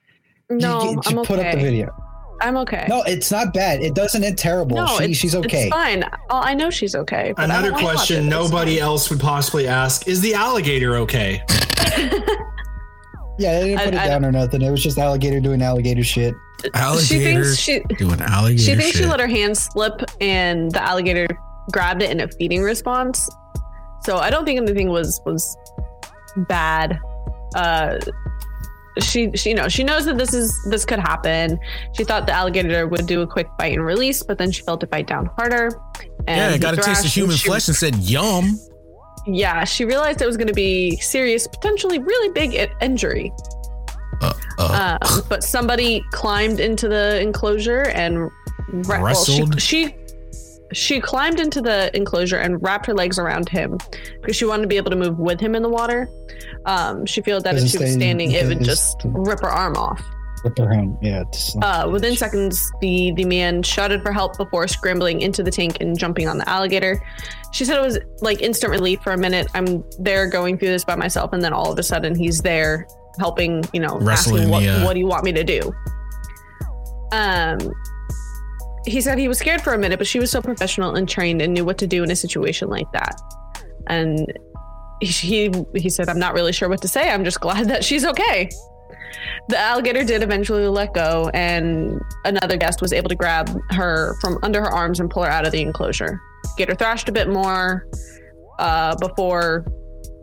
[0.48, 1.26] You No, get- I'm just okay.
[1.26, 1.94] put up the video.
[2.43, 2.86] I'm okay.
[2.89, 3.81] No, it's not bad.
[3.81, 4.77] It doesn't end terrible.
[4.77, 5.64] No, she, it's, she's okay.
[5.69, 6.05] It's fine.
[6.28, 7.32] Oh, I know she's okay.
[7.36, 8.28] but Another don't wanna watch question it.
[8.28, 11.43] Nobody else would possibly ask is the alligator okay?
[13.39, 14.60] Yeah, they didn't I- put it I- down or nothing.
[14.62, 16.35] It was just alligator doing alligator shit.
[16.74, 20.82] alligator She thinks she doing alligator she thinks she let her hand slip and the
[20.82, 21.27] alligator
[21.73, 23.28] grabbed it in a feeding response.
[24.05, 25.56] So I don't think anything was was
[26.48, 26.98] bad.
[27.56, 27.98] Uh
[29.01, 31.59] she, she you know she knows that this is this could happen.
[31.97, 34.82] She thought the alligator would do a quick bite and release, but then she felt
[34.82, 35.70] it bite down harder.
[36.27, 38.59] And yeah, he got a taste of and human she- flesh and said, "Yum."
[39.27, 43.32] Yeah, she realized it was going to be serious, potentially really big injury.
[44.20, 48.31] Uh, uh, Uh, but somebody climbed into the enclosure and ra-
[49.02, 49.60] well, she, Wrestled?
[49.62, 49.94] she
[50.73, 53.78] she climbed into the enclosure and wrapped her legs around him
[54.20, 56.09] because she wanted to be able to move with him in the water.
[56.66, 60.03] Um, she feels that if she was standing, it would just rip her arm off.
[60.44, 60.97] Rip her hand.
[61.01, 61.24] Yeah.
[61.62, 65.97] Uh, within seconds, the the man shouted for help before scrambling into the tank and
[65.99, 67.01] jumping on the alligator.
[67.53, 69.47] She said it was like instant relief for a minute.
[69.55, 72.89] I'm there going through this by myself, and then all of a sudden he's there
[73.19, 73.65] helping.
[73.73, 75.73] You know, Wrestling asking what the, uh, what do you want me to do?
[77.12, 77.59] Um,
[78.86, 81.40] he said he was scared for a minute, but she was so professional and trained
[81.40, 83.20] and knew what to do in a situation like that.
[83.86, 84.32] And
[85.00, 87.10] he he said, "I'm not really sure what to say.
[87.10, 88.48] I'm just glad that she's okay."
[89.48, 94.38] The alligator did eventually let go, and another guest was able to grab her from
[94.42, 96.20] under her arms and pull her out of the enclosure.
[96.56, 97.86] Gator thrashed a bit more
[98.59, 99.64] uh, before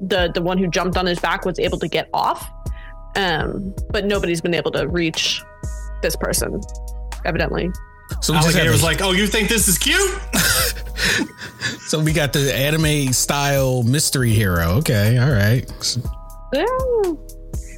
[0.02, 2.50] the the one who jumped on his back was able to get off,
[3.16, 5.42] um, but nobody's been able to reach
[6.02, 6.62] this person,
[7.26, 7.70] evidently.
[8.22, 10.20] So we just Alligator have was like, "Oh, you think this is cute?"
[11.88, 14.78] so we got the anime style mystery hero.
[14.78, 15.98] Okay, all right.
[16.54, 16.66] Yeah.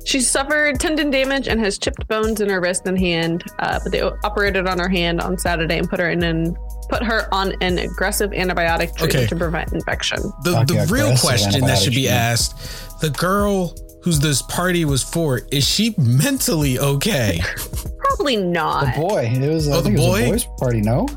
[0.04, 3.44] She suffered tendon damage and has chipped bones in her wrist and hand.
[3.60, 6.56] Uh, but they operated on her hand on Saturday and put her in an
[6.90, 9.28] put her on an aggressive antibiotic treatment Okay.
[9.28, 10.20] to prevent infection.
[10.44, 14.84] The Fuck the real question that should be antibiotic asked: the girl who's this party
[14.86, 17.40] was for is she mentally okay?
[18.16, 18.82] Probably not.
[18.82, 18.96] The not.
[19.10, 19.32] boy.
[19.34, 19.68] It was.
[19.68, 20.26] Oh, I the think it was boy?
[20.26, 20.82] a boys' party.
[20.82, 21.08] No.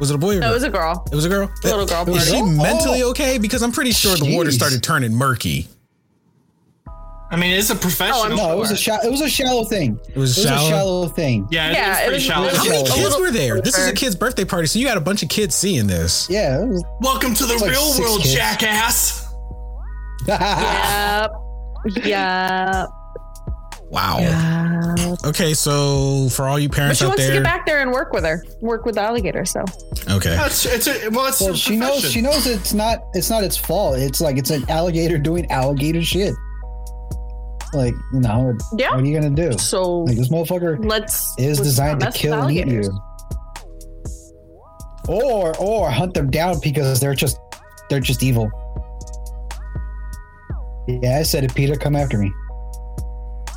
[0.00, 1.04] Was it a boy or No, it was a girl.
[1.10, 1.50] It was a girl.
[1.64, 2.18] A little girl Party.
[2.18, 2.50] Is she party.
[2.56, 3.10] mentally Oh.
[3.10, 3.38] okay?
[3.38, 5.68] Because I'm pretty sure the water started turning murky.
[7.28, 8.20] I mean, it's a professional.
[8.20, 9.00] Oh, I'm No, it was a sport.
[9.00, 9.08] shallow.
[9.08, 9.98] It was a shallow thing.
[10.08, 10.66] It was It was shallow?
[10.66, 11.48] a shallow thing.
[11.50, 12.46] Yeah, Yeah, it's it pretty was- shallow.
[12.46, 13.60] it was How many kids were there?
[13.60, 16.28] This is a kid's birthday party, so you got a bunch of kids seeing this.
[16.30, 16.60] Yeah.
[16.62, 18.34] It was, Welcome to the It's like real world, kids.
[18.34, 19.26] jackass.
[20.28, 21.32] Yep.
[22.04, 22.88] Yep.
[23.88, 24.18] Wow.
[24.18, 25.24] Yep.
[25.24, 27.80] Okay, so for all you But parents she out wants to there, get back there
[27.80, 28.44] and work with her.
[28.60, 29.44] Work with the alligator.
[29.44, 29.64] So
[30.10, 32.10] okay, It's, it's a, well, it's well, a she knows.
[32.10, 33.04] She knows it's not.
[33.14, 33.98] It's not its fault.
[33.98, 36.34] It's like it's an alligator doing alligator shit.
[37.72, 38.56] Like, no.
[38.76, 38.90] Yeah.
[38.90, 39.56] What are you gonna do?
[39.58, 42.90] so Like this motherfucker let's is let's designed to kill and eat you.
[45.08, 47.38] Or or hunt them down because they're just
[47.88, 48.50] they're just evil.
[50.88, 51.76] Yeah, I said it, Peter.
[51.76, 52.32] Come after me.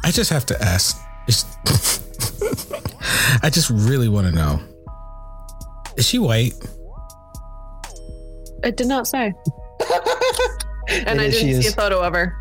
[0.10, 1.00] I just have to ask.
[3.44, 4.60] I just really want to know:
[5.98, 6.54] Is she white?
[8.64, 9.28] It did not say.
[10.90, 12.36] and I didn't she see a photo of her.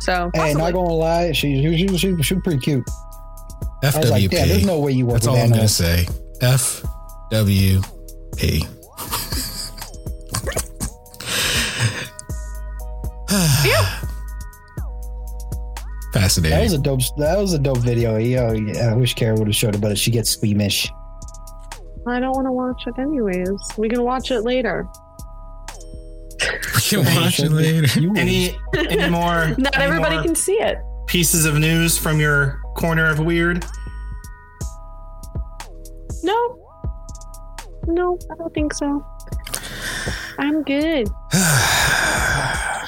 [0.00, 2.84] So Hey, not gonna lie, she she she, she, she pretty cute.
[3.82, 3.94] FWP.
[3.94, 6.06] I was like, damn, there's no way you work That's with all I'm gonna say.
[6.42, 7.80] FWP.
[16.12, 16.56] Fascinating.
[16.56, 17.00] That was a dope.
[17.18, 18.16] That was a dope video.
[18.16, 20.90] Uh, Yo, I wish Kara would have showed it, but she gets squeamish.
[22.06, 23.78] I don't want to watch it anyways.
[23.78, 24.88] We can watch it later.
[26.74, 27.86] we can watch it later.
[28.16, 29.54] Any any more?
[29.58, 30.78] Not any everybody more can see it.
[31.06, 33.64] pieces of news from your corner of weird.
[36.22, 36.56] No.
[37.86, 39.04] No, I don't think so.
[40.38, 41.08] I'm good.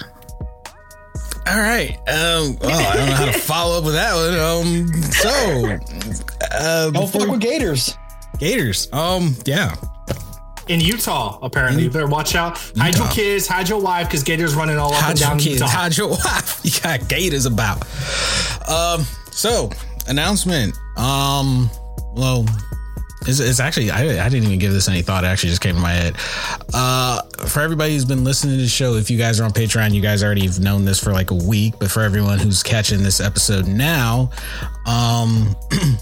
[1.46, 1.96] All right.
[2.08, 4.38] Um, well, I don't know how to follow up with that one.
[4.38, 5.78] Um, so,
[6.52, 7.96] uh, Don't fuck with gators.
[8.38, 8.88] Gators.
[8.92, 9.74] Um, yeah.
[10.68, 11.82] In Utah, apparently.
[11.84, 12.56] You better watch out.
[12.76, 15.46] Hide your kids, hide your wife, because gators running all up Hide and your kids,
[15.60, 15.66] Utah.
[15.66, 16.60] hide your wife.
[16.62, 17.78] You got gators about.
[18.68, 19.70] Um, so
[20.06, 20.74] announcement.
[20.96, 21.68] Um,
[22.14, 22.46] well,
[23.26, 25.24] it's, it's actually I, I didn't even give this any thought.
[25.24, 26.16] It actually just came to my head.
[26.72, 29.92] Uh, for everybody who's been listening to the show, if you guys are on Patreon,
[29.92, 31.74] you guys already have known this for like a week.
[31.78, 34.30] But for everyone who's catching this episode now,
[34.86, 35.54] um.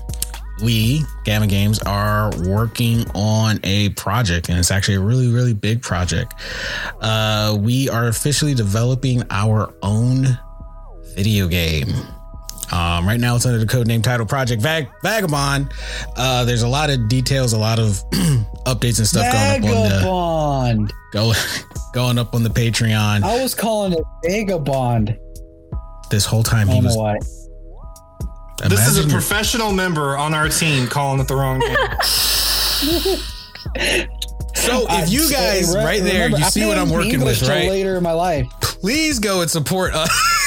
[0.62, 5.80] we gamma games are working on a project and it's actually a really really big
[5.80, 6.34] project
[7.01, 10.26] uh we are officially developing our own
[11.14, 11.88] video game
[12.72, 15.72] um, right now it's under the code name title project Vag- vagabond
[16.16, 18.02] uh there's a lot of details a lot of
[18.66, 20.92] updates and stuff going up on the Vagabond.
[21.12, 21.32] go,
[21.94, 25.18] going up on the patreon I was calling it Vagabond.
[26.10, 27.18] this whole time he was why.
[28.68, 31.76] This is a professional member on our team calling it the wrong name.
[34.55, 37.48] so if you guys re- right there remember, you see what i'm working English with
[37.48, 38.47] right Later in my life.
[38.60, 40.10] please go and support us.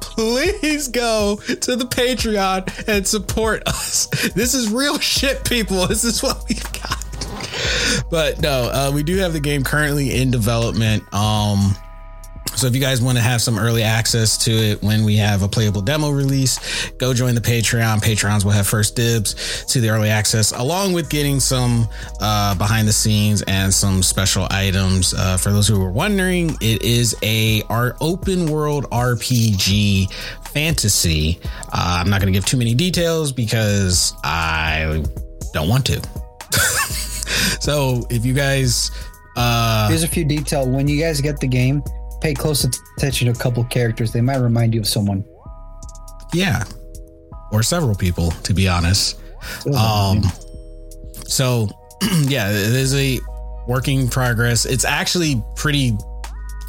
[0.00, 4.06] please go to the Patreon and support us.
[4.34, 5.86] This is real shit, people.
[5.92, 7.04] This is what we've got.
[8.10, 11.02] But no, uh, we do have the game currently in development.
[11.12, 11.76] Um,
[12.62, 15.42] so if you guys want to have some early access to it when we have
[15.42, 18.00] a playable demo release, go join the Patreon.
[18.00, 21.88] Patrons will have first dibs to the early access, along with getting some
[22.20, 25.12] uh, behind the scenes and some special items.
[25.12, 30.12] Uh, for those who were wondering, it is a our open world RPG
[30.50, 31.40] fantasy.
[31.72, 35.02] Uh, I'm not going to give too many details because I
[35.52, 36.00] don't want to.
[37.60, 38.92] so if you guys
[39.34, 40.68] uh Here's a few details.
[40.68, 41.82] When you guys get the game,
[42.22, 44.12] pay close attention to a couple characters.
[44.12, 45.24] They might remind you of someone.
[46.32, 46.64] Yeah.
[47.50, 49.20] Or several people, to be honest.
[49.76, 50.22] Um
[51.26, 51.68] so
[52.22, 53.20] yeah, it is a
[53.66, 54.64] working progress.
[54.64, 55.96] It's actually pretty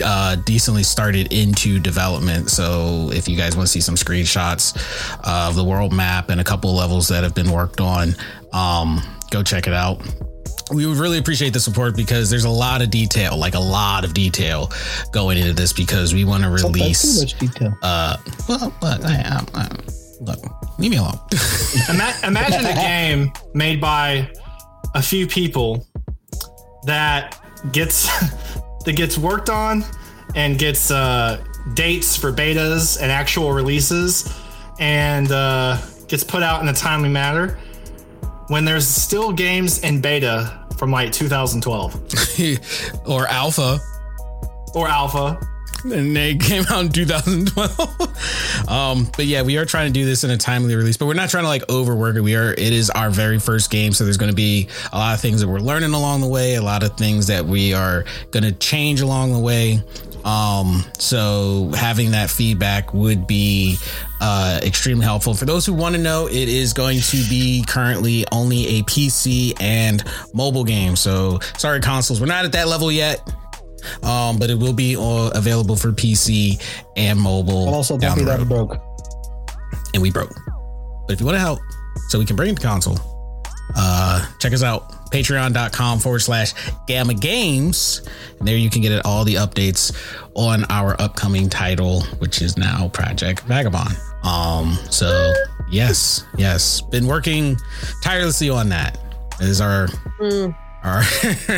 [0.03, 2.49] uh, decently started into development.
[2.49, 4.75] So if you guys want to see some screenshots
[5.23, 8.15] of the world map and a couple of levels that have been worked on,
[8.51, 10.01] um, go check it out.
[10.71, 14.05] We would really appreciate the support because there's a lot of detail, like a lot
[14.05, 14.71] of detail
[15.11, 17.77] going into this because we want to So that's too much detail.
[17.81, 18.17] Uh,
[18.47, 19.69] well, look, I, I, I,
[20.21, 20.39] look,
[20.79, 21.19] leave me alone.
[22.23, 24.31] Imagine a game made by
[24.95, 25.85] a few people
[26.85, 27.39] that
[27.71, 28.07] gets
[28.85, 29.83] that gets worked on
[30.35, 34.33] and gets uh, dates for betas and actual releases
[34.79, 35.77] and uh,
[36.07, 37.57] gets put out in a timely manner
[38.53, 43.79] when there's still games in beta from like 2012 or alpha.
[44.75, 45.39] Or alpha.
[45.83, 50.23] And they came out in 2012 um but yeah we are trying to do this
[50.23, 52.21] in a timely release but we're not trying to like overwork it.
[52.21, 55.15] We are it is our very first game so there's going to be a lot
[55.15, 58.05] of things that we're learning along the way a lot of things that we are
[58.29, 59.81] going to change along the way
[60.25, 63.77] um so having that feedback would be
[64.21, 68.25] uh extremely helpful for those who want to know it is going to be currently
[68.31, 73.21] only a pc and mobile game so sorry consoles we're not at that level yet
[74.01, 76.61] um, but it will be uh, available for PC
[76.95, 77.67] and mobile.
[77.67, 78.67] Also, down don't be that road.
[78.69, 78.81] broke.
[79.93, 80.33] And we broke.
[81.05, 81.59] But if you want to help,
[82.07, 82.97] so we can bring the console,
[83.75, 85.02] uh, check us out.
[85.13, 86.55] Patreon.com forward slash
[86.87, 88.01] Gamma Games.
[88.39, 89.95] And there you can get all the updates
[90.33, 93.95] on our upcoming title, which is now Project Vagabond.
[94.23, 95.31] Um, so
[95.69, 97.57] yes, yes, been working
[98.03, 98.97] tirelessly on that.
[99.39, 99.87] It is our
[100.83, 101.03] our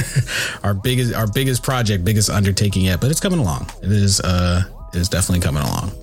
[0.63, 3.69] our biggest our biggest project, biggest undertaking yet, but it's coming along.
[3.81, 4.63] It is uh
[4.93, 5.93] it is definitely coming along.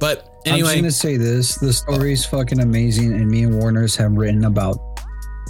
[0.00, 3.94] But anyway, I'm gonna say this: the story is fucking amazing, and me and Warner's
[3.94, 4.76] have written about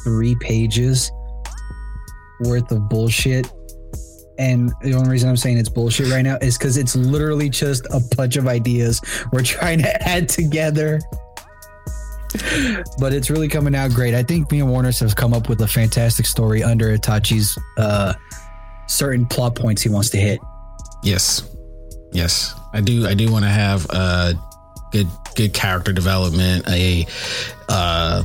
[0.05, 1.11] three pages
[2.41, 3.51] worth of bullshit.
[4.39, 7.87] And the only reason I'm saying it's bullshit right now is because it's literally just
[7.91, 9.01] a bunch of ideas
[9.33, 11.01] we're trying to add together.
[12.99, 14.15] But it's really coming out great.
[14.15, 18.15] I think me and Warner's have come up with a fantastic story under Itachi's uh,
[18.87, 20.41] certain plot points he wants to hit.
[21.03, 21.43] yes.
[22.13, 22.55] Yes.
[22.73, 24.33] I do I do want to have uh
[24.91, 25.07] good
[25.37, 27.07] good character development, a
[27.69, 28.25] uh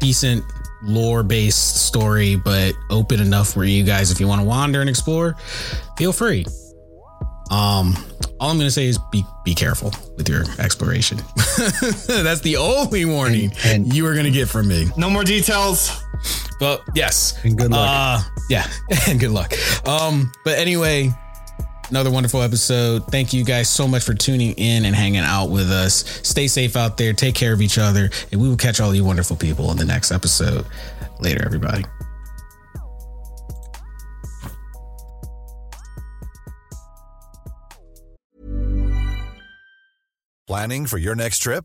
[0.00, 0.44] decent
[0.82, 4.88] lore based story, but open enough where you guys, if you want to wander and
[4.90, 5.36] explore,
[5.96, 6.46] feel free.
[7.50, 7.96] Um,
[8.38, 11.18] all I'm gonna say is be be careful with your exploration.
[12.06, 14.88] That's the only warning And- and- you are gonna get from me.
[14.96, 15.90] no more details
[16.60, 17.88] But yes, And good luck.
[17.88, 18.66] Uh, yeah,
[19.08, 19.52] and good luck.
[19.88, 21.12] Um, but anyway,
[21.90, 23.04] another wonderful episode.
[23.06, 26.04] Thank you guys so much for tuning in and hanging out with us.
[26.26, 27.12] Stay safe out there.
[27.12, 29.84] Take care of each other, and we will catch all you wonderful people in the
[29.84, 30.64] next episode.
[31.20, 31.84] Later, everybody.
[40.46, 41.64] Planning for your next trip?